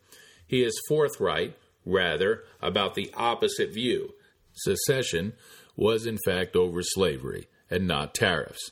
He 0.47 0.63
is 0.63 0.81
forthright, 0.87 1.57
rather, 1.85 2.43
about 2.61 2.95
the 2.95 3.11
opposite 3.15 3.73
view. 3.73 4.13
Secession 4.53 5.33
was, 5.75 6.05
in 6.05 6.17
fact, 6.25 6.55
over 6.55 6.81
slavery 6.81 7.47
and 7.69 7.85
not 7.85 8.13
tariffs. 8.13 8.71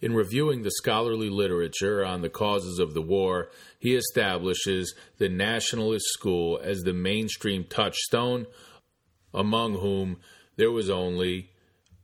In 0.00 0.14
reviewing 0.14 0.62
the 0.62 0.70
scholarly 0.70 1.28
literature 1.28 2.04
on 2.04 2.22
the 2.22 2.30
causes 2.30 2.78
of 2.78 2.94
the 2.94 3.02
war, 3.02 3.50
he 3.78 3.94
establishes 3.94 4.94
the 5.18 5.28
nationalist 5.28 6.06
school 6.08 6.58
as 6.62 6.80
the 6.80 6.94
mainstream 6.94 7.64
touchstone, 7.64 8.46
among 9.34 9.74
whom 9.74 10.18
there 10.56 10.70
was 10.70 10.88
only 10.88 11.50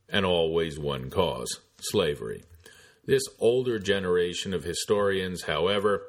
and 0.09 0.27
always 0.27 0.79
one 0.79 1.11
cause 1.11 1.61
slavery. 1.81 2.45
This 3.07 3.23
older 3.39 3.79
generation 3.79 4.53
of 4.53 4.65
historians, 4.65 5.43
however, 5.43 6.03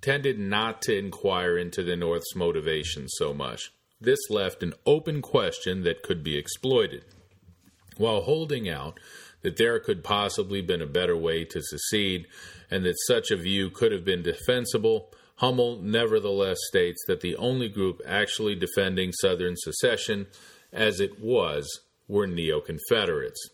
tended 0.00 0.38
not 0.38 0.80
to 0.82 0.96
inquire 0.96 1.58
into 1.58 1.82
the 1.82 1.96
North's 1.96 2.34
motivations 2.34 3.12
so 3.16 3.34
much. 3.34 3.72
This 4.00 4.18
left 4.30 4.62
an 4.62 4.74
open 4.84 5.22
question 5.22 5.82
that 5.82 6.02
could 6.02 6.22
be 6.22 6.36
exploited. 6.36 7.04
While 7.96 8.22
holding 8.22 8.68
out 8.68 9.00
that 9.42 9.56
there 9.56 9.78
could 9.78 10.02
possibly 10.02 10.58
have 10.58 10.66
been 10.66 10.82
a 10.82 10.86
better 10.86 11.16
way 11.16 11.44
to 11.44 11.62
secede 11.62 12.26
and 12.70 12.84
that 12.84 12.96
such 13.06 13.30
a 13.30 13.36
view 13.36 13.70
could 13.70 13.92
have 13.92 14.04
been 14.04 14.22
defensible, 14.22 15.10
Hummel 15.36 15.80
nevertheless 15.82 16.58
states 16.68 17.04
that 17.06 17.20
the 17.20 17.36
only 17.36 17.68
group 17.68 18.00
actually 18.06 18.54
defending 18.54 19.12
Southern 19.12 19.54
secession, 19.56 20.26
as 20.72 21.00
it 21.00 21.20
was, 21.20 21.80
were 22.08 22.26
neo 22.26 22.60
Confederates. 22.60 23.50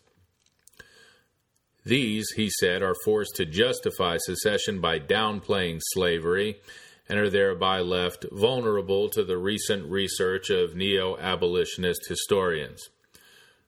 These, 1.85 2.31
he 2.35 2.49
said, 2.49 2.81
are 2.81 2.95
forced 3.03 3.35
to 3.35 3.45
justify 3.45 4.17
secession 4.19 4.79
by 4.79 4.99
downplaying 4.99 5.79
slavery 5.81 6.61
and 7.09 7.19
are 7.19 7.29
thereby 7.29 7.81
left 7.81 8.25
vulnerable 8.31 9.09
to 9.09 9.23
the 9.23 9.37
recent 9.37 9.91
research 9.91 10.49
of 10.49 10.75
neo 10.75 11.17
abolitionist 11.17 12.07
historians. 12.07 12.89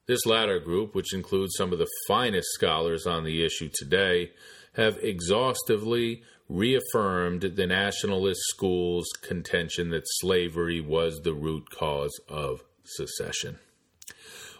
This 0.07 0.25
latter 0.25 0.59
group, 0.59 0.93
which 0.93 1.13
includes 1.13 1.55
some 1.57 1.73
of 1.73 1.79
the 1.79 1.89
finest 2.07 2.47
scholars 2.51 3.07
on 3.07 3.23
the 3.23 3.43
issue 3.43 3.69
today, 3.73 4.31
have 4.73 4.97
exhaustively 5.01 6.21
reaffirmed 6.47 7.41
the 7.41 7.65
nationalist 7.65 8.41
school's 8.49 9.07
contention 9.21 9.89
that 9.89 10.03
slavery 10.05 10.79
was 10.79 11.21
the 11.23 11.33
root 11.33 11.71
cause 11.71 12.19
of 12.29 12.63
secession. 12.83 13.57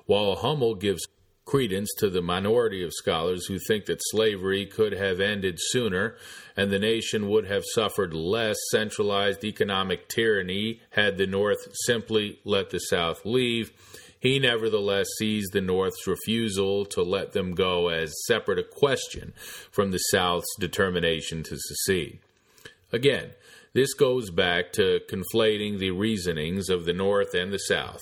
While 0.07 0.37
Hummel 0.37 0.75
gives 0.75 1.05
credence 1.45 1.93
to 1.99 2.09
the 2.09 2.23
minority 2.23 2.83
of 2.83 2.91
scholars 2.91 3.45
who 3.45 3.59
think 3.59 3.85
that 3.85 4.01
slavery 4.05 4.65
could 4.65 4.93
have 4.93 5.19
ended 5.19 5.57
sooner 5.59 6.15
and 6.57 6.71
the 6.71 6.79
nation 6.79 7.29
would 7.29 7.45
have 7.45 7.63
suffered 7.73 8.13
less 8.15 8.57
centralized 8.71 9.43
economic 9.43 10.09
tyranny 10.09 10.81
had 10.91 11.17
the 11.17 11.27
North 11.27 11.67
simply 11.85 12.39
let 12.43 12.71
the 12.71 12.79
South 12.79 13.23
leave. 13.25 13.71
He 14.25 14.39
nevertheless 14.39 15.05
sees 15.19 15.49
the 15.53 15.61
North's 15.61 16.07
refusal 16.07 16.83
to 16.85 17.03
let 17.03 17.33
them 17.33 17.53
go 17.53 17.89
as 17.89 18.11
separate 18.25 18.57
a 18.57 18.63
question 18.63 19.33
from 19.69 19.91
the 19.91 19.99
South's 19.99 20.51
determination 20.59 21.43
to 21.43 21.55
secede. 21.59 22.17
Again, 22.91 23.33
this 23.73 23.93
goes 23.93 24.31
back 24.31 24.73
to 24.73 25.01
conflating 25.07 25.77
the 25.77 25.91
reasonings 25.91 26.69
of 26.69 26.85
the 26.85 26.93
North 26.93 27.35
and 27.35 27.53
the 27.53 27.59
South. 27.59 28.01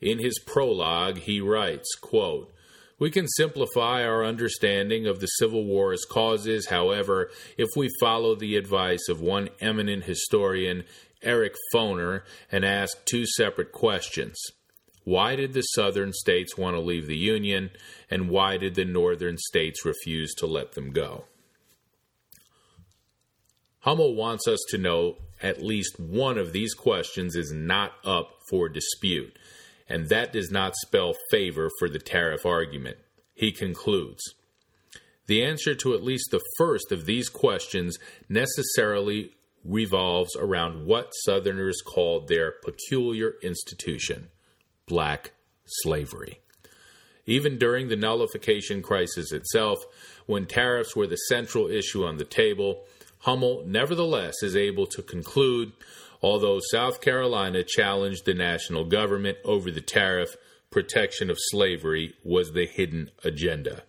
In 0.00 0.20
his 0.20 0.38
prologue, 0.38 1.18
he 1.18 1.40
writes, 1.40 1.96
quote, 2.00 2.54
we 3.00 3.10
can 3.10 3.26
simplify 3.26 4.04
our 4.04 4.24
understanding 4.24 5.08
of 5.08 5.18
the 5.18 5.26
Civil 5.26 5.64
War's 5.64 6.04
causes, 6.04 6.68
however, 6.68 7.32
if 7.58 7.70
we 7.74 7.90
follow 7.98 8.36
the 8.36 8.54
advice 8.54 9.08
of 9.08 9.20
one 9.20 9.48
eminent 9.58 10.04
historian, 10.04 10.84
Eric 11.20 11.56
Foner, 11.74 12.22
and 12.52 12.64
ask 12.64 13.04
two 13.06 13.26
separate 13.26 13.72
questions. 13.72 14.38
Why 15.04 15.36
did 15.36 15.52
the 15.52 15.62
Southern 15.62 16.12
states 16.12 16.56
want 16.56 16.76
to 16.76 16.80
leave 16.80 17.06
the 17.06 17.16
Union, 17.16 17.70
and 18.10 18.28
why 18.28 18.56
did 18.56 18.74
the 18.74 18.84
Northern 18.84 19.36
states 19.38 19.84
refuse 19.84 20.34
to 20.34 20.46
let 20.46 20.72
them 20.72 20.92
go? 20.92 21.24
Hummel 23.80 24.14
wants 24.14 24.48
us 24.48 24.60
to 24.70 24.78
know 24.78 25.16
at 25.42 25.62
least 25.62 26.00
one 26.00 26.38
of 26.38 26.52
these 26.52 26.72
questions 26.72 27.36
is 27.36 27.52
not 27.52 27.92
up 28.04 28.38
for 28.48 28.68
dispute 28.70 29.36
and 29.88 30.08
that 30.08 30.32
does 30.32 30.50
not 30.50 30.74
spell 30.76 31.14
favor 31.30 31.70
for 31.78 31.88
the 31.88 31.98
tariff 31.98 32.46
argument. 32.46 32.96
He 33.34 33.52
concludes 33.52 34.22
The 35.26 35.42
answer 35.42 35.74
to 35.76 35.94
at 35.94 36.02
least 36.02 36.30
the 36.30 36.42
first 36.58 36.92
of 36.92 37.06
these 37.06 37.28
questions 37.28 37.98
necessarily 38.28 39.32
revolves 39.64 40.36
around 40.36 40.86
what 40.86 41.14
Southerners 41.24 41.80
called 41.84 42.28
their 42.28 42.52
peculiar 42.62 43.34
institution 43.42 44.28
black 44.86 45.32
slavery. 45.64 46.40
Even 47.26 47.58
during 47.58 47.88
the 47.88 47.96
nullification 47.96 48.82
crisis 48.82 49.32
itself, 49.32 49.84
when 50.26 50.46
tariffs 50.46 50.94
were 50.94 51.06
the 51.06 51.16
central 51.16 51.68
issue 51.68 52.04
on 52.04 52.18
the 52.18 52.24
table, 52.24 52.84
Hummel 53.20 53.64
nevertheless 53.66 54.42
is 54.42 54.54
able 54.54 54.86
to 54.88 55.02
conclude 55.02 55.72
although 56.24 56.58
South 56.70 57.02
Carolina 57.02 57.62
challenged 57.62 58.24
the 58.24 58.32
national 58.32 58.86
government 58.86 59.36
over 59.44 59.70
the 59.70 59.82
tariff, 59.82 60.36
protection 60.70 61.28
of 61.28 61.36
slavery 61.38 62.14
was 62.24 62.52
the 62.52 62.64
hidden 62.64 63.10
agenda. 63.22 63.82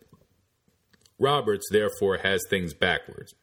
Roberts 1.18 1.66
therefore 1.72 2.18
has 2.18 2.44
things 2.50 2.74
backwards. 2.74 3.34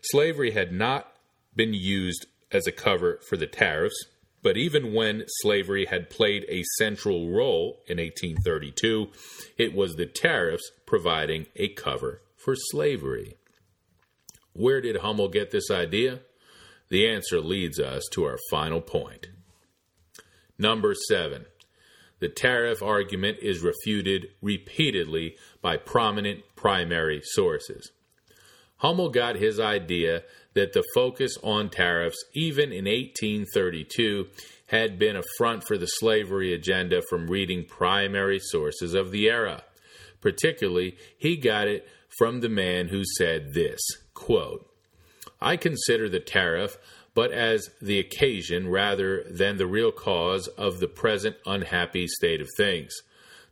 Slavery 0.00 0.52
had 0.52 0.72
not 0.72 1.12
been 1.54 1.74
used 1.74 2.24
as 2.50 2.66
a 2.66 2.72
cover 2.72 3.18
for 3.28 3.36
the 3.36 3.46
tariffs, 3.46 4.06
but 4.42 4.56
even 4.56 4.92
when 4.92 5.24
slavery 5.26 5.86
had 5.86 6.10
played 6.10 6.44
a 6.48 6.64
central 6.78 7.30
role 7.30 7.80
in 7.86 7.98
1832, 7.98 9.08
it 9.56 9.74
was 9.74 9.94
the 9.94 10.06
tariffs 10.06 10.70
providing 10.84 11.46
a 11.56 11.68
cover 11.68 12.22
for 12.36 12.54
slavery. 12.56 13.36
Where 14.52 14.80
did 14.80 14.96
Hummel 14.96 15.28
get 15.28 15.50
this 15.50 15.70
idea? 15.70 16.20
The 16.88 17.08
answer 17.08 17.40
leads 17.40 17.78
us 17.78 18.02
to 18.12 18.24
our 18.24 18.38
final 18.50 18.80
point. 18.80 19.28
Number 20.58 20.94
seven, 21.08 21.46
the 22.18 22.28
tariff 22.28 22.82
argument 22.82 23.38
is 23.40 23.60
refuted 23.60 24.28
repeatedly 24.40 25.36
by 25.60 25.76
prominent 25.76 26.42
primary 26.54 27.20
sources. 27.24 27.90
Hummel 28.76 29.10
got 29.10 29.36
his 29.36 29.58
idea 29.58 30.24
that 30.54 30.72
the 30.72 30.84
focus 30.94 31.36
on 31.42 31.70
tariffs, 31.70 32.22
even 32.34 32.72
in 32.72 32.84
1832, 32.84 34.26
had 34.66 34.98
been 34.98 35.16
a 35.16 35.22
front 35.36 35.64
for 35.66 35.76
the 35.76 35.86
slavery 35.86 36.52
agenda 36.52 37.02
from 37.08 37.28
reading 37.28 37.64
primary 37.64 38.38
sources 38.38 38.94
of 38.94 39.10
the 39.10 39.28
era. 39.28 39.62
Particularly, 40.20 40.96
he 41.18 41.36
got 41.36 41.68
it 41.68 41.88
from 42.18 42.40
the 42.40 42.48
man 42.48 42.88
who 42.88 43.02
said 43.18 43.54
this 43.54 43.80
quote, 44.14 44.68
I 45.40 45.56
consider 45.56 46.08
the 46.08 46.20
tariff 46.20 46.78
but 47.14 47.32
as 47.32 47.70
the 47.80 47.98
occasion 47.98 48.68
rather 48.68 49.24
than 49.24 49.56
the 49.56 49.66
real 49.66 49.92
cause 49.92 50.48
of 50.48 50.80
the 50.80 50.88
present 50.88 51.36
unhappy 51.44 52.06
state 52.06 52.40
of 52.40 52.48
things. 52.56 52.92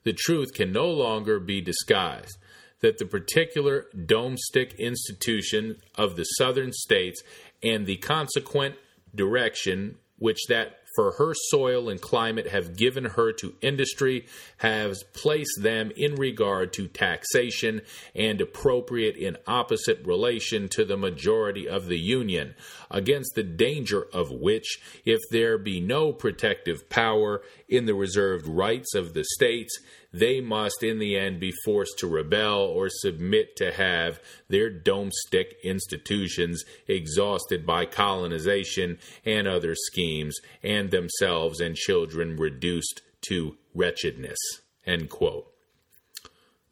The 0.03 0.15
truth 0.15 0.55
can 0.55 0.73
no 0.73 0.89
longer 0.89 1.39
be 1.39 1.61
disguised 1.61 2.39
that 2.81 2.99
the 2.99 3.05
particular 3.05 3.87
domestic 4.07 4.75
institution 4.75 5.77
of 5.97 6.17
the 6.17 6.25
southern 6.25 6.73
states 6.73 7.23
and 7.63 7.87
the 7.87 7.97
consequent 7.97 8.75
direction 9.15 9.97
which 10.19 10.39
that 10.49 10.81
for 10.97 11.13
her 11.13 11.33
soil 11.35 11.89
and 11.89 12.01
climate 12.01 12.49
have 12.49 12.77
given 12.77 13.05
her 13.05 13.33
to 13.33 13.55
industry 13.61 14.27
has 14.59 15.03
placed 15.15 15.63
them 15.63 15.93
in 15.97 16.15
regard 16.17 16.73
to 16.73 16.89
taxation 16.89 17.81
and 18.15 18.41
appropriate 18.41 19.17
in 19.17 19.37
opposite 19.47 20.05
relation 20.05 20.69
to 20.69 20.85
the 20.85 20.97
majority 20.97 21.69
of 21.69 21.87
the 21.87 21.99
Union, 21.99 22.55
against 22.91 23.35
the 23.35 23.43
danger 23.43 24.07
of 24.13 24.31
which, 24.31 24.81
if 25.05 25.21
there 25.31 25.59
be 25.59 25.81
no 25.81 26.13
protective 26.13 26.89
power 26.91 27.41
in 27.69 27.87
the 27.87 27.95
reserved 27.95 28.47
rights 28.47 28.95
of 28.95 29.15
the 29.15 29.25
states, 29.25 29.79
they 30.13 30.41
must 30.41 30.83
in 30.83 30.99
the 30.99 31.17
end 31.17 31.39
be 31.39 31.53
forced 31.65 31.99
to 31.99 32.09
rebel 32.09 32.59
or 32.61 32.89
submit 32.89 33.57
to 33.57 33.73
have 33.73 34.21
their 34.49 34.69
domestic 34.69 35.57
institutions 35.63 36.65
exhausted 36.89 37.65
by 37.65 37.85
colonization 37.87 38.99
and 39.25 39.47
other 39.47 39.75
schemes, 39.75 40.37
and 40.63 40.91
themselves 40.91 41.61
and 41.61 41.77
children 41.77 42.37
reduced 42.37 43.03
to 43.23 43.57
wretchedness. 43.75 44.39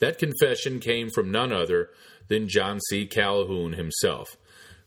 That 0.01 0.19
confession 0.19 0.81
came 0.81 1.11
from 1.11 1.31
none 1.31 1.53
other 1.53 1.91
than 2.29 2.49
John 2.49 2.81
C. 2.89 3.07
Calhoun 3.07 3.75
himself, 3.75 4.37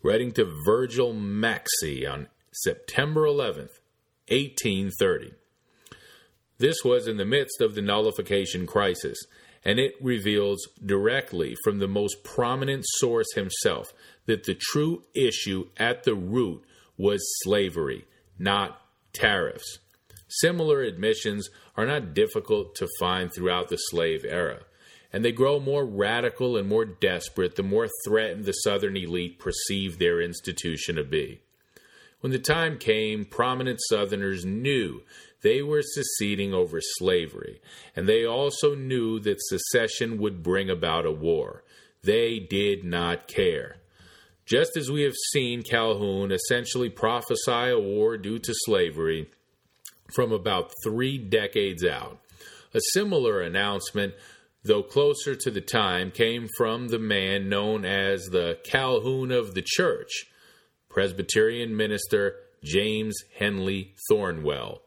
writing 0.03 0.31
to 0.33 0.53
Virgil 0.65 1.13
Maxcy 1.13 2.09
on 2.09 2.27
September 2.51 3.21
11th, 3.21 3.79
1830. 4.29 5.33
This 6.61 6.83
was 6.85 7.07
in 7.07 7.17
the 7.17 7.25
midst 7.25 7.59
of 7.59 7.73
the 7.73 7.81
nullification 7.81 8.67
crisis, 8.67 9.17
and 9.65 9.79
it 9.79 9.95
reveals 9.99 10.67
directly 10.85 11.55
from 11.63 11.79
the 11.79 11.87
most 11.87 12.23
prominent 12.23 12.85
source 12.99 13.33
himself 13.33 13.91
that 14.27 14.43
the 14.43 14.53
true 14.53 15.01
issue 15.15 15.69
at 15.77 16.03
the 16.03 16.13
root 16.13 16.63
was 16.97 17.19
slavery, 17.41 18.05
not 18.37 18.79
tariffs. 19.11 19.79
Similar 20.27 20.83
admissions 20.83 21.49
are 21.75 21.87
not 21.87 22.13
difficult 22.13 22.75
to 22.75 22.87
find 22.99 23.33
throughout 23.33 23.69
the 23.69 23.77
slave 23.77 24.23
era, 24.23 24.59
and 25.11 25.25
they 25.25 25.31
grow 25.31 25.59
more 25.59 25.83
radical 25.83 26.57
and 26.57 26.69
more 26.69 26.85
desperate 26.85 27.55
the 27.55 27.63
more 27.63 27.89
threatened 28.05 28.45
the 28.45 28.51
Southern 28.51 28.95
elite 28.95 29.39
perceived 29.39 29.97
their 29.97 30.21
institution 30.21 30.97
to 30.97 31.03
be. 31.03 31.41
When 32.19 32.31
the 32.31 32.37
time 32.37 32.77
came, 32.77 33.25
prominent 33.25 33.79
Southerners 33.81 34.45
knew 34.45 35.01
they 35.41 35.61
were 35.61 35.81
seceding 35.81 36.53
over 36.53 36.79
slavery, 36.81 37.61
and 37.95 38.07
they 38.07 38.25
also 38.25 38.75
knew 38.75 39.19
that 39.19 39.41
secession 39.41 40.17
would 40.19 40.43
bring 40.43 40.69
about 40.69 41.05
a 41.05 41.11
war. 41.11 41.63
They 42.03 42.39
did 42.39 42.83
not 42.83 43.27
care. 43.27 43.77
Just 44.45 44.75
as 44.75 44.91
we 44.91 45.03
have 45.03 45.15
seen 45.31 45.63
Calhoun 45.63 46.31
essentially 46.31 46.89
prophesy 46.89 47.69
a 47.69 47.79
war 47.79 48.17
due 48.17 48.39
to 48.39 48.53
slavery 48.65 49.29
from 50.13 50.31
about 50.31 50.73
three 50.83 51.17
decades 51.17 51.85
out, 51.85 52.19
a 52.73 52.79
similar 52.91 53.41
announcement, 53.41 54.13
though 54.63 54.83
closer 54.83 55.35
to 55.35 55.51
the 55.51 55.61
time, 55.61 56.11
came 56.11 56.47
from 56.57 56.87
the 56.87 56.99
man 56.99 57.49
known 57.49 57.85
as 57.85 58.25
the 58.25 58.59
Calhoun 58.63 59.31
of 59.31 59.53
the 59.53 59.63
Church, 59.65 60.25
Presbyterian 60.89 61.75
minister 61.75 62.35
James 62.63 63.15
Henley 63.37 63.95
Thornwell. 64.09 64.81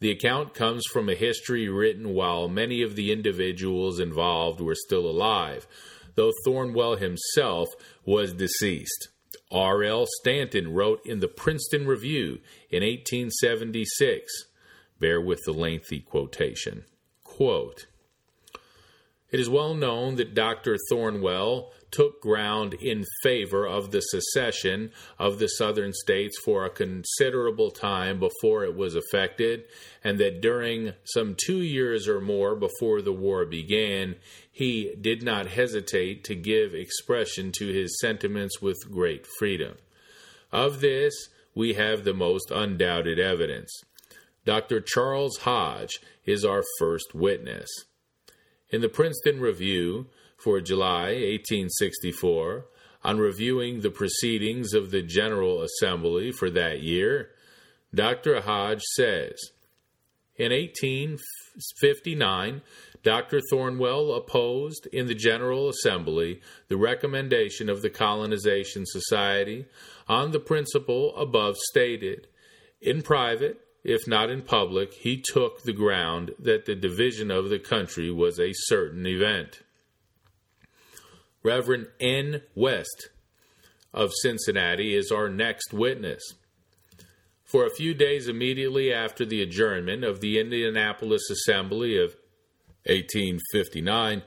The 0.00 0.10
account 0.10 0.52
comes 0.52 0.84
from 0.92 1.08
a 1.08 1.14
history 1.14 1.68
written 1.68 2.14
while 2.14 2.48
many 2.48 2.82
of 2.82 2.96
the 2.96 3.10
individuals 3.12 3.98
involved 3.98 4.60
were 4.60 4.74
still 4.74 5.08
alive, 5.08 5.66
though 6.14 6.32
Thornwell 6.44 6.96
himself 6.96 7.68
was 8.04 8.32
deceased. 8.32 9.08
R.L. 9.50 10.06
Stanton 10.20 10.74
wrote 10.74 11.00
in 11.06 11.20
the 11.20 11.28
Princeton 11.28 11.86
Review 11.86 12.40
in 12.70 12.82
1876. 12.82 14.32
Bear 14.98 15.20
with 15.20 15.40
the 15.44 15.52
lengthy 15.52 16.00
quotation. 16.00 16.84
Quote, 17.22 17.86
it 19.30 19.40
is 19.40 19.48
well 19.48 19.74
known 19.74 20.16
that 20.16 20.34
Dr. 20.34 20.76
Thornwell 20.90 21.72
took 21.90 22.20
ground 22.20 22.74
in 22.74 23.04
favor 23.22 23.66
of 23.66 23.90
the 23.90 24.00
secession 24.00 24.90
of 25.18 25.38
the 25.38 25.48
southern 25.48 25.92
states 25.92 26.38
for 26.38 26.64
a 26.64 26.70
considerable 26.70 27.70
time 27.70 28.18
before 28.18 28.64
it 28.64 28.76
was 28.76 28.94
effected, 28.94 29.64
and 30.02 30.18
that 30.18 30.40
during 30.40 30.92
some 31.04 31.34
two 31.36 31.62
years 31.62 32.08
or 32.08 32.20
more 32.20 32.54
before 32.54 33.00
the 33.02 33.12
war 33.12 33.44
began, 33.44 34.16
he 34.50 34.94
did 35.00 35.22
not 35.22 35.48
hesitate 35.48 36.24
to 36.24 36.34
give 36.34 36.74
expression 36.74 37.52
to 37.52 37.68
his 37.68 37.98
sentiments 38.00 38.60
with 38.60 38.90
great 38.90 39.26
freedom. 39.38 39.76
Of 40.52 40.80
this, 40.80 41.28
we 41.54 41.74
have 41.74 42.04
the 42.04 42.14
most 42.14 42.50
undoubted 42.50 43.18
evidence. 43.18 43.72
Dr. 44.44 44.80
Charles 44.80 45.38
Hodge 45.38 46.00
is 46.24 46.44
our 46.44 46.62
first 46.78 47.14
witness. 47.14 47.68
In 48.70 48.80
the 48.80 48.88
Princeton 48.88 49.40
Review 49.40 50.06
for 50.46 50.60
July 50.60 51.06
1864, 51.06 52.66
on 53.02 53.18
reviewing 53.18 53.80
the 53.80 53.90
proceedings 53.90 54.74
of 54.74 54.92
the 54.92 55.02
General 55.02 55.60
Assembly 55.60 56.30
for 56.30 56.50
that 56.50 56.82
year, 56.82 57.30
Dr. 57.92 58.40
Hodge 58.40 58.84
says 58.94 59.50
In 60.36 60.52
1859, 60.52 62.62
Dr. 63.02 63.40
Thornwell 63.50 64.16
opposed 64.16 64.86
in 64.92 65.08
the 65.08 65.16
General 65.16 65.68
Assembly 65.68 66.40
the 66.68 66.76
recommendation 66.76 67.68
of 67.68 67.82
the 67.82 67.90
Colonization 67.90 68.86
Society 68.86 69.66
on 70.06 70.30
the 70.30 70.38
principle 70.38 71.12
above 71.16 71.56
stated. 71.56 72.28
In 72.80 73.02
private, 73.02 73.58
if 73.82 74.06
not 74.06 74.30
in 74.30 74.42
public, 74.42 74.94
he 74.94 75.20
took 75.20 75.64
the 75.64 75.72
ground 75.72 76.30
that 76.38 76.66
the 76.66 76.76
division 76.76 77.32
of 77.32 77.48
the 77.48 77.58
country 77.58 78.12
was 78.12 78.38
a 78.38 78.52
certain 78.52 79.08
event. 79.08 79.64
Reverend 81.46 81.86
N. 82.00 82.42
West 82.56 83.10
of 83.94 84.10
Cincinnati 84.20 84.96
is 84.96 85.12
our 85.12 85.28
next 85.28 85.72
witness. 85.72 86.34
For 87.44 87.64
a 87.64 87.70
few 87.70 87.94
days 87.94 88.26
immediately 88.26 88.92
after 88.92 89.24
the 89.24 89.42
adjournment 89.42 90.02
of 90.02 90.20
the 90.20 90.40
Indianapolis 90.40 91.30
Assembly 91.30 91.98
of 91.98 92.16
1859, 92.86 94.22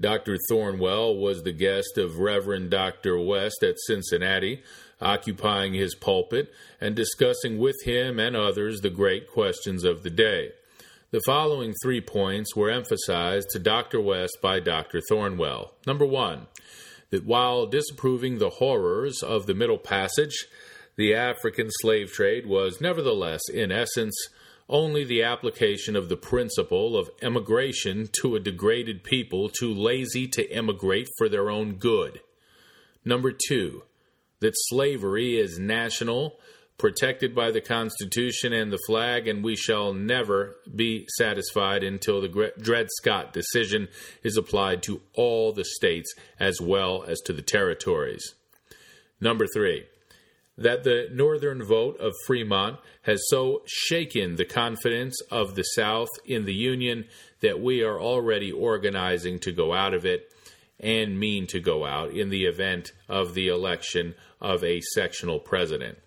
Dr. 0.00 0.38
Thornwell 0.48 1.14
was 1.14 1.42
the 1.42 1.52
guest 1.52 1.98
of 1.98 2.20
Reverend 2.20 2.70
Dr. 2.70 3.18
West 3.18 3.62
at 3.62 3.78
Cincinnati, 3.86 4.62
occupying 4.98 5.74
his 5.74 5.94
pulpit 5.94 6.50
and 6.80 6.96
discussing 6.96 7.58
with 7.58 7.76
him 7.84 8.18
and 8.18 8.34
others 8.34 8.80
the 8.80 8.88
great 8.88 9.28
questions 9.28 9.84
of 9.84 10.02
the 10.04 10.10
day. 10.10 10.52
The 11.12 11.20
following 11.26 11.74
three 11.74 12.00
points 12.00 12.56
were 12.56 12.70
emphasized 12.70 13.50
to 13.50 13.58
Dr. 13.58 14.00
West 14.00 14.38
by 14.40 14.60
Dr. 14.60 15.02
Thornwell. 15.10 15.72
Number 15.86 16.06
one, 16.06 16.46
that 17.10 17.26
while 17.26 17.66
disapproving 17.66 18.38
the 18.38 18.48
horrors 18.48 19.22
of 19.22 19.44
the 19.44 19.52
Middle 19.52 19.76
Passage, 19.76 20.46
the 20.96 21.14
African 21.14 21.68
slave 21.70 22.10
trade 22.12 22.46
was 22.46 22.80
nevertheless, 22.80 23.42
in 23.52 23.70
essence, 23.70 24.16
only 24.70 25.04
the 25.04 25.22
application 25.22 25.96
of 25.96 26.08
the 26.08 26.16
principle 26.16 26.96
of 26.96 27.10
emigration 27.20 28.08
to 28.22 28.34
a 28.34 28.40
degraded 28.40 29.04
people 29.04 29.50
too 29.50 29.74
lazy 29.74 30.26
to 30.28 30.50
emigrate 30.50 31.10
for 31.18 31.28
their 31.28 31.50
own 31.50 31.74
good. 31.74 32.20
Number 33.04 33.32
two, 33.32 33.82
that 34.40 34.54
slavery 34.54 35.36
is 35.36 35.58
national, 35.58 36.38
protected 36.78 37.34
by 37.34 37.50
the 37.50 37.60
Constitution 37.60 38.52
and 38.52 38.72
the 38.72 38.82
flag, 38.86 39.28
and 39.28 39.44
we 39.44 39.56
shall 39.56 39.92
never 39.92 40.56
be 40.74 41.06
satisfied 41.16 41.84
until 41.84 42.20
the 42.20 42.52
Dred 42.60 42.88
Scott 42.96 43.32
decision 43.32 43.88
is 44.22 44.36
applied 44.36 44.82
to 44.84 45.00
all 45.14 45.52
the 45.52 45.64
states 45.64 46.12
as 46.40 46.60
well 46.60 47.04
as 47.04 47.20
to 47.20 47.32
the 47.32 47.42
territories. 47.42 48.34
Number 49.20 49.46
three, 49.46 49.84
that 50.58 50.84
the 50.84 51.08
Northern 51.12 51.62
vote 51.62 51.98
of 51.98 52.12
Fremont 52.26 52.78
has 53.02 53.22
so 53.28 53.62
shaken 53.66 54.36
the 54.36 54.44
confidence 54.44 55.20
of 55.30 55.54
the 55.54 55.62
South 55.62 56.10
in 56.26 56.44
the 56.44 56.54
Union 56.54 57.06
that 57.40 57.60
we 57.60 57.82
are 57.82 58.00
already 58.00 58.52
organizing 58.52 59.38
to 59.40 59.52
go 59.52 59.72
out 59.72 59.94
of 59.94 60.04
it 60.04 60.32
and 60.78 61.18
mean 61.18 61.46
to 61.46 61.60
go 61.60 61.84
out 61.86 62.10
in 62.10 62.28
the 62.28 62.44
event 62.44 62.92
of 63.08 63.34
the 63.34 63.48
election 63.48 64.14
of 64.40 64.62
a 64.64 64.80
sectional 64.80 65.38
president. 65.38 65.98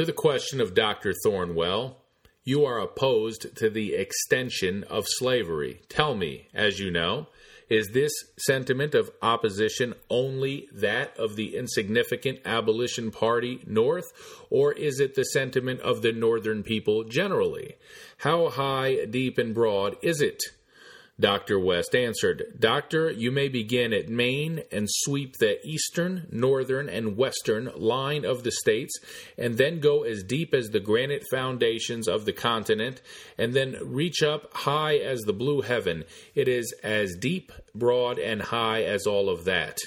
To 0.00 0.06
the 0.06 0.12
question 0.14 0.62
of 0.62 0.72
Dr. 0.72 1.12
Thornwell, 1.12 1.96
you 2.42 2.64
are 2.64 2.80
opposed 2.80 3.54
to 3.58 3.68
the 3.68 3.92
extension 3.92 4.82
of 4.84 5.04
slavery. 5.06 5.82
Tell 5.90 6.14
me, 6.14 6.48
as 6.54 6.80
you 6.80 6.90
know, 6.90 7.26
is 7.68 7.90
this 7.92 8.10
sentiment 8.38 8.94
of 8.94 9.10
opposition 9.20 9.92
only 10.08 10.68
that 10.72 11.14
of 11.18 11.36
the 11.36 11.54
insignificant 11.54 12.38
abolition 12.46 13.10
party 13.10 13.60
north, 13.66 14.06
or 14.48 14.72
is 14.72 15.00
it 15.00 15.16
the 15.16 15.24
sentiment 15.24 15.80
of 15.80 16.00
the 16.00 16.12
northern 16.12 16.62
people 16.62 17.04
generally? 17.04 17.74
How 18.16 18.48
high, 18.48 19.04
deep, 19.04 19.36
and 19.36 19.54
broad 19.54 19.98
is 20.00 20.22
it? 20.22 20.42
Dr. 21.20 21.58
West 21.58 21.94
answered, 21.94 22.54
Doctor, 22.58 23.10
you 23.10 23.30
may 23.30 23.48
begin 23.48 23.92
at 23.92 24.08
Maine 24.08 24.62
and 24.72 24.88
sweep 24.88 25.36
the 25.36 25.64
eastern, 25.66 26.26
northern, 26.32 26.88
and 26.88 27.16
western 27.16 27.70
line 27.76 28.24
of 28.24 28.42
the 28.42 28.50
states, 28.50 28.98
and 29.36 29.58
then 29.58 29.80
go 29.80 30.02
as 30.02 30.22
deep 30.22 30.54
as 30.54 30.70
the 30.70 30.80
granite 30.80 31.24
foundations 31.30 32.08
of 32.08 32.24
the 32.24 32.32
continent, 32.32 33.02
and 33.36 33.52
then 33.52 33.76
reach 33.82 34.22
up 34.22 34.52
high 34.52 34.96
as 34.96 35.20
the 35.20 35.34
blue 35.34 35.60
heaven. 35.60 36.04
It 36.34 36.48
is 36.48 36.74
as 36.82 37.14
deep, 37.14 37.52
broad, 37.74 38.18
and 38.18 38.40
high 38.40 38.82
as 38.82 39.06
all 39.06 39.28
of 39.28 39.44
that. 39.44 39.78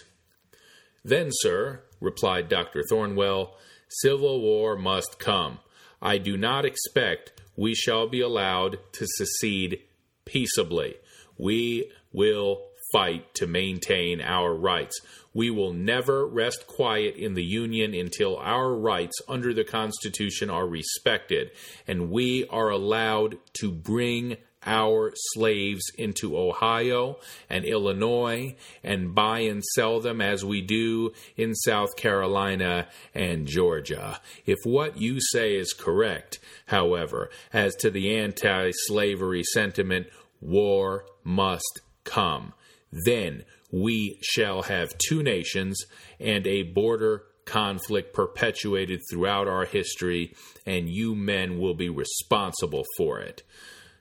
Then, 1.03 1.29
sir, 1.31 1.81
replied 1.99 2.47
Dr. 2.47 2.83
Thornwell, 2.89 3.55
civil 3.89 4.39
war 4.39 4.77
must 4.77 5.17
come. 5.19 5.59
I 6.01 6.19
do 6.19 6.37
not 6.37 6.63
expect 6.63 7.41
we 7.55 7.73
shall 7.73 8.07
be 8.07 8.21
allowed 8.21 8.77
to 8.93 9.07
secede 9.07 9.79
peaceably. 10.25 10.95
We 11.43 11.91
will 12.13 12.61
fight 12.93 13.33
to 13.33 13.47
maintain 13.47 14.21
our 14.21 14.55
rights. 14.55 15.01
We 15.33 15.49
will 15.49 15.73
never 15.73 16.25
rest 16.25 16.67
quiet 16.67 17.17
in 17.17 17.33
the 17.33 17.43
Union 17.43 17.93
until 17.93 18.37
our 18.37 18.73
rights 18.73 19.19
under 19.27 19.53
the 19.53 19.65
Constitution 19.65 20.49
are 20.49 20.65
respected 20.65 21.51
and 21.85 22.09
we 22.09 22.47
are 22.47 22.69
allowed 22.69 23.39
to 23.55 23.73
bring 23.73 24.37
our 24.65 25.11
slaves 25.33 25.83
into 25.97 26.37
Ohio 26.37 27.17
and 27.49 27.65
Illinois 27.65 28.55
and 28.81 29.13
buy 29.13 29.39
and 29.39 29.61
sell 29.75 29.99
them 29.99 30.21
as 30.21 30.45
we 30.45 30.61
do 30.61 31.11
in 31.35 31.53
South 31.53 31.97
Carolina 31.97 32.87
and 33.13 33.45
Georgia. 33.47 34.21
If 34.45 34.59
what 34.63 34.97
you 34.97 35.19
say 35.19 35.55
is 35.55 35.73
correct, 35.73 36.39
however, 36.67 37.29
as 37.51 37.75
to 37.77 37.89
the 37.89 38.17
anti 38.17 38.71
slavery 38.71 39.43
sentiment, 39.43 40.07
war 40.43 41.05
must 41.23 41.81
come. 42.03 42.53
Then 42.91 43.43
we 43.71 44.19
shall 44.21 44.63
have 44.63 44.97
two 44.97 45.23
nations 45.23 45.79
and 46.19 46.45
a 46.45 46.63
border 46.63 47.23
conflict 47.45 48.13
perpetuated 48.13 49.01
throughout 49.09 49.47
our 49.47 49.65
history, 49.65 50.33
and 50.65 50.89
you 50.89 51.15
men 51.15 51.59
will 51.59 51.73
be 51.73 51.89
responsible 51.89 52.85
for 52.97 53.19
it. 53.19 53.43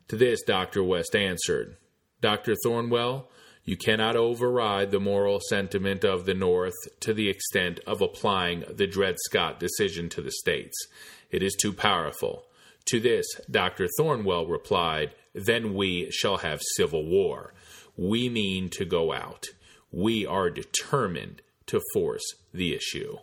To 0.09 0.17
this, 0.17 0.43
Dr. 0.43 0.83
West 0.85 1.17
answered, 1.17 1.77
Dr. 2.21 2.55
Thornwell, 2.65 3.29
you 3.65 3.77
cannot 3.77 4.17
override 4.17 4.91
the 4.91 5.01
moral 5.01 5.41
sentiment 5.49 6.05
of 6.05 6.27
the 6.27 6.35
North 6.35 6.75
to 7.01 7.15
the 7.15 7.29
extent 7.29 7.81
of 7.87 8.01
applying 8.01 8.65
the 8.69 8.87
Dred 8.87 9.17
Scott 9.27 9.61
decision 9.61 10.09
to 10.11 10.21
the 10.21 10.33
states. 10.33 10.77
It 11.31 11.43
is 11.43 11.55
too 11.55 11.73
powerful. 11.73 12.45
To 12.87 13.01
this, 13.01 13.27
Dr. 13.51 13.89
Thornwell 13.99 14.49
replied, 14.49 15.15
Then 15.35 15.75
we 15.75 16.11
shall 16.11 16.39
have 16.39 16.61
civil 16.77 17.07
war. 17.07 17.55
We 17.97 18.29
mean 18.29 18.69
to 18.71 18.85
go 18.85 19.13
out. 19.13 19.47
We 19.91 20.27
are 20.27 20.51
determined 20.51 21.43
to 21.67 21.81
force 21.93 22.25
the 22.53 22.75
issue. 22.75 23.19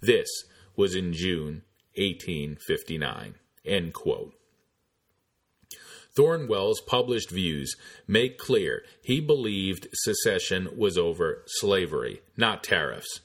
This 0.00 0.28
was 0.76 0.94
in 0.94 1.12
June 1.12 1.62
1859. 1.96 3.34
End 3.64 3.92
quote. 3.92 4.34
Thornwell's 6.14 6.80
published 6.80 7.30
views 7.30 7.74
make 8.06 8.36
clear 8.36 8.82
he 9.02 9.20
believed 9.20 9.88
secession 9.92 10.68
was 10.76 10.98
over 10.98 11.42
slavery, 11.46 12.20
not 12.36 12.62
tariffs. 12.62 13.20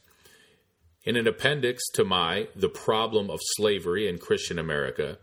In 1.03 1.15
an 1.15 1.27
appendix 1.27 1.83
to 1.93 2.05
my 2.05 2.47
The 2.55 2.69
Problem 2.69 3.29
of 3.29 3.39
Slavery 3.55 4.07
in 4.07 4.17
Christian 4.17 4.59
America, 4.59 5.17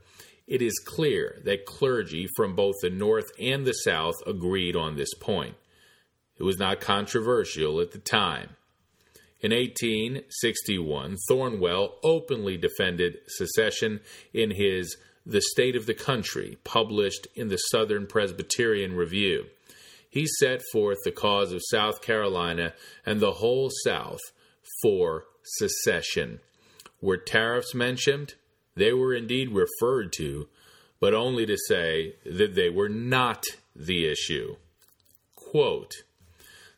it 0.46 0.60
is 0.60 0.78
clear 0.84 1.40
that 1.44 1.66
clergy 1.66 2.28
from 2.36 2.54
both 2.54 2.74
the 2.82 2.90
North 2.90 3.30
and 3.40 3.64
the 3.64 3.72
South 3.72 4.14
agreed 4.26 4.76
on 4.76 4.96
this 4.96 5.14
point. 5.14 5.56
It 6.38 6.42
was 6.42 6.58
not 6.58 6.80
controversial 6.80 7.80
at 7.80 7.92
the 7.92 7.98
time. 7.98 8.50
In 9.40 9.52
1861, 9.52 11.16
Thornwell 11.28 11.96
openly 12.02 12.56
defended 12.56 13.18
secession 13.26 14.00
in 14.32 14.50
his 14.50 14.96
The 15.26 15.42
State 15.42 15.76
of 15.76 15.86
the 15.86 15.94
Country, 15.94 16.58
published 16.64 17.26
in 17.34 17.48
the 17.48 17.56
Southern 17.56 18.06
Presbyterian 18.06 18.94
Review. 18.94 19.46
He 20.08 20.26
set 20.38 20.62
forth 20.72 20.98
the 21.04 21.12
cause 21.12 21.52
of 21.52 21.60
South 21.70 22.00
Carolina 22.00 22.72
and 23.04 23.20
the 23.20 23.32
whole 23.32 23.70
South 23.84 24.20
for 24.82 25.24
secession. 25.42 26.40
Were 27.00 27.16
tariffs 27.16 27.74
mentioned? 27.74 28.34
They 28.76 28.92
were 28.92 29.14
indeed 29.14 29.50
referred 29.50 30.12
to, 30.14 30.48
but 31.00 31.14
only 31.14 31.46
to 31.46 31.56
say 31.68 32.14
that 32.24 32.54
they 32.54 32.70
were 32.70 32.88
not 32.88 33.44
the 33.74 34.06
issue. 34.06 34.56
Quote, 35.36 36.02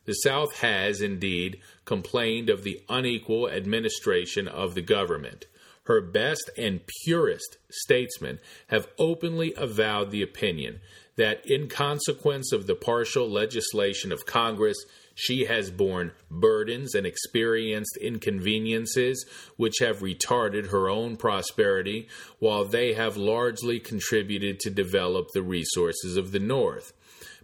the 0.05 0.13
South 0.13 0.57
has 0.59 1.01
indeed 1.01 1.59
complained 1.83 2.49
of 2.49 2.63
the 2.63 2.81
unequal 2.87 3.49
administration 3.49 4.47
of 4.47 4.73
the 4.73 4.81
government. 4.81 5.45
Her 5.83 6.01
best 6.01 6.49
and 6.57 6.81
purest 7.03 7.57
statesmen 7.69 8.39
have 8.67 8.87
openly 8.97 9.53
avowed 9.57 10.11
the 10.11 10.21
opinion 10.21 10.79
that, 11.17 11.41
in 11.45 11.67
consequence 11.67 12.53
of 12.53 12.67
the 12.67 12.75
partial 12.75 13.29
legislation 13.29 14.11
of 14.11 14.25
Congress, 14.25 14.77
she 15.19 15.45
has 15.45 15.71
borne 15.71 16.11
burdens 16.29 16.93
and 16.93 17.07
experienced 17.07 17.97
inconveniences 17.97 19.25
which 19.55 19.79
have 19.79 20.01
retarded 20.01 20.67
her 20.67 20.87
own 20.87 21.17
prosperity, 21.17 22.07
while 22.37 22.65
they 22.65 22.93
have 22.93 23.17
largely 23.17 23.79
contributed 23.79 24.59
to 24.59 24.69
develop 24.69 25.31
the 25.31 25.41
resources 25.41 26.17
of 26.17 26.31
the 26.31 26.39
North. 26.39 26.93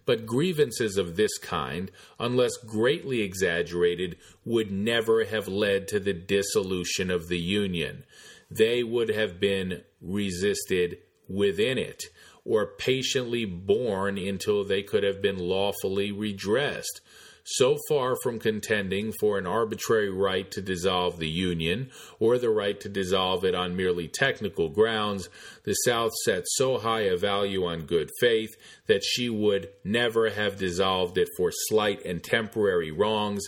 But 0.06 0.24
grievances 0.24 0.96
of 0.96 1.16
this 1.16 1.36
kind, 1.38 1.90
unless 2.20 2.56
greatly 2.58 3.22
exaggerated, 3.22 4.18
would 4.44 4.70
never 4.70 5.24
have 5.24 5.48
led 5.48 5.88
to 5.88 5.98
the 5.98 6.12
dissolution 6.12 7.10
of 7.10 7.26
the 7.26 7.40
Union. 7.40 8.04
They 8.48 8.84
would 8.84 9.08
have 9.08 9.40
been 9.40 9.82
resisted 10.00 10.98
within 11.28 11.78
it, 11.78 12.04
or 12.44 12.66
patiently 12.66 13.44
borne 13.46 14.16
until 14.16 14.62
they 14.62 14.84
could 14.84 15.02
have 15.02 15.20
been 15.20 15.38
lawfully 15.38 16.12
redressed 16.12 17.00
so 17.44 17.76
far 17.88 18.16
from 18.22 18.38
contending 18.38 19.12
for 19.20 19.38
an 19.38 19.46
arbitrary 19.46 20.10
right 20.10 20.50
to 20.50 20.62
dissolve 20.62 21.18
the 21.18 21.28
Union 21.28 21.90
or 22.18 22.38
the 22.38 22.50
right 22.50 22.80
to 22.80 22.88
dissolve 22.88 23.44
it 23.44 23.54
on 23.54 23.76
merely 23.76 24.08
technical 24.08 24.70
grounds, 24.70 25.28
the 25.64 25.74
South 25.74 26.12
set 26.24 26.44
so 26.46 26.78
high 26.78 27.02
a 27.02 27.16
value 27.16 27.66
on 27.66 27.86
good 27.86 28.10
faith 28.18 28.56
that 28.86 29.04
she 29.04 29.28
would 29.28 29.68
never 29.84 30.30
have 30.30 30.58
dissolved 30.58 31.18
it 31.18 31.28
for 31.36 31.50
slight 31.52 32.02
and 32.04 32.24
temporary 32.24 32.90
wrongs, 32.90 33.44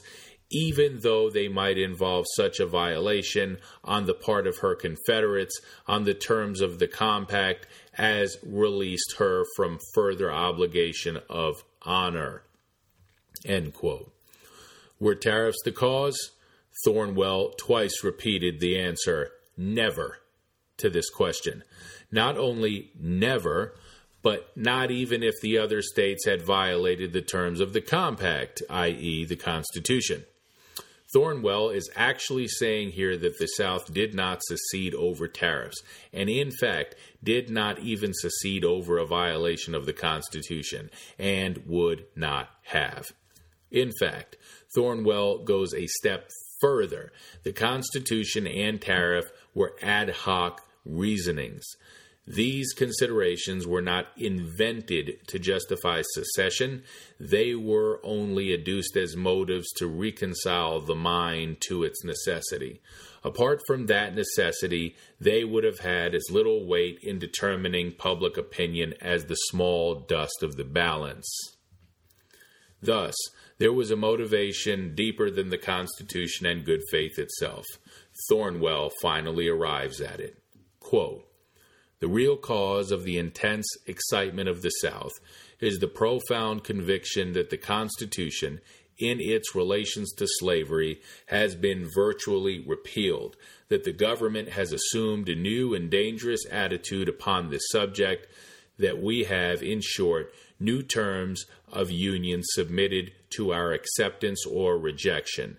even 0.50 1.00
though 1.00 1.30
they 1.30 1.48
might 1.48 1.78
involve 1.78 2.26
such 2.36 2.60
a 2.60 2.66
violation 2.66 3.56
on 3.82 4.04
the 4.04 4.14
part 4.14 4.46
of 4.46 4.58
her 4.58 4.74
Confederates 4.74 5.60
on 5.86 6.04
the 6.04 6.14
terms 6.14 6.60
of 6.60 6.78
the 6.78 6.86
compact 6.86 7.66
as 7.96 8.36
released 8.44 9.16
her 9.18 9.44
from 9.56 9.78
further 9.94 10.30
obligation 10.30 11.18
of 11.28 11.64
honor. 11.82 12.42
End 13.44 13.74
quote. 13.74 14.12
Were 14.98 15.14
tariffs 15.14 15.58
the 15.64 15.72
cause? 15.72 16.32
Thornwell 16.84 17.56
twice 17.56 18.04
repeated 18.04 18.60
the 18.60 18.78
answer 18.78 19.30
never 19.56 20.18
to 20.78 20.90
this 20.90 21.10
question. 21.10 21.62
Not 22.10 22.36
only 22.36 22.90
never, 22.98 23.74
but 24.22 24.56
not 24.56 24.90
even 24.90 25.22
if 25.22 25.34
the 25.40 25.58
other 25.58 25.82
states 25.82 26.26
had 26.26 26.42
violated 26.42 27.12
the 27.12 27.22
terms 27.22 27.60
of 27.60 27.72
the 27.72 27.80
compact, 27.80 28.62
i.e., 28.68 29.24
the 29.24 29.36
Constitution. 29.36 30.24
Thornwell 31.14 31.74
is 31.74 31.88
actually 31.94 32.48
saying 32.48 32.90
here 32.90 33.16
that 33.16 33.38
the 33.38 33.46
South 33.46 33.94
did 33.94 34.14
not 34.14 34.42
secede 34.42 34.94
over 34.94 35.28
tariffs, 35.28 35.82
and 36.12 36.28
in 36.28 36.50
fact, 36.50 36.96
did 37.22 37.48
not 37.48 37.78
even 37.78 38.12
secede 38.12 38.64
over 38.64 38.98
a 38.98 39.06
violation 39.06 39.74
of 39.74 39.86
the 39.86 39.92
Constitution, 39.92 40.90
and 41.18 41.62
would 41.66 42.06
not 42.16 42.50
have. 42.64 43.12
In 43.76 43.92
fact, 44.00 44.38
Thornwell 44.74 45.44
goes 45.44 45.74
a 45.74 45.86
step 45.86 46.30
further. 46.62 47.12
The 47.42 47.52
Constitution 47.52 48.46
and 48.46 48.80
tariff 48.80 49.26
were 49.52 49.76
ad 49.82 50.08
hoc 50.08 50.62
reasonings. 50.86 51.62
These 52.26 52.72
considerations 52.72 53.66
were 53.66 53.82
not 53.82 54.06
invented 54.16 55.18
to 55.26 55.38
justify 55.38 56.02
secession, 56.14 56.84
they 57.20 57.54
were 57.54 58.00
only 58.02 58.54
adduced 58.54 58.96
as 58.96 59.14
motives 59.14 59.70
to 59.76 59.86
reconcile 59.86 60.80
the 60.80 60.94
mind 60.94 61.58
to 61.68 61.84
its 61.84 62.02
necessity. 62.02 62.80
Apart 63.22 63.60
from 63.66 63.86
that 63.86 64.14
necessity, 64.14 64.96
they 65.20 65.44
would 65.44 65.64
have 65.64 65.80
had 65.80 66.14
as 66.14 66.30
little 66.30 66.66
weight 66.66 66.98
in 67.02 67.18
determining 67.18 67.92
public 67.92 68.38
opinion 68.38 68.94
as 69.02 69.26
the 69.26 69.36
small 69.50 69.96
dust 69.96 70.42
of 70.42 70.56
the 70.56 70.64
balance. 70.64 71.28
Thus, 72.82 73.14
there 73.58 73.72
was 73.72 73.90
a 73.90 73.96
motivation 73.96 74.94
deeper 74.94 75.30
than 75.30 75.50
the 75.50 75.58
Constitution 75.58 76.46
and 76.46 76.64
good 76.64 76.82
faith 76.90 77.18
itself. 77.18 77.64
Thornwell 78.30 78.90
finally 79.00 79.48
arrives 79.48 80.00
at 80.00 80.20
it. 80.20 80.42
Quote, 80.80 81.26
the 81.98 82.08
real 82.08 82.36
cause 82.36 82.92
of 82.92 83.04
the 83.04 83.16
intense 83.16 83.66
excitement 83.86 84.48
of 84.48 84.60
the 84.60 84.68
South 84.68 85.12
is 85.60 85.78
the 85.78 85.88
profound 85.88 86.62
conviction 86.62 87.32
that 87.32 87.48
the 87.48 87.56
Constitution, 87.56 88.60
in 88.98 89.18
its 89.20 89.54
relations 89.54 90.12
to 90.12 90.26
slavery, 90.28 91.00
has 91.26 91.54
been 91.54 91.88
virtually 91.94 92.62
repealed, 92.66 93.36
that 93.68 93.84
the 93.84 93.92
government 93.92 94.50
has 94.50 94.72
assumed 94.72 95.28
a 95.30 95.34
new 95.34 95.74
and 95.74 95.90
dangerous 95.90 96.44
attitude 96.50 97.08
upon 97.08 97.48
this 97.48 97.66
subject, 97.70 98.26
that 98.78 99.02
we 99.02 99.24
have, 99.24 99.62
in 99.62 99.80
short, 99.80 100.34
new 100.58 100.82
terms 100.82 101.44
of 101.72 101.90
union 101.90 102.42
submitted 102.42 103.12
to 103.30 103.52
our 103.52 103.72
acceptance 103.72 104.44
or 104.46 104.78
rejection. 104.78 105.58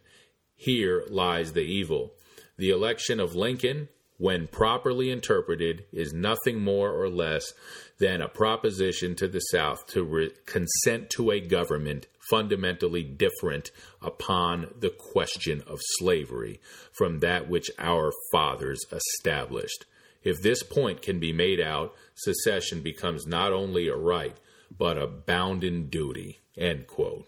Here 0.56 1.04
lies 1.10 1.54
the 1.54 1.62
evil. 1.62 2.14
The 2.58 2.72
election 2.72 3.20
of 3.20 3.36
Lincoln 3.36 3.90
when 4.18 4.48
properly 4.48 5.12
interpreted, 5.12 5.86
is 5.92 6.12
nothing 6.14 6.60
more 6.60 6.92
or 6.92 7.10
less 7.10 7.54
than 8.00 8.22
a 8.22 8.28
proposition 8.28 9.16
to 9.16 9.28
the 9.28 9.40
South 9.40 9.86
to 9.88 10.04
re- 10.04 10.32
consent 10.46 11.10
to 11.12 11.32
a 11.32 11.40
government 11.40 12.08
fundamentally 12.30 13.04
different 13.04 13.72
upon 14.02 14.74
the 14.80 14.90
question 14.90 15.64
of 15.68 15.80
slavery 15.98 16.60
from 16.92 17.20
that 17.20 17.48
which 17.48 17.70
our 17.80 18.12
fathers 18.32 18.84
established. 18.92 19.86
If 20.24 20.42
this 20.42 20.62
point 20.64 21.02
can 21.02 21.20
be 21.20 21.32
made 21.32 21.62
out, 21.62 21.94
secession 22.16 22.82
becomes 22.82 23.28
not 23.28 23.54
only 23.54 23.88
a 23.88 23.96
right, 23.96 24.36
but 24.76 24.98
a 24.98 25.08
bounden 25.08 25.90
duty. 25.90 26.40
End 26.58 26.88
quote. 26.88 27.28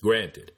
Granted, 0.00 0.52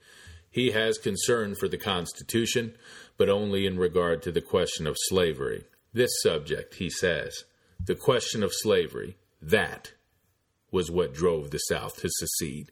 he 0.49 0.71
has 0.71 0.97
concern 0.97 1.55
for 1.55 1.67
the 1.67 1.77
Constitution, 1.77 2.75
but 3.17 3.29
only 3.29 3.65
in 3.65 3.77
regard 3.77 4.21
to 4.23 4.31
the 4.31 4.41
question 4.41 4.87
of 4.87 4.95
slavery. 4.97 5.65
This 5.93 6.11
subject, 6.21 6.75
he 6.75 6.89
says, 6.89 7.43
the 7.83 7.95
question 7.95 8.43
of 8.43 8.51
slavery, 8.53 9.17
that 9.41 9.93
was 10.71 10.89
what 10.89 11.13
drove 11.13 11.51
the 11.51 11.57
South 11.57 11.97
to 12.01 12.09
secede. 12.09 12.71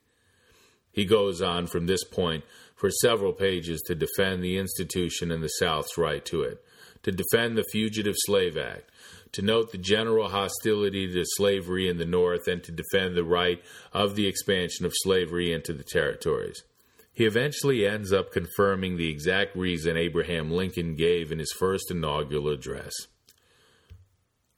He 0.91 1.05
goes 1.05 1.41
on 1.41 1.67
from 1.67 1.85
this 1.85 2.03
point 2.03 2.43
for 2.75 2.89
several 2.89 3.33
pages 3.33 3.81
to 3.81 3.95
defend 3.95 4.43
the 4.43 4.57
institution 4.57 5.31
and 5.31 5.43
the 5.43 5.47
South's 5.47 5.97
right 5.97 6.23
to 6.25 6.41
it, 6.41 6.63
to 7.03 7.11
defend 7.11 7.57
the 7.57 7.65
Fugitive 7.71 8.15
Slave 8.25 8.57
Act, 8.57 8.89
to 9.33 9.41
note 9.41 9.71
the 9.71 9.77
general 9.77 10.29
hostility 10.29 11.11
to 11.11 11.23
slavery 11.25 11.89
in 11.89 11.97
the 11.97 12.05
North, 12.05 12.47
and 12.47 12.63
to 12.63 12.71
defend 12.71 13.15
the 13.15 13.23
right 13.23 13.61
of 13.91 14.15
the 14.15 14.27
expansion 14.27 14.85
of 14.85 14.93
slavery 14.95 15.51
into 15.51 15.73
the 15.73 15.83
territories. 15.83 16.63
He 17.11 17.25
eventually 17.25 17.85
ends 17.85 18.11
up 18.11 18.31
confirming 18.31 18.97
the 18.97 19.09
exact 19.09 19.55
reason 19.55 19.97
Abraham 19.97 20.49
Lincoln 20.49 20.95
gave 20.95 21.31
in 21.31 21.37
his 21.37 21.51
first 21.51 21.91
inaugural 21.91 22.49
address. 22.49 22.93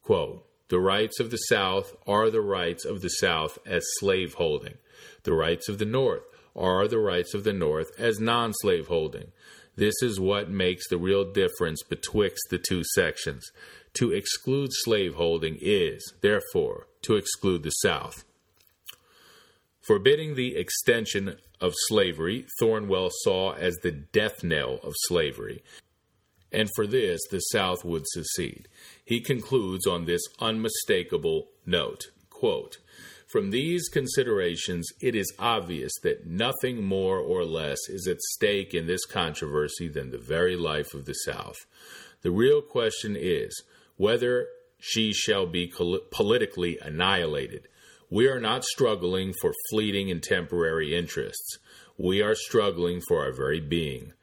Quote, 0.01 0.45
the 0.69 0.79
rights 0.79 1.19
of 1.19 1.31
the 1.31 1.37
South 1.37 1.95
are 2.07 2.29
the 2.29 2.41
rights 2.41 2.85
of 2.85 3.01
the 3.01 3.09
South 3.09 3.59
as 3.65 3.83
slaveholding. 3.99 4.75
The 5.23 5.33
rights 5.33 5.69
of 5.69 5.77
the 5.77 5.85
North 5.85 6.23
are 6.55 6.87
the 6.87 6.99
rights 6.99 7.33
of 7.33 7.43
the 7.43 7.53
North 7.53 7.91
as 7.99 8.19
non 8.19 8.53
slaveholding. 8.53 9.31
This 9.75 9.95
is 10.01 10.19
what 10.19 10.49
makes 10.49 10.87
the 10.87 10.97
real 10.97 11.31
difference 11.31 11.83
betwixt 11.83 12.47
the 12.49 12.57
two 12.57 12.83
sections. 12.93 13.45
To 13.95 14.11
exclude 14.11 14.71
slaveholding 14.71 15.57
is, 15.61 16.13
therefore, 16.21 16.87
to 17.03 17.15
exclude 17.15 17.63
the 17.63 17.71
South. 17.71 18.23
Forbidding 19.81 20.35
the 20.35 20.55
extension 20.55 21.37
of 21.61 21.73
slavery, 21.87 22.45
Thornwell 22.59 23.09
saw 23.21 23.53
as 23.53 23.75
the 23.77 23.91
death 23.91 24.43
knell 24.43 24.79
of 24.81 24.93
slavery, 25.07 25.63
and 26.51 26.69
for 26.75 26.87
this 26.87 27.21
the 27.29 27.39
South 27.39 27.85
would 27.85 28.05
secede. 28.07 28.67
He 29.03 29.21
concludes 29.21 29.85
on 29.85 30.05
this 30.05 30.21
unmistakable 30.39 31.49
note 31.65 32.05
quote, 32.35 32.77
From 33.35 33.49
these 33.49 33.89
considerations, 33.89 34.87
it 35.01 35.13
is 35.13 35.33
obvious 35.37 35.91
that 36.03 36.25
nothing 36.25 36.85
more 36.85 37.19
or 37.19 37.43
less 37.43 37.89
is 37.89 38.07
at 38.07 38.21
stake 38.21 38.73
in 38.73 38.87
this 38.87 39.05
controversy 39.05 39.89
than 39.89 40.11
the 40.11 40.17
very 40.17 40.55
life 40.55 40.93
of 40.93 41.03
the 41.03 41.11
South. 41.11 41.57
The 42.21 42.31
real 42.31 42.61
question 42.61 43.17
is 43.19 43.61
whether 43.97 44.47
she 44.79 45.11
shall 45.11 45.47
be 45.47 45.69
politically 46.11 46.79
annihilated 46.81 47.67
we 48.09 48.29
are 48.29 48.39
not 48.39 48.63
struggling 48.63 49.33
for 49.41 49.51
fleeting 49.69 50.09
and 50.09 50.23
temporary 50.23 50.95
interests. 50.95 51.57
We 51.97 52.21
are 52.21 52.35
struggling 52.35 53.01
for 53.05 53.25
our 53.25 53.33
very 53.33 53.59
being. 53.59 54.13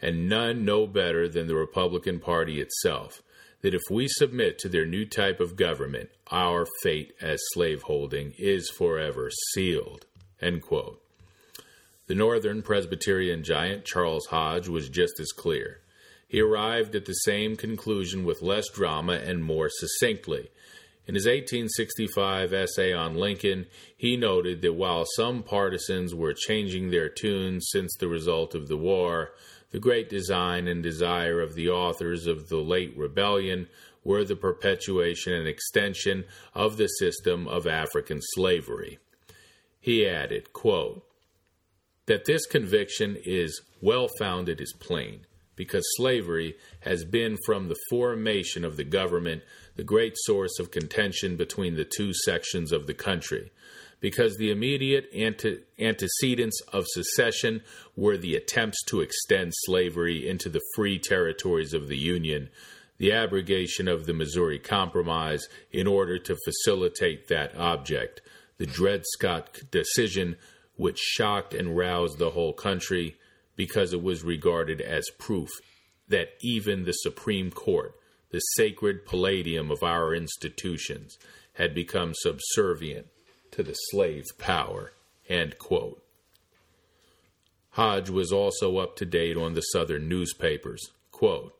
And 0.00 0.28
none 0.28 0.64
know 0.64 0.86
better 0.86 1.28
than 1.28 1.48
the 1.48 1.56
Republican 1.56 2.20
Party 2.20 2.60
itself 2.60 3.20
that 3.62 3.74
if 3.74 3.82
we 3.90 4.08
submit 4.08 4.58
to 4.58 4.68
their 4.68 4.86
new 4.86 5.04
type 5.04 5.40
of 5.40 5.56
government, 5.56 6.10
our 6.30 6.66
fate 6.82 7.12
as 7.20 7.40
slaveholding 7.52 8.32
is 8.38 8.70
forever 8.70 9.30
sealed. 9.52 10.06
The 10.40 12.14
Northern 12.14 12.62
Presbyterian 12.62 13.44
giant 13.44 13.84
Charles 13.84 14.26
Hodge 14.26 14.68
was 14.68 14.88
just 14.88 15.20
as 15.20 15.30
clear. 15.32 15.80
He 16.26 16.40
arrived 16.40 16.94
at 16.94 17.04
the 17.04 17.12
same 17.12 17.56
conclusion 17.56 18.24
with 18.24 18.40
less 18.40 18.68
drama 18.68 19.14
and 19.14 19.44
more 19.44 19.68
succinctly. 19.68 20.50
In 21.06 21.14
his 21.14 21.26
1865 21.26 22.52
essay 22.52 22.92
on 22.92 23.16
Lincoln, 23.16 23.66
he 23.96 24.16
noted 24.16 24.62
that 24.62 24.74
while 24.74 25.04
some 25.16 25.42
partisans 25.42 26.14
were 26.14 26.32
changing 26.32 26.90
their 26.90 27.08
tune 27.08 27.60
since 27.60 27.96
the 27.98 28.06
result 28.06 28.54
of 28.54 28.68
the 28.68 28.76
war, 28.76 29.32
the 29.70 29.78
great 29.78 30.08
design 30.08 30.66
and 30.66 30.82
desire 30.82 31.40
of 31.40 31.54
the 31.54 31.68
authors 31.68 32.26
of 32.26 32.48
the 32.48 32.58
late 32.58 32.96
rebellion 32.96 33.68
were 34.02 34.24
the 34.24 34.36
perpetuation 34.36 35.32
and 35.32 35.46
extension 35.46 36.24
of 36.54 36.76
the 36.76 36.86
system 36.86 37.46
of 37.46 37.66
African 37.66 38.18
slavery. 38.34 38.98
He 39.80 40.06
added, 40.06 40.52
quote, 40.52 41.04
that 42.06 42.24
this 42.24 42.46
conviction 42.46 43.16
is 43.24 43.62
well 43.80 44.08
founded 44.18 44.60
is 44.60 44.74
plain, 44.78 45.26
because 45.54 45.84
slavery 45.96 46.56
has 46.80 47.04
been 47.04 47.36
from 47.44 47.68
the 47.68 47.78
formation 47.88 48.64
of 48.64 48.76
the 48.76 48.84
government 48.84 49.42
the 49.76 49.84
great 49.84 50.14
source 50.16 50.58
of 50.58 50.70
contention 50.70 51.36
between 51.36 51.76
the 51.76 51.84
two 51.84 52.12
sections 52.12 52.72
of 52.72 52.86
the 52.86 52.94
country, 52.94 53.50
because 54.00 54.36
the 54.36 54.50
immediate 54.50 55.08
ante- 55.14 55.60
antecedents 55.78 56.60
of 56.72 56.84
secession 56.88 57.62
were 57.96 58.16
the 58.16 58.34
attempts 58.34 58.82
to 58.86 59.00
extend 59.00 59.52
slavery 59.64 60.28
into 60.28 60.48
the 60.48 60.62
free 60.74 60.98
territories 60.98 61.74
of 61.74 61.88
the 61.88 61.98
Union, 61.98 62.48
the 62.98 63.12
abrogation 63.12 63.88
of 63.88 64.06
the 64.06 64.14
Missouri 64.14 64.58
Compromise 64.58 65.46
in 65.70 65.86
order 65.86 66.18
to 66.18 66.36
facilitate 66.44 67.28
that 67.28 67.56
object, 67.56 68.20
the 68.58 68.66
Dred 68.66 69.04
Scott 69.12 69.60
decision, 69.70 70.36
which 70.76 70.98
shocked 70.98 71.54
and 71.54 71.76
roused 71.76 72.18
the 72.18 72.30
whole 72.30 72.52
country 72.52 73.16
because 73.56 73.92
it 73.92 74.02
was 74.02 74.22
regarded 74.22 74.80
as 74.80 75.04
proof 75.18 75.50
that 76.08 76.30
even 76.42 76.84
the 76.84 76.92
Supreme 76.92 77.50
Court 77.50 77.94
the 78.30 78.38
sacred 78.38 79.04
palladium 79.04 79.70
of 79.70 79.82
our 79.82 80.14
institutions 80.14 81.18
had 81.54 81.74
become 81.74 82.12
subservient 82.14 83.06
to 83.52 83.62
the 83.62 83.74
slave 83.74 84.26
power. 84.38 84.92
Hodge 87.70 88.10
was 88.10 88.32
also 88.32 88.78
up 88.78 88.96
to 88.96 89.04
date 89.04 89.36
on 89.36 89.54
the 89.54 89.60
Southern 89.60 90.08
newspapers. 90.08 90.90
Quote, 91.12 91.54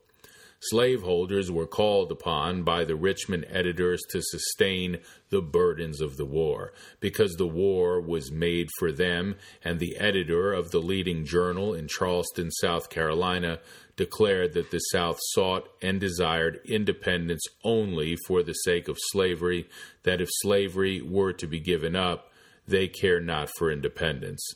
Slaveholders 0.65 1.49
were 1.49 1.65
called 1.65 2.11
upon 2.11 2.61
by 2.61 2.85
the 2.85 2.95
Richmond 2.95 3.47
editors 3.49 3.99
to 4.09 4.21
sustain 4.21 4.99
the 5.29 5.41
burdens 5.41 6.01
of 6.01 6.17
the 6.17 6.25
war, 6.25 6.71
because 6.99 7.33
the 7.33 7.47
war 7.47 7.99
was 7.99 8.31
made 8.31 8.69
for 8.77 8.91
them, 8.91 9.37
and 9.63 9.79
the 9.79 9.97
editor 9.97 10.53
of 10.53 10.69
the 10.69 10.79
leading 10.79 11.25
journal 11.25 11.73
in 11.73 11.87
Charleston, 11.87 12.51
South 12.51 12.91
Carolina, 12.91 13.59
declared 13.95 14.53
that 14.53 14.69
the 14.69 14.77
South 14.77 15.17
sought 15.31 15.67
and 15.81 15.99
desired 15.99 16.59
independence 16.65 17.43
only 17.63 18.15
for 18.27 18.43
the 18.43 18.53
sake 18.53 18.87
of 18.87 18.99
slavery, 19.09 19.67
that 20.03 20.21
if 20.21 20.29
slavery 20.41 21.01
were 21.01 21.33
to 21.33 21.47
be 21.47 21.59
given 21.59 21.95
up, 21.95 22.31
they 22.67 22.87
care 22.87 23.19
not 23.19 23.49
for 23.57 23.71
independence. 23.71 24.47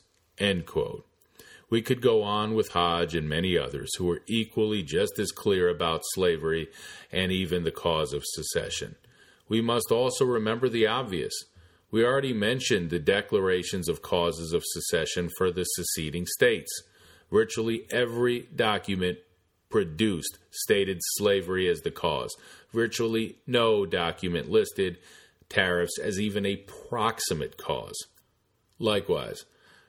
We 1.76 1.82
could 1.82 2.02
go 2.02 2.24
on 2.24 2.54
with 2.54 2.70
Hodge 2.70 3.16
and 3.16 3.28
many 3.28 3.58
others 3.58 3.94
who 3.98 4.06
were 4.06 4.22
equally 4.28 4.82
just 4.82 5.20
as 5.20 5.34
clear 5.34 5.68
about 5.68 6.06
slavery 6.14 6.70
and 7.12 7.34
even 7.34 7.66
the 7.66 7.70
cause 7.70 8.14
of 8.14 8.24
secession. 8.24 8.96
we 9.50 9.60
must 9.60 9.92
also 9.92 10.24
remember 10.24 10.70
the 10.70 10.88
obvious. 10.88 11.34
We 11.92 12.06
already 12.06 12.32
mentioned 12.32 12.92
the 12.92 13.00
declarations 13.00 13.90
of 13.90 14.02
causes 14.02 14.54
of 14.54 14.64
secession 14.66 15.30
for 15.38 15.52
the 15.52 15.66
seceding 15.66 16.26
states. 16.28 16.72
Virtually 17.30 17.86
every 17.92 18.48
document 18.56 19.18
produced 19.70 20.38
stated 20.52 21.00
slavery 21.18 21.68
as 21.68 21.82
the 21.82 21.92
cause. 21.92 22.34
Virtually 22.72 23.40
no 23.46 23.86
document 23.86 24.50
listed 24.50 24.98
tariffs 25.50 26.00
as 26.00 26.22
even 26.22 26.46
a 26.46 26.56
proximate 26.56 27.58
cause. 27.58 28.08
Likewise, 28.80 29.44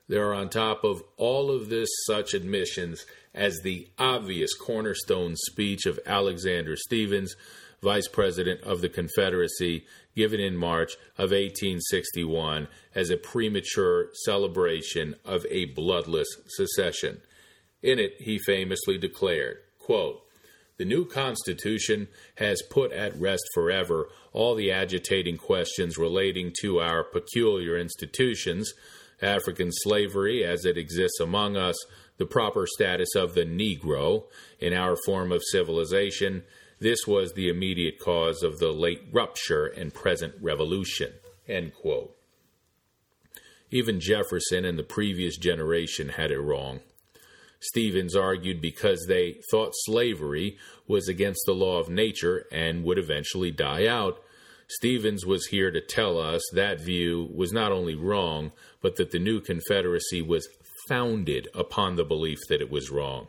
there 0.08 0.28
are 0.28 0.34
on 0.34 0.48
top 0.48 0.84
of 0.84 1.02
all 1.16 1.50
of 1.50 1.68
this 1.68 1.88
such 2.06 2.34
admissions 2.34 3.04
as 3.34 3.60
the 3.62 3.88
obvious 3.98 4.54
cornerstone 4.54 5.34
speech 5.36 5.86
of 5.86 6.00
Alexander 6.06 6.76
Stephens, 6.76 7.34
Vice 7.82 8.08
President 8.08 8.60
of 8.62 8.80
the 8.80 8.88
Confederacy, 8.88 9.84
given 10.14 10.40
in 10.40 10.56
March 10.56 10.94
of 11.18 11.30
1861 11.30 12.68
as 12.94 13.10
a 13.10 13.16
premature 13.16 14.08
celebration 14.24 15.14
of 15.24 15.44
a 15.50 15.66
bloodless 15.66 16.28
secession. 16.48 17.20
In 17.82 17.98
it, 17.98 18.14
he 18.18 18.38
famously 18.38 18.96
declared, 18.96 19.58
quote, 19.78 20.22
the 20.78 20.84
new 20.84 21.06
Constitution 21.06 22.08
has 22.36 22.62
put 22.70 22.92
at 22.92 23.18
rest 23.18 23.44
forever 23.54 24.08
all 24.32 24.54
the 24.54 24.70
agitating 24.70 25.38
questions 25.38 25.96
relating 25.96 26.52
to 26.60 26.80
our 26.80 27.02
peculiar 27.02 27.78
institutions, 27.78 28.74
African 29.22 29.70
slavery 29.72 30.44
as 30.44 30.64
it 30.64 30.76
exists 30.76 31.20
among 31.20 31.56
us, 31.56 31.76
the 32.18 32.26
proper 32.26 32.66
status 32.66 33.14
of 33.14 33.34
the 33.34 33.44
Negro 33.44 34.24
in 34.58 34.72
our 34.72 34.96
form 35.04 35.32
of 35.32 35.42
civilization. 35.50 36.44
This 36.78 37.06
was 37.06 37.32
the 37.32 37.48
immediate 37.48 37.98
cause 37.98 38.42
of 38.42 38.58
the 38.58 38.72
late 38.72 39.02
rupture 39.12 39.66
and 39.66 39.94
present 39.94 40.34
revolution. 40.40 41.12
Even 43.70 44.00
Jefferson 44.00 44.64
and 44.64 44.78
the 44.78 44.84
previous 44.84 45.36
generation 45.36 46.10
had 46.10 46.30
it 46.30 46.40
wrong. 46.40 46.80
Stephens 47.60 48.14
argued 48.14 48.60
because 48.60 49.06
they 49.06 49.40
thought 49.50 49.72
slavery 49.74 50.56
was 50.86 51.08
against 51.08 51.42
the 51.46 51.54
law 51.54 51.78
of 51.78 51.88
nature 51.88 52.46
and 52.52 52.84
would 52.84 52.98
eventually 52.98 53.50
die 53.50 53.86
out. 53.86 54.22
Stephens 54.68 55.24
was 55.24 55.46
here 55.46 55.70
to 55.70 55.80
tell 55.80 56.18
us 56.18 56.42
that 56.52 56.80
view 56.80 57.30
was 57.34 57.52
not 57.52 57.72
only 57.72 57.94
wrong, 57.94 58.52
but 58.80 58.96
that 58.96 59.10
the 59.10 59.18
new 59.18 59.40
Confederacy 59.40 60.22
was 60.22 60.48
founded 60.88 61.48
upon 61.54 61.96
the 61.96 62.04
belief 62.04 62.38
that 62.48 62.60
it 62.60 62.70
was 62.70 62.90
wrong. 62.90 63.28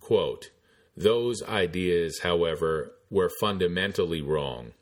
Quote, 0.00 0.50
Those 0.96 1.42
ideas, 1.42 2.20
however, 2.22 2.92
were 3.10 3.30
fundamentally 3.40 4.22
wrong. 4.22 4.72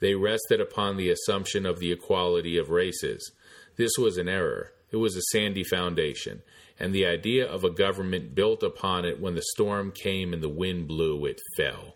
They 0.00 0.14
rested 0.14 0.60
upon 0.60 0.96
the 0.96 1.10
assumption 1.10 1.66
of 1.66 1.78
the 1.78 1.92
equality 1.92 2.56
of 2.56 2.70
races. 2.70 3.32
This 3.76 3.92
was 3.98 4.16
an 4.16 4.28
error. 4.28 4.72
It 4.90 4.96
was 4.96 5.16
a 5.16 5.22
sandy 5.32 5.64
foundation 5.64 6.42
and 6.78 6.94
the 6.94 7.06
idea 7.06 7.46
of 7.46 7.64
a 7.64 7.70
government 7.70 8.34
built 8.34 8.62
upon 8.62 9.04
it 9.04 9.20
when 9.20 9.34
the 9.34 9.44
storm 9.54 9.92
came 9.92 10.32
and 10.32 10.42
the 10.42 10.48
wind 10.48 10.88
blew, 10.88 11.24
it 11.24 11.40
fell. 11.56 11.93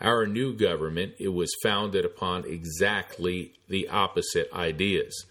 Our 0.00 0.26
new 0.26 0.54
government, 0.54 1.14
it 1.18 1.28
was 1.28 1.54
founded 1.62 2.04
upon 2.04 2.44
exactly 2.44 3.54
the 3.68 3.88
opposite 3.88 4.52
ideas. 4.52 5.24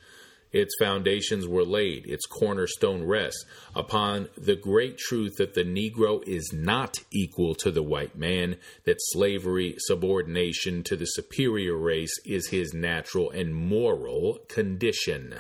Its 0.51 0.74
foundations 0.80 1.45
were 1.45 1.66
laid, 1.66 2.07
its 2.07 2.26
cornerstone 2.26 3.03
rests 3.03 3.43
upon 3.76 4.30
the 4.38 4.55
great 4.55 4.97
truth 4.97 5.36
that 5.38 5.53
the 5.53 5.66
Negro 5.66 6.26
is 6.26 6.53
not 6.53 6.99
equal 7.11 7.55
to 7.55 7.70
the 7.72 7.84
white 7.84 8.18
man, 8.18 8.55
that 8.86 8.95
slavery, 8.99 9.76
subordination 9.80 10.82
to 10.84 10.95
the 10.95 11.05
superior 11.05 11.76
race 11.76 12.18
is 12.24 12.51
his 12.51 12.74
natural 12.74 13.30
and 13.32 13.53
moral 13.53 14.39
condition. 14.47 15.36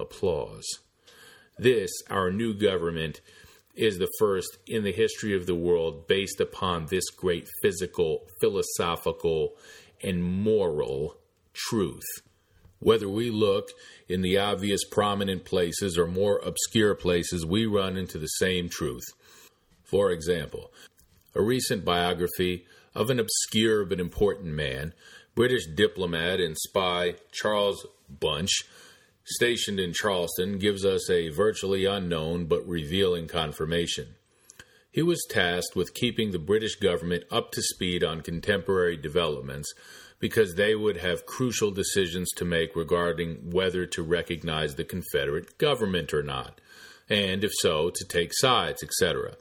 Applause. 0.00 0.80
This, 1.56 1.92
our 2.10 2.32
new 2.32 2.54
government, 2.54 3.20
is 3.74 3.98
the 3.98 4.10
first 4.18 4.58
in 4.66 4.84
the 4.84 4.92
history 4.92 5.34
of 5.34 5.46
the 5.46 5.54
world 5.54 6.06
based 6.06 6.40
upon 6.40 6.86
this 6.86 7.10
great 7.10 7.48
physical, 7.62 8.26
philosophical, 8.40 9.54
and 10.02 10.22
moral 10.22 11.16
truth. 11.52 12.04
Whether 12.78 13.08
we 13.08 13.30
look 13.30 13.70
in 14.08 14.20
the 14.20 14.38
obvious 14.38 14.84
prominent 14.84 15.44
places 15.44 15.96
or 15.96 16.06
more 16.06 16.38
obscure 16.44 16.94
places, 16.94 17.46
we 17.46 17.66
run 17.66 17.96
into 17.96 18.18
the 18.18 18.26
same 18.26 18.68
truth. 18.68 19.04
For 19.82 20.10
example, 20.10 20.70
a 21.34 21.42
recent 21.42 21.84
biography 21.84 22.66
of 22.94 23.10
an 23.10 23.18
obscure 23.18 23.84
but 23.84 24.00
important 24.00 24.54
man, 24.54 24.92
British 25.34 25.66
diplomat 25.66 26.40
and 26.40 26.56
spy 26.56 27.16
Charles 27.32 27.86
Bunch, 28.08 28.64
stationed 29.24 29.80
in 29.80 29.92
Charleston, 29.92 30.58
gives 30.58 30.84
us 30.84 31.08
a 31.10 31.30
virtually 31.30 31.84
unknown 31.84 32.46
but 32.46 32.66
revealing 32.66 33.26
confirmation. 33.26 34.14
He 34.90 35.02
was 35.02 35.26
tasked 35.28 35.74
with 35.74 35.94
keeping 35.94 36.30
the 36.30 36.38
British 36.38 36.76
government 36.76 37.24
up 37.30 37.50
to 37.52 37.62
speed 37.62 38.04
on 38.04 38.20
contemporary 38.20 38.96
developments 38.96 39.72
because 40.20 40.54
they 40.54 40.74
would 40.74 40.98
have 40.98 41.26
crucial 41.26 41.70
decisions 41.70 42.30
to 42.36 42.44
make 42.44 42.76
regarding 42.76 43.50
whether 43.50 43.86
to 43.86 44.02
recognize 44.02 44.76
the 44.76 44.84
Confederate 44.84 45.58
government 45.58 46.14
or 46.14 46.22
not, 46.22 46.60
and 47.08 47.44
if 47.44 47.50
so, 47.54 47.90
to 47.90 48.04
take 48.04 48.30
sides, 48.32 48.82
etc. 48.82 49.34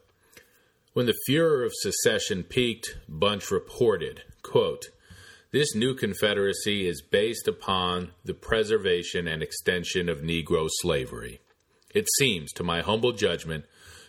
When 0.93 1.05
the 1.05 1.17
furor 1.25 1.63
of 1.63 1.71
secession 1.73 2.43
peaked, 2.43 2.97
Bunch 3.07 3.51
reported, 3.51 4.23
quote, 4.41 4.89
this 5.53 5.75
new 5.75 5.93
Confederacy 5.93 6.87
is 6.87 7.03
based 7.03 7.47
upon 7.47 8.09
the 8.25 8.33
preservation 8.33 9.27
and 9.27 9.43
extension 9.43 10.09
of 10.09 10.17
Negro 10.17 10.67
slavery. 10.81 11.41
It 11.93 12.07
seems, 12.17 12.51
to 12.53 12.63
my 12.63 12.81
humble 12.81 13.11
judgment, 13.11 13.65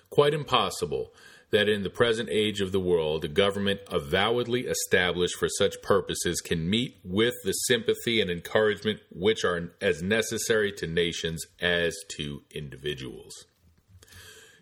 quite 0.08 0.32
impossible 0.32 1.12
that 1.50 1.68
in 1.68 1.82
the 1.82 1.90
present 1.90 2.30
age 2.30 2.62
of 2.62 2.72
the 2.72 2.80
world, 2.80 3.26
a 3.26 3.28
government 3.28 3.80
avowedly 3.90 4.62
established 4.62 5.36
for 5.36 5.50
such 5.50 5.82
purposes 5.82 6.40
can 6.40 6.68
meet 6.68 6.96
with 7.04 7.34
the 7.44 7.52
sympathy 7.52 8.22
and 8.22 8.30
encouragement 8.30 9.00
which 9.12 9.44
are 9.44 9.70
as 9.82 10.02
necessary 10.02 10.72
to 10.72 10.86
nations 10.86 11.44
as 11.60 11.94
to 12.16 12.40
individuals. 12.54 13.44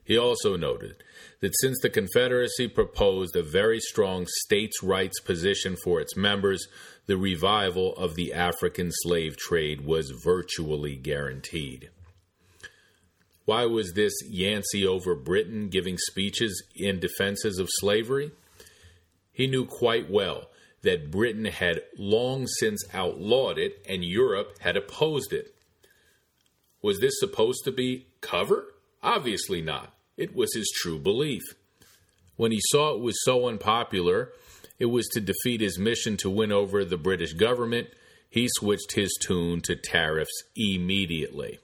He 0.04 0.18
also 0.18 0.56
noted 0.56 1.04
that 1.42 1.52
since 1.60 1.78
the 1.82 1.90
Confederacy 1.90 2.68
proposed 2.68 3.34
a 3.34 3.42
very 3.42 3.80
strong 3.80 4.26
states' 4.28 4.82
rights 4.82 5.20
position 5.20 5.76
for 5.76 6.00
its 6.00 6.16
members, 6.16 6.68
the 7.06 7.16
revival 7.16 7.94
of 7.96 8.14
the 8.14 8.32
African 8.32 8.90
slave 8.92 9.36
trade 9.36 9.84
was 9.84 10.10
virtually 10.10 10.94
guaranteed. 10.94 11.90
Why 13.44 13.66
was 13.66 13.94
this 13.94 14.12
Yancey 14.30 14.86
over 14.86 15.16
Britain 15.16 15.68
giving 15.68 15.98
speeches 15.98 16.62
in 16.76 17.00
defenses 17.00 17.58
of 17.58 17.68
slavery? 17.72 18.30
He 19.32 19.48
knew 19.48 19.66
quite 19.66 20.08
well 20.08 20.48
that 20.82 21.10
Britain 21.10 21.46
had 21.46 21.82
long 21.98 22.46
since 22.46 22.84
outlawed 22.94 23.58
it 23.58 23.84
and 23.88 24.04
Europe 24.04 24.58
had 24.60 24.76
opposed 24.76 25.32
it. 25.32 25.56
Was 26.82 27.00
this 27.00 27.18
supposed 27.18 27.64
to 27.64 27.72
be 27.72 28.06
cover? 28.20 28.74
Obviously 29.02 29.60
not. 29.60 29.92
It 30.16 30.34
was 30.34 30.54
his 30.54 30.70
true 30.74 30.98
belief. 30.98 31.42
When 32.36 32.52
he 32.52 32.60
saw 32.70 32.94
it 32.94 33.00
was 33.00 33.22
so 33.24 33.46
unpopular, 33.46 34.32
it 34.78 34.86
was 34.86 35.06
to 35.08 35.20
defeat 35.20 35.60
his 35.60 35.78
mission 35.78 36.16
to 36.18 36.30
win 36.30 36.52
over 36.52 36.84
the 36.84 36.96
British 36.96 37.34
government, 37.34 37.88
he 38.28 38.48
switched 38.48 38.92
his 38.94 39.16
tune 39.20 39.60
to 39.62 39.76
tariffs 39.76 40.42
immediately. 40.56 41.58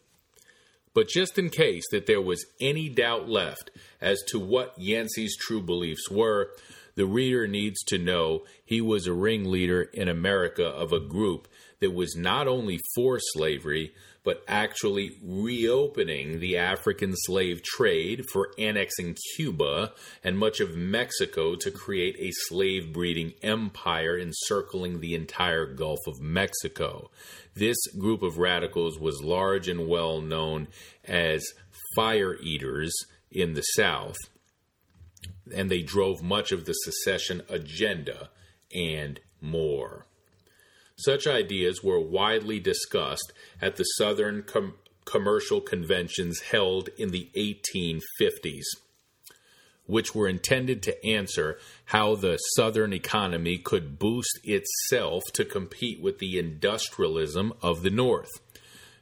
But 0.95 1.09
just 1.09 1.39
in 1.39 1.51
case 1.51 1.85
that 1.91 2.07
there 2.07 2.21
was 2.21 2.45
any 2.61 2.89
doubt 2.89 3.29
left 3.29 3.71
as 4.01 4.23
to 4.29 4.39
what 4.39 4.79
Yancey's 4.79 5.37
true 5.37 5.63
beliefs 5.63 6.11
were, 6.11 6.51
the 6.97 7.07
reader 7.07 7.47
needs 7.47 7.83
to 7.85 7.99
know 7.99 8.45
he 8.65 8.81
was 8.81 9.07
a 9.07 9.13
ringleader 9.13 9.83
in 9.83 10.09
America 10.09 10.67
of 10.67 10.93
a 10.93 11.01
group 11.01 11.49
that 11.81 11.95
was 11.95 12.17
not 12.17 12.49
only 12.49 12.81
for 12.95 13.19
slavery, 13.21 13.93
but 14.25 14.43
actually 14.47 15.13
reopening 15.23 16.41
the 16.41 16.57
African 16.57 17.15
slave 17.17 17.63
trade 17.63 18.27
for 18.33 18.51
annexing 18.59 19.17
Cuba 19.37 19.93
and 20.23 20.39
much 20.39 20.61
of 20.61 20.77
Mexico 20.77 21.55
to 21.55 21.71
create 21.71 22.17
a 22.19 22.31
slave 22.33 22.93
breeding 22.93 23.33
empire 23.43 24.19
encircling 24.19 25.01
the 25.01 25.15
entire 25.15 25.67
Gulf 25.67 26.01
of 26.07 26.21
Mexico. 26.21 27.11
This 27.55 27.79
group 27.99 28.23
of 28.23 28.39
radicals 28.39 28.99
was 28.99 29.23
large 29.23 29.69
and 29.69 29.89
well 29.89 30.21
known 30.21 30.69
as 31.05 31.43
fire 31.95 32.37
eaters 32.43 32.93
in 33.31 33.55
the 33.55 33.63
South, 33.63 34.19
and 35.55 35.71
they 35.71 35.83
drove 35.83 36.23
much 36.23 36.53
of 36.53 36.67
the 36.67 36.75
secession 36.75 37.43
agenda 37.49 38.31
and 38.75 39.21
more. 39.41 40.07
Such 40.99 41.29
ideas 41.29 41.83
were 41.83 42.01
widely 42.01 42.59
discussed 42.59 43.33
at 43.63 43.77
the 43.77 43.85
Southern 43.85 44.43
com- 44.43 44.75
commercial 45.05 45.61
conventions 45.61 46.41
held 46.41 46.89
in 46.99 47.11
the 47.11 47.31
1850s. 47.37 48.65
which 49.87 50.15
were 50.15 50.29
intended 50.29 50.83
to 50.83 51.07
answer 51.07 51.59
how 51.87 52.15
the 52.15 52.37
Southern 52.57 52.93
economy 52.93 53.57
could 53.57 53.99
boost 53.99 54.39
itself 54.45 55.23
to 55.33 55.47
compete 55.47 55.99
with 55.99 56.19
the 56.19 56.39
industrialism 56.39 57.55
of 57.63 57.81
the 57.83 57.89
North. 57.89 58.29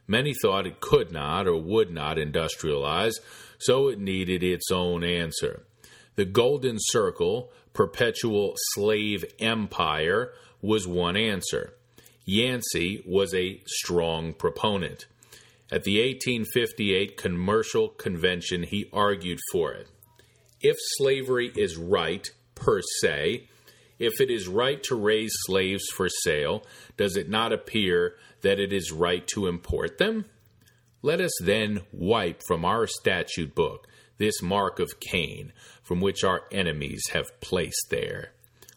Many 0.06 0.32
thought 0.32 0.64
it 0.64 0.81
could 0.81 1.10
not 1.10 1.48
or 1.48 1.56
would 1.56 1.90
not 1.90 2.18
industrialize, 2.18 3.14
so 3.59 3.89
it 3.89 3.98
needed 3.98 4.44
its 4.44 4.70
own 4.70 5.02
answer. 5.02 5.64
The 6.14 6.24
Golden 6.24 6.77
Circle, 6.78 7.51
perpetual 7.73 8.55
slave 8.74 9.24
empire, 9.40 10.32
was 10.62 10.86
one 10.86 11.16
answer. 11.16 11.76
Yancey 12.28 13.05
was 13.07 13.32
a 13.32 13.62
strong 13.66 14.32
proponent. 14.32 15.07
At 15.70 15.85
the 15.85 15.98
1858 15.98 17.16
Commercial 17.16 17.89
Convention, 17.89 18.65
he 18.65 18.90
argued 18.93 19.39
for 19.53 19.73
it. 19.73 19.89
If 20.61 20.77
slavery 20.97 21.53
is 21.55 21.77
right, 21.77 22.28
per 22.57 22.82
se, 23.01 23.48
if 24.01 24.20
it 24.20 24.28
is 24.28 24.48
right 24.48 24.82
to 24.85 24.97
raise 24.97 25.32
slaves 25.47 25.85
for 25.94 26.09
sale, 26.09 26.65
does 26.97 27.16
it 27.16 27.28
not 27.28 27.53
appear 27.53 28.16
that 28.43 28.59
it 28.59 28.73
is 28.73 28.90
right 28.90 29.24
to 29.28 29.47
import 29.47 29.98
them? 29.98 30.24
Let 31.03 31.20
us 31.20 31.32
then 31.40 31.82
wipe 31.93 32.43
from 32.47 32.65
our 32.65 32.89
statute 32.89 33.55
book 33.55 33.86
this 34.19 34.43
mark 34.43 34.81
of 34.81 34.98
Cain, 34.98 35.53
from 35.82 36.01
which 36.01 36.24
our 36.24 36.43
enemies 36.51 37.03
have 37.12 37.40
placed 37.40 37.86
there. 37.90 38.32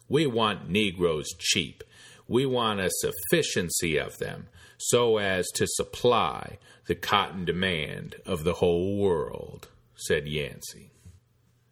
We 0.08 0.26
want 0.26 0.70
Negroes 0.70 1.28
cheap. 1.38 1.82
We 2.30 2.46
want 2.46 2.78
a 2.78 2.90
sufficiency 2.92 3.96
of 3.96 4.18
them, 4.18 4.46
so 4.78 5.18
as 5.18 5.48
to 5.56 5.66
supply 5.66 6.58
the 6.86 6.94
cotton 6.94 7.44
demand 7.44 8.14
of 8.24 8.44
the 8.44 8.52
whole 8.52 8.96
world, 8.98 9.66
said 9.96 10.28
Yancey. 10.28 10.92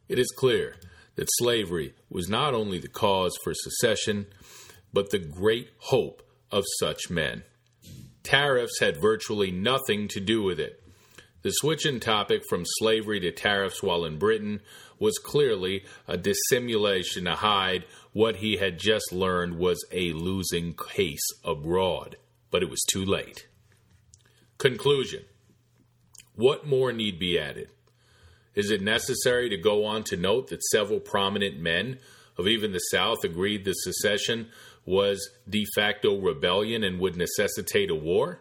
It 0.09 0.19
is 0.19 0.35
clear 0.37 0.75
that 1.15 1.29
slavery 1.39 1.95
was 2.11 2.29
not 2.29 2.55
only 2.55 2.81
the 2.81 2.89
cause 2.89 3.39
for 3.45 3.55
secession, 3.55 4.27
but 4.93 5.11
the 5.11 5.21
great 5.21 5.71
hope 5.79 6.29
of 6.51 6.65
such 6.81 7.09
men. 7.09 7.45
Tariffs 8.25 8.81
had 8.81 9.01
virtually 9.01 9.53
nothing 9.53 10.09
to 10.09 10.19
do 10.19 10.43
with 10.43 10.59
it. 10.59 10.83
The 11.43 11.53
switch 11.53 11.87
in 11.87 12.01
topic 12.01 12.43
from 12.49 12.65
slavery 12.67 13.21
to 13.21 13.31
tariffs 13.31 13.81
while 13.81 14.05
in 14.05 14.19
Britain 14.19 14.61
was 14.99 15.19
clearly 15.19 15.85
a 16.07 16.16
dissimulation 16.16 17.25
to 17.25 17.35
hide 17.37 17.85
what 18.12 18.37
he 18.37 18.57
had 18.57 18.79
just 18.79 19.12
learned 19.12 19.59
was 19.59 19.85
a 19.93 20.12
losing 20.12 20.75
case 20.75 21.27
abroad, 21.45 22.16
but 22.51 22.62
it 22.62 22.70
was 22.70 22.85
too 22.91 23.05
late. 23.05 23.47
Conclusion 24.59 25.25
What 26.35 26.66
more 26.66 26.93
need 26.93 27.19
be 27.19 27.39
added? 27.39 27.69
Is 28.55 28.70
it 28.70 28.83
necessary 28.83 29.49
to 29.51 29.57
go 29.57 29.85
on 29.85 30.03
to 30.05 30.16
note 30.16 30.49
that 30.49 30.65
several 30.65 30.99
prominent 30.99 31.61
men 31.61 31.99
of 32.37 32.49
even 32.49 32.73
the 32.73 32.79
South 32.91 33.23
agreed 33.23 33.65
the 33.65 33.73
secession 33.73 34.49
was 34.85 35.31
de 35.49 35.65
facto 35.77 36.19
rebellion 36.19 36.83
and 36.83 36.99
would 36.99 37.16
necessitate 37.16 37.91
a 37.91 37.95
war? 37.95 38.41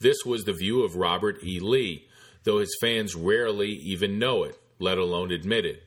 This 0.00 0.24
was 0.26 0.44
the 0.44 0.52
view 0.52 0.82
of 0.84 0.96
Robert 0.96 1.42
E. 1.42 1.58
Lee, 1.58 2.06
though 2.44 2.58
his 2.58 2.76
fans 2.80 3.14
rarely 3.14 3.70
even 3.70 4.18
know 4.18 4.44
it, 4.44 4.60
let 4.78 4.98
alone 4.98 5.30
admit 5.30 5.64
it. 5.64 5.82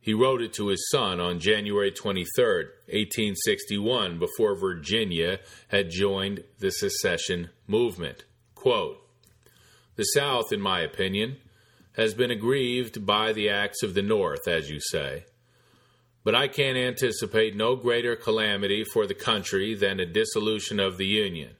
He 0.00 0.14
wrote 0.14 0.40
it 0.40 0.54
to 0.54 0.68
his 0.68 0.88
son 0.90 1.20
on 1.20 1.40
January 1.40 1.90
23, 1.90 2.44
1861, 2.86 4.18
before 4.18 4.54
Virginia 4.54 5.40
had 5.68 5.90
joined 5.90 6.44
the 6.58 6.70
secession 6.70 7.50
movement. 7.66 8.24
Quote, 8.54 8.98
the 9.96 10.04
South, 10.04 10.52
in 10.52 10.60
my 10.62 10.80
opinion, 10.80 11.36
has 11.92 12.14
been 12.14 12.30
aggrieved 12.30 13.04
by 13.04 13.32
the 13.32 13.50
acts 13.50 13.82
of 13.82 13.92
the 13.92 14.02
North, 14.02 14.48
as 14.48 14.70
you 14.70 14.80
say. 14.80 15.24
But 16.24 16.34
I 16.34 16.48
can 16.48 16.76
anticipate 16.76 17.54
no 17.54 17.76
greater 17.76 18.16
calamity 18.16 18.84
for 18.84 19.06
the 19.06 19.14
country 19.14 19.74
than 19.74 20.00
a 20.00 20.06
dissolution 20.06 20.80
of 20.80 20.96
the 20.96 21.06
Union. 21.06 21.56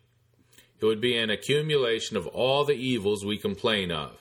It 0.80 0.86
would 0.86 1.00
be 1.00 1.18
an 1.18 1.28
accumulation 1.28 2.16
of 2.16 2.26
all 2.28 2.64
the 2.64 2.74
evils 2.74 3.24
we 3.24 3.36
complain 3.36 3.90
of, 3.90 4.19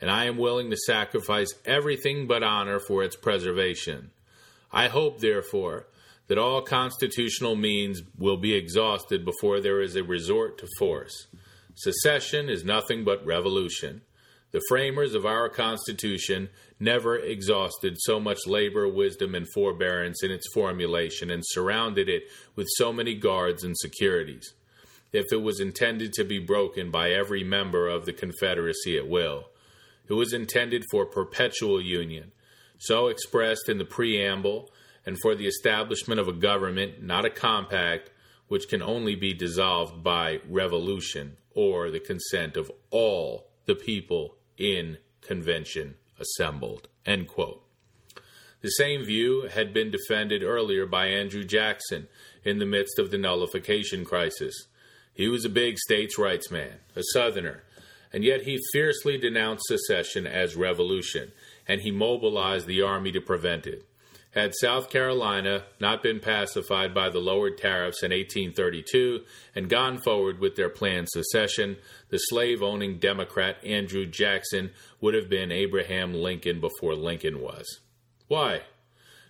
and 0.00 0.10
I 0.10 0.24
am 0.24 0.36
willing 0.36 0.70
to 0.70 0.76
sacrifice 0.76 1.54
everything 1.64 2.26
but 2.26 2.42
honor 2.42 2.78
for 2.78 3.02
its 3.02 3.16
preservation. 3.16 4.10
I 4.72 4.88
hope, 4.88 5.20
therefore, 5.20 5.86
that 6.26 6.38
all 6.38 6.62
constitutional 6.62 7.54
means 7.54 8.02
will 8.18 8.36
be 8.36 8.54
exhausted 8.54 9.24
before 9.24 9.60
there 9.60 9.80
is 9.80 9.94
a 9.94 10.02
resort 10.02 10.58
to 10.58 10.68
force. 10.78 11.26
Secession 11.74 12.48
is 12.48 12.64
nothing 12.64 13.04
but 13.04 13.24
revolution. 13.26 14.02
The 14.52 14.62
framers 14.68 15.14
of 15.14 15.26
our 15.26 15.48
Constitution 15.48 16.48
never 16.78 17.18
exhausted 17.18 17.96
so 17.98 18.20
much 18.20 18.46
labor, 18.46 18.88
wisdom, 18.88 19.34
and 19.34 19.46
forbearance 19.52 20.22
in 20.22 20.30
its 20.30 20.46
formulation 20.54 21.30
and 21.30 21.42
surrounded 21.44 22.08
it 22.08 22.24
with 22.54 22.68
so 22.76 22.92
many 22.92 23.14
guards 23.14 23.64
and 23.64 23.76
securities. 23.76 24.54
If 25.12 25.26
it 25.32 25.42
was 25.42 25.60
intended 25.60 26.12
to 26.14 26.24
be 26.24 26.38
broken 26.38 26.90
by 26.90 27.10
every 27.10 27.42
member 27.42 27.88
of 27.88 28.06
the 28.06 28.12
Confederacy 28.12 28.96
at 28.96 29.08
will, 29.08 29.46
it 30.08 30.14
was 30.14 30.32
intended 30.32 30.84
for 30.90 31.06
perpetual 31.06 31.80
union, 31.80 32.32
so 32.78 33.08
expressed 33.08 33.68
in 33.68 33.78
the 33.78 33.84
preamble, 33.84 34.70
and 35.06 35.18
for 35.20 35.34
the 35.34 35.46
establishment 35.46 36.20
of 36.20 36.28
a 36.28 36.32
government, 36.32 37.02
not 37.02 37.24
a 37.24 37.30
compact, 37.30 38.10
which 38.48 38.68
can 38.68 38.82
only 38.82 39.14
be 39.14 39.32
dissolved 39.32 40.02
by 40.02 40.40
revolution 40.48 41.36
or 41.54 41.90
the 41.90 42.00
consent 42.00 42.56
of 42.56 42.70
all 42.90 43.48
the 43.66 43.74
people 43.74 44.36
in 44.58 44.98
convention 45.20 45.94
assembled. 46.18 46.88
End 47.06 47.28
quote. 47.28 47.62
The 48.60 48.70
same 48.70 49.04
view 49.04 49.42
had 49.42 49.74
been 49.74 49.90
defended 49.90 50.42
earlier 50.42 50.86
by 50.86 51.08
Andrew 51.08 51.44
Jackson 51.44 52.08
in 52.44 52.58
the 52.58 52.66
midst 52.66 52.98
of 52.98 53.10
the 53.10 53.18
nullification 53.18 54.04
crisis. 54.04 54.54
He 55.12 55.28
was 55.28 55.44
a 55.44 55.50
big 55.50 55.78
states' 55.78 56.18
rights 56.18 56.50
man, 56.50 56.78
a 56.96 57.02
Southerner, 57.12 57.63
and 58.14 58.22
yet 58.22 58.42
he 58.42 58.60
fiercely 58.72 59.18
denounced 59.18 59.66
secession 59.66 60.24
as 60.24 60.54
revolution, 60.54 61.32
and 61.66 61.80
he 61.80 61.90
mobilized 61.90 62.68
the 62.68 62.80
army 62.80 63.10
to 63.10 63.20
prevent 63.20 63.66
it. 63.66 63.84
Had 64.30 64.52
South 64.54 64.88
Carolina 64.88 65.64
not 65.80 66.00
been 66.00 66.20
pacified 66.20 66.94
by 66.94 67.08
the 67.08 67.18
lowered 67.18 67.58
tariffs 67.58 68.04
in 68.04 68.12
1832 68.12 69.24
and 69.56 69.68
gone 69.68 69.98
forward 69.98 70.38
with 70.38 70.54
their 70.54 70.68
planned 70.68 71.08
secession, 71.10 71.76
the 72.10 72.18
slave 72.18 72.62
owning 72.62 72.98
Democrat 72.98 73.56
Andrew 73.64 74.06
Jackson 74.06 74.70
would 75.00 75.14
have 75.14 75.28
been 75.28 75.50
Abraham 75.50 76.14
Lincoln 76.14 76.60
before 76.60 76.94
Lincoln 76.94 77.40
was. 77.40 77.80
Why? 78.28 78.62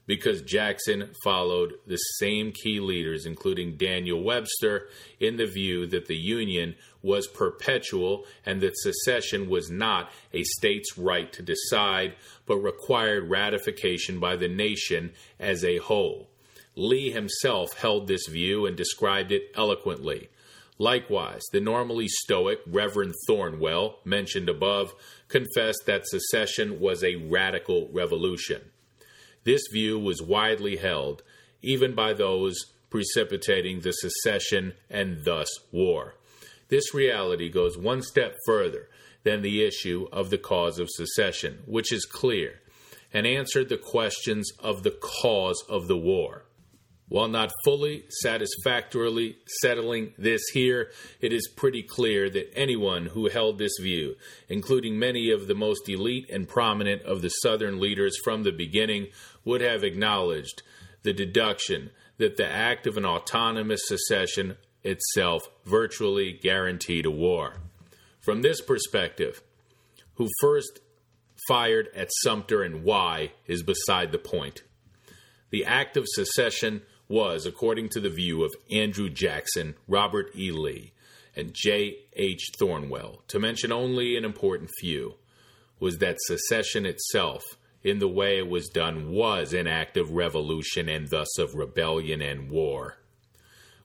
Because 0.06 0.42
Jackson 0.42 1.10
followed 1.22 1.74
the 1.86 1.96
same 1.96 2.52
key 2.52 2.80
leaders, 2.80 3.26
including 3.26 3.76
Daniel 3.76 4.22
Webster, 4.22 4.88
in 5.18 5.36
the 5.36 5.46
view 5.46 5.86
that 5.86 6.06
the 6.06 6.16
Union 6.16 6.74
was 7.02 7.26
perpetual 7.26 8.24
and 8.44 8.60
that 8.60 8.76
secession 8.78 9.48
was 9.48 9.70
not 9.70 10.10
a 10.32 10.42
state's 10.42 10.98
right 10.98 11.32
to 11.32 11.42
decide, 11.42 12.14
but 12.46 12.56
required 12.58 13.28
ratification 13.30 14.20
by 14.20 14.36
the 14.36 14.48
nation 14.48 15.12
as 15.38 15.64
a 15.64 15.78
whole. 15.78 16.28
Lee 16.76 17.10
himself 17.10 17.78
held 17.78 18.06
this 18.06 18.26
view 18.26 18.66
and 18.66 18.76
described 18.76 19.30
it 19.30 19.50
eloquently. 19.54 20.28
Likewise, 20.76 21.42
the 21.52 21.60
normally 21.60 22.08
stoic 22.08 22.58
Reverend 22.66 23.14
Thornwell, 23.28 23.94
mentioned 24.04 24.48
above, 24.48 24.92
confessed 25.28 25.84
that 25.86 26.06
secession 26.08 26.80
was 26.80 27.04
a 27.04 27.14
radical 27.14 27.88
revolution. 27.92 28.60
This 29.44 29.62
view 29.72 29.98
was 29.98 30.22
widely 30.22 30.76
held, 30.76 31.22
even 31.62 31.94
by 31.94 32.12
those 32.12 32.56
precipitating 32.90 33.80
the 33.80 33.92
secession 33.92 34.72
and 34.88 35.24
thus 35.24 35.48
war. 35.72 36.14
This 36.68 36.94
reality 36.94 37.50
goes 37.50 37.76
one 37.76 38.02
step 38.02 38.36
further 38.46 38.88
than 39.22 39.42
the 39.42 39.64
issue 39.64 40.06
of 40.12 40.30
the 40.30 40.38
cause 40.38 40.78
of 40.78 40.88
secession, 40.90 41.62
which 41.66 41.92
is 41.92 42.04
clear, 42.04 42.60
and 43.12 43.26
answered 43.26 43.68
the 43.68 43.78
questions 43.78 44.50
of 44.60 44.82
the 44.82 44.96
cause 45.22 45.62
of 45.68 45.88
the 45.88 45.96
war. 45.96 46.44
While 47.08 47.28
not 47.28 47.52
fully 47.64 48.04
satisfactorily 48.22 49.36
settling 49.60 50.14
this 50.16 50.40
here, 50.54 50.90
it 51.20 51.32
is 51.32 51.52
pretty 51.54 51.82
clear 51.82 52.30
that 52.30 52.56
anyone 52.56 53.06
who 53.06 53.28
held 53.28 53.58
this 53.58 53.74
view, 53.80 54.16
including 54.48 54.98
many 54.98 55.30
of 55.30 55.46
the 55.46 55.54
most 55.54 55.88
elite 55.88 56.30
and 56.30 56.48
prominent 56.48 57.02
of 57.02 57.20
the 57.20 57.28
Southern 57.28 57.78
leaders 57.78 58.16
from 58.24 58.42
the 58.42 58.52
beginning, 58.52 59.08
would 59.44 59.60
have 59.60 59.84
acknowledged 59.84 60.62
the 61.02 61.12
deduction 61.12 61.90
that 62.18 62.36
the 62.36 62.46
act 62.46 62.86
of 62.86 62.96
an 62.96 63.04
autonomous 63.04 63.82
secession 63.86 64.56
itself 64.82 65.42
virtually 65.64 66.32
guaranteed 66.32 67.06
a 67.06 67.10
war. 67.10 67.56
From 68.20 68.42
this 68.42 68.60
perspective, 68.60 69.42
who 70.14 70.28
first 70.40 70.80
fired 71.48 71.88
at 71.94 72.08
Sumter 72.22 72.62
and 72.62 72.84
why 72.84 73.32
is 73.46 73.62
beside 73.62 74.12
the 74.12 74.18
point. 74.18 74.62
The 75.50 75.64
act 75.64 75.96
of 75.96 76.04
secession 76.06 76.82
was, 77.08 77.46
according 77.46 77.90
to 77.90 78.00
the 78.00 78.10
view 78.10 78.44
of 78.44 78.54
Andrew 78.70 79.10
Jackson, 79.10 79.74
Robert 79.86 80.30
E. 80.36 80.50
Lee, 80.50 80.92
and 81.36 81.52
J. 81.52 81.98
H. 82.14 82.50
Thornwell, 82.58 83.26
to 83.28 83.38
mention 83.38 83.72
only 83.72 84.16
an 84.16 84.24
important 84.24 84.70
few, 84.80 85.16
was 85.80 85.98
that 85.98 86.16
secession 86.20 86.86
itself 86.86 87.42
in 87.84 87.98
the 87.98 88.08
way 88.08 88.38
it 88.38 88.48
was 88.48 88.68
done 88.68 89.10
was 89.10 89.52
an 89.52 89.66
act 89.66 89.96
of 89.96 90.10
revolution 90.10 90.88
and 90.88 91.10
thus 91.10 91.38
of 91.38 91.54
rebellion 91.54 92.22
and 92.22 92.50
war. 92.50 92.96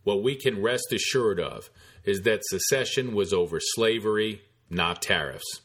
What 0.04 0.24
we 0.24 0.36
can 0.36 0.62
rest 0.62 0.94
assured 0.94 1.40
of 1.40 1.70
is 2.06 2.22
that 2.22 2.46
secession 2.46 3.14
was 3.14 3.34
over 3.34 3.60
slavery, 3.60 4.42
not 4.70 5.02
tariffs. 5.02 5.62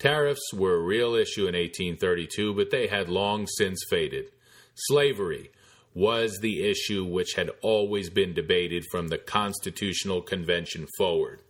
Tariffs 0.00 0.52
were 0.52 0.74
a 0.74 0.82
real 0.82 1.14
issue 1.14 1.42
in 1.42 1.54
1832, 1.54 2.54
but 2.54 2.70
they 2.70 2.88
had 2.88 3.08
long 3.08 3.46
since 3.46 3.78
faded. 3.88 4.26
Slavery 4.74 5.50
was 5.94 6.38
the 6.40 6.68
issue 6.68 7.04
which 7.04 7.34
had 7.34 7.50
always 7.62 8.10
been 8.10 8.32
debated 8.32 8.84
from 8.90 9.08
the 9.08 9.18
Constitutional 9.18 10.22
Convention 10.22 10.86
forward. 10.96 11.42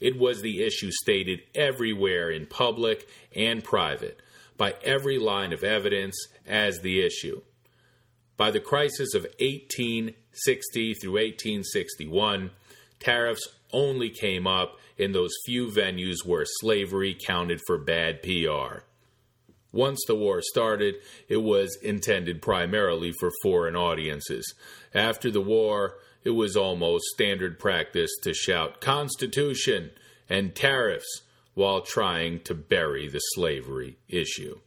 It 0.00 0.18
was 0.18 0.40
the 0.40 0.62
issue 0.62 0.90
stated 0.90 1.40
everywhere 1.54 2.30
in 2.30 2.46
public 2.46 3.06
and 3.36 3.62
private, 3.62 4.20
by 4.60 4.74
every 4.84 5.18
line 5.18 5.54
of 5.54 5.64
evidence, 5.64 6.14
as 6.46 6.80
the 6.80 7.00
issue. 7.00 7.40
By 8.36 8.50
the 8.50 8.60
crisis 8.60 9.14
of 9.14 9.22
1860 9.40 10.94
through 10.94 11.12
1861, 11.12 12.50
tariffs 12.98 13.48
only 13.72 14.10
came 14.10 14.46
up 14.46 14.78
in 14.98 15.12
those 15.12 15.32
few 15.46 15.68
venues 15.68 16.26
where 16.26 16.44
slavery 16.44 17.16
counted 17.26 17.62
for 17.66 17.78
bad 17.78 18.22
PR. 18.22 18.80
Once 19.72 20.04
the 20.06 20.14
war 20.14 20.42
started, 20.42 20.96
it 21.26 21.38
was 21.38 21.78
intended 21.82 22.42
primarily 22.42 23.12
for 23.12 23.30
foreign 23.42 23.76
audiences. 23.76 24.54
After 24.92 25.30
the 25.30 25.40
war, 25.40 25.96
it 26.22 26.30
was 26.30 26.54
almost 26.54 27.06
standard 27.14 27.58
practice 27.58 28.10
to 28.24 28.34
shout 28.34 28.82
Constitution 28.82 29.90
and 30.28 30.54
tariffs 30.54 31.22
while 31.60 31.82
trying 31.82 32.40
to 32.40 32.54
bury 32.54 33.06
the 33.06 33.18
slavery 33.34 33.98
issue. 34.08 34.58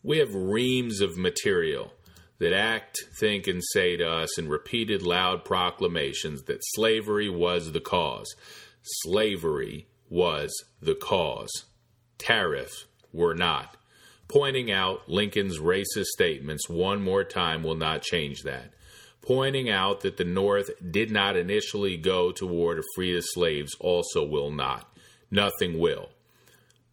We 0.00 0.18
have 0.18 0.32
reams 0.32 1.00
of 1.00 1.18
material 1.18 1.92
that 2.38 2.52
act, 2.52 2.96
think, 3.18 3.48
and 3.48 3.60
say 3.72 3.96
to 3.96 4.08
us 4.08 4.38
in 4.38 4.48
repeated 4.48 5.02
loud 5.02 5.44
proclamations 5.44 6.44
that 6.44 6.60
slavery 6.74 7.28
was 7.28 7.72
the 7.72 7.80
cause. 7.80 8.32
Slavery 9.02 9.88
was 10.08 10.52
the 10.80 10.94
cause. 10.94 11.64
Tariffs 12.16 12.86
were 13.12 13.34
not. 13.34 13.76
Pointing 14.28 14.70
out 14.70 15.08
Lincoln's 15.08 15.58
racist 15.58 16.12
statements 16.14 16.68
one 16.68 17.02
more 17.02 17.24
time 17.24 17.64
will 17.64 17.74
not 17.74 18.02
change 18.02 18.44
that. 18.44 18.72
Pointing 19.20 19.68
out 19.68 20.02
that 20.02 20.16
the 20.16 20.24
North 20.24 20.70
did 20.92 21.10
not 21.10 21.36
initially 21.36 21.96
go 21.96 22.30
to 22.30 22.46
war 22.46 22.76
to 22.76 22.84
free 22.94 23.12
the 23.12 23.20
slaves 23.20 23.74
also 23.80 24.24
will 24.24 24.52
not. 24.52 24.92
Nothing 25.30 25.78
will. 25.78 26.10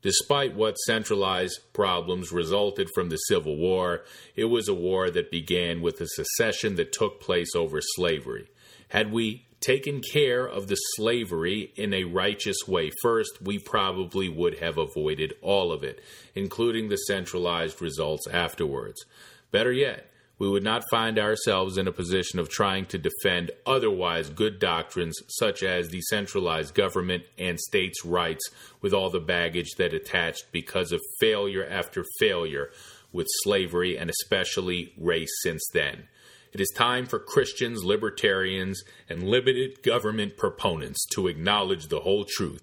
Despite 0.01 0.53
what 0.53 0.76
centralized 0.80 1.61
problems 1.72 2.34
resulted 2.34 2.89
from 2.93 3.10
the 3.10 3.15
Civil 3.15 3.55
War, 3.55 4.03
it 4.35 4.45
was 4.45 4.68
a 4.68 4.73
war 4.73 5.10
that 5.10 5.31
began 5.31 5.81
with 5.81 6.01
a 6.01 6.07
secession 6.07 6.76
that 6.76 6.91
took 6.91 7.22
place 7.22 7.55
over 7.55 7.80
slavery. 7.81 8.47
Had 8.89 9.14
we 9.14 9.45
taken 9.61 10.01
care 10.01 10.45
of 10.45 10.68
the 10.68 10.76
slavery 10.76 11.72
in 11.77 11.93
a 11.93 12.03
righteous 12.03 12.68
way 12.68 12.91
first, 13.01 13.41
we 13.41 13.57
probably 13.57 14.27
would 14.27 14.60
have 14.60 14.77
avoided 14.77 15.34
all 15.41 15.72
of 15.72 15.84
it, 15.84 16.03
including 16.35 16.89
the 16.89 16.97
centralized 16.97 17.81
results 17.81 18.27
afterwards. 18.27 19.05
Better 19.51 19.72
yet, 19.72 20.11
we 20.39 20.49
would 20.49 20.64
not 20.64 20.84
find 20.89 21.19
ourselves 21.19 21.77
in 21.77 21.88
a 21.88 21.91
position 21.91 22.39
of 22.39 22.49
trying 22.49 22.85
to 22.88 22.97
defend 22.97 23.51
otherwise 23.65 24.30
good 24.30 24.60
doctrines 24.60 25.18
such 25.27 25.64
as 25.64 25.89
decentralized 25.89 26.73
government 26.73 27.23
and 27.38 27.60
states' 27.60 28.03
rights 28.03 28.49
with 28.81 28.93
all 28.93 29.10
the 29.10 29.19
baggage 29.19 29.76
that 29.77 29.93
attached 29.93 30.45
because 30.51 30.91
of 30.91 30.99
failure 31.19 31.65
after 31.65 32.03
failure 32.19 32.72
with 33.11 33.27
slavery 33.43 33.97
and 33.97 34.10
especially 34.10 34.91
race 34.97 35.31
since 35.43 35.64
then. 35.73 36.07
It 36.51 36.61
is 36.61 36.72
time 36.76 37.05
for 37.05 37.19
Christians, 37.19 37.84
libertarians, 37.84 38.84
and 39.10 39.23
limited 39.23 39.81
government 39.81 40.38
proponents 40.38 41.05
to 41.14 41.27
acknowledge 41.27 41.88
the 41.88 42.01
whole 42.01 42.26
truth, 42.26 42.61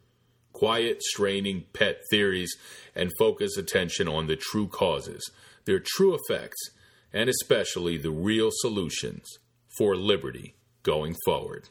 quiet, 0.52 1.02
straining 1.02 1.64
pet 1.72 2.00
theories, 2.10 2.56
and 2.94 3.10
focus 3.18 3.56
attention 3.56 4.06
on 4.06 4.26
the 4.26 4.36
true 4.36 4.68
causes, 4.68 5.30
their 5.64 5.80
true 5.84 6.14
effects, 6.14 6.70
and 7.12 7.28
especially 7.28 7.96
the 7.96 8.10
real 8.10 8.50
solutions 8.52 9.38
for 9.76 9.96
liberty 9.96 10.54
going 10.82 11.16
forward. 11.24 11.68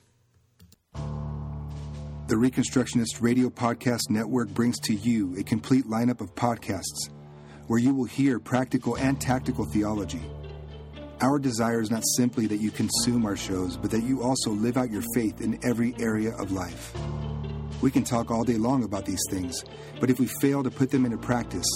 The 0.93 2.35
Reconstructionist 2.35 3.21
Radio 3.21 3.49
Podcast 3.49 4.09
Network 4.09 4.49
brings 4.49 4.79
to 4.81 4.93
you 4.93 5.35
a 5.37 5.43
complete 5.43 5.85
lineup 5.85 6.21
of 6.21 6.35
podcasts 6.35 7.09
where 7.67 7.79
you 7.79 7.93
will 7.93 8.05
hear 8.05 8.39
practical 8.39 8.95
and 8.97 9.19
tactical 9.19 9.65
theology 9.65 10.21
our 11.21 11.37
desire 11.37 11.81
is 11.81 11.91
not 11.91 12.03
simply 12.15 12.47
that 12.47 12.61
you 12.61 12.71
consume 12.71 13.25
our 13.25 13.35
shows, 13.35 13.75
but 13.75 13.91
that 13.91 14.03
you 14.03 14.23
also 14.23 14.51
live 14.51 14.77
out 14.77 14.89
your 14.89 15.03
faith 15.13 15.41
in 15.41 15.59
every 15.65 15.93
area 15.99 16.31
of 16.37 16.53
life. 16.53 16.93
We 17.81 17.91
can 17.91 18.05
talk 18.05 18.31
all 18.31 18.45
day 18.45 18.55
long 18.55 18.85
about 18.85 19.05
these 19.05 19.19
things, 19.29 19.65
but 19.99 20.09
if 20.09 20.19
we 20.19 20.29
fail 20.39 20.63
to 20.63 20.71
put 20.71 20.91
them 20.91 21.03
into 21.03 21.17
practice, 21.17 21.67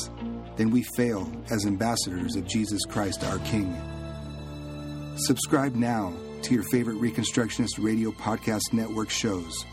then 0.58 0.70
we 0.70 0.84
fail 0.96 1.30
as 1.50 1.66
ambassadors 1.66 2.36
of 2.36 2.48
Jesus 2.48 2.86
Christ 2.86 3.24
our 3.24 3.40
King. 3.40 3.76
Subscribe 5.16 5.76
now 5.76 6.14
to 6.44 6.54
your 6.54 6.64
favorite 6.72 6.98
Reconstructionist 6.98 7.84
Radio 7.84 8.12
Podcast 8.12 8.74
Network 8.74 9.10
shows, 9.10 9.66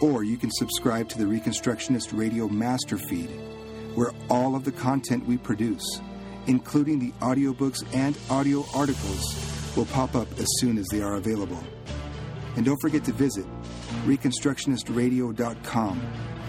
or 0.00 0.24
you 0.24 0.36
can 0.36 0.50
subscribe 0.50 1.08
to 1.10 1.18
the 1.18 1.24
Reconstructionist 1.24 2.16
Radio 2.16 2.48
Master 2.48 2.98
Feed, 2.98 3.30
where 3.94 4.12
all 4.28 4.54
of 4.54 4.64
the 4.64 4.72
content 4.72 5.26
we 5.26 5.38
produce 5.38 6.00
including 6.46 6.98
the 6.98 7.12
audiobooks 7.20 7.84
and 7.94 8.18
audio 8.30 8.64
articles, 8.74 9.36
will 9.76 9.86
pop 9.86 10.14
up 10.14 10.28
as 10.38 10.46
soon 10.58 10.78
as 10.78 10.86
they 10.90 11.02
are 11.02 11.14
available. 11.14 11.62
And 12.56 12.64
don't 12.64 12.80
forget 12.80 13.04
to 13.04 13.12
visit 13.12 13.46
ReconstructionistRadio.com 14.04 16.02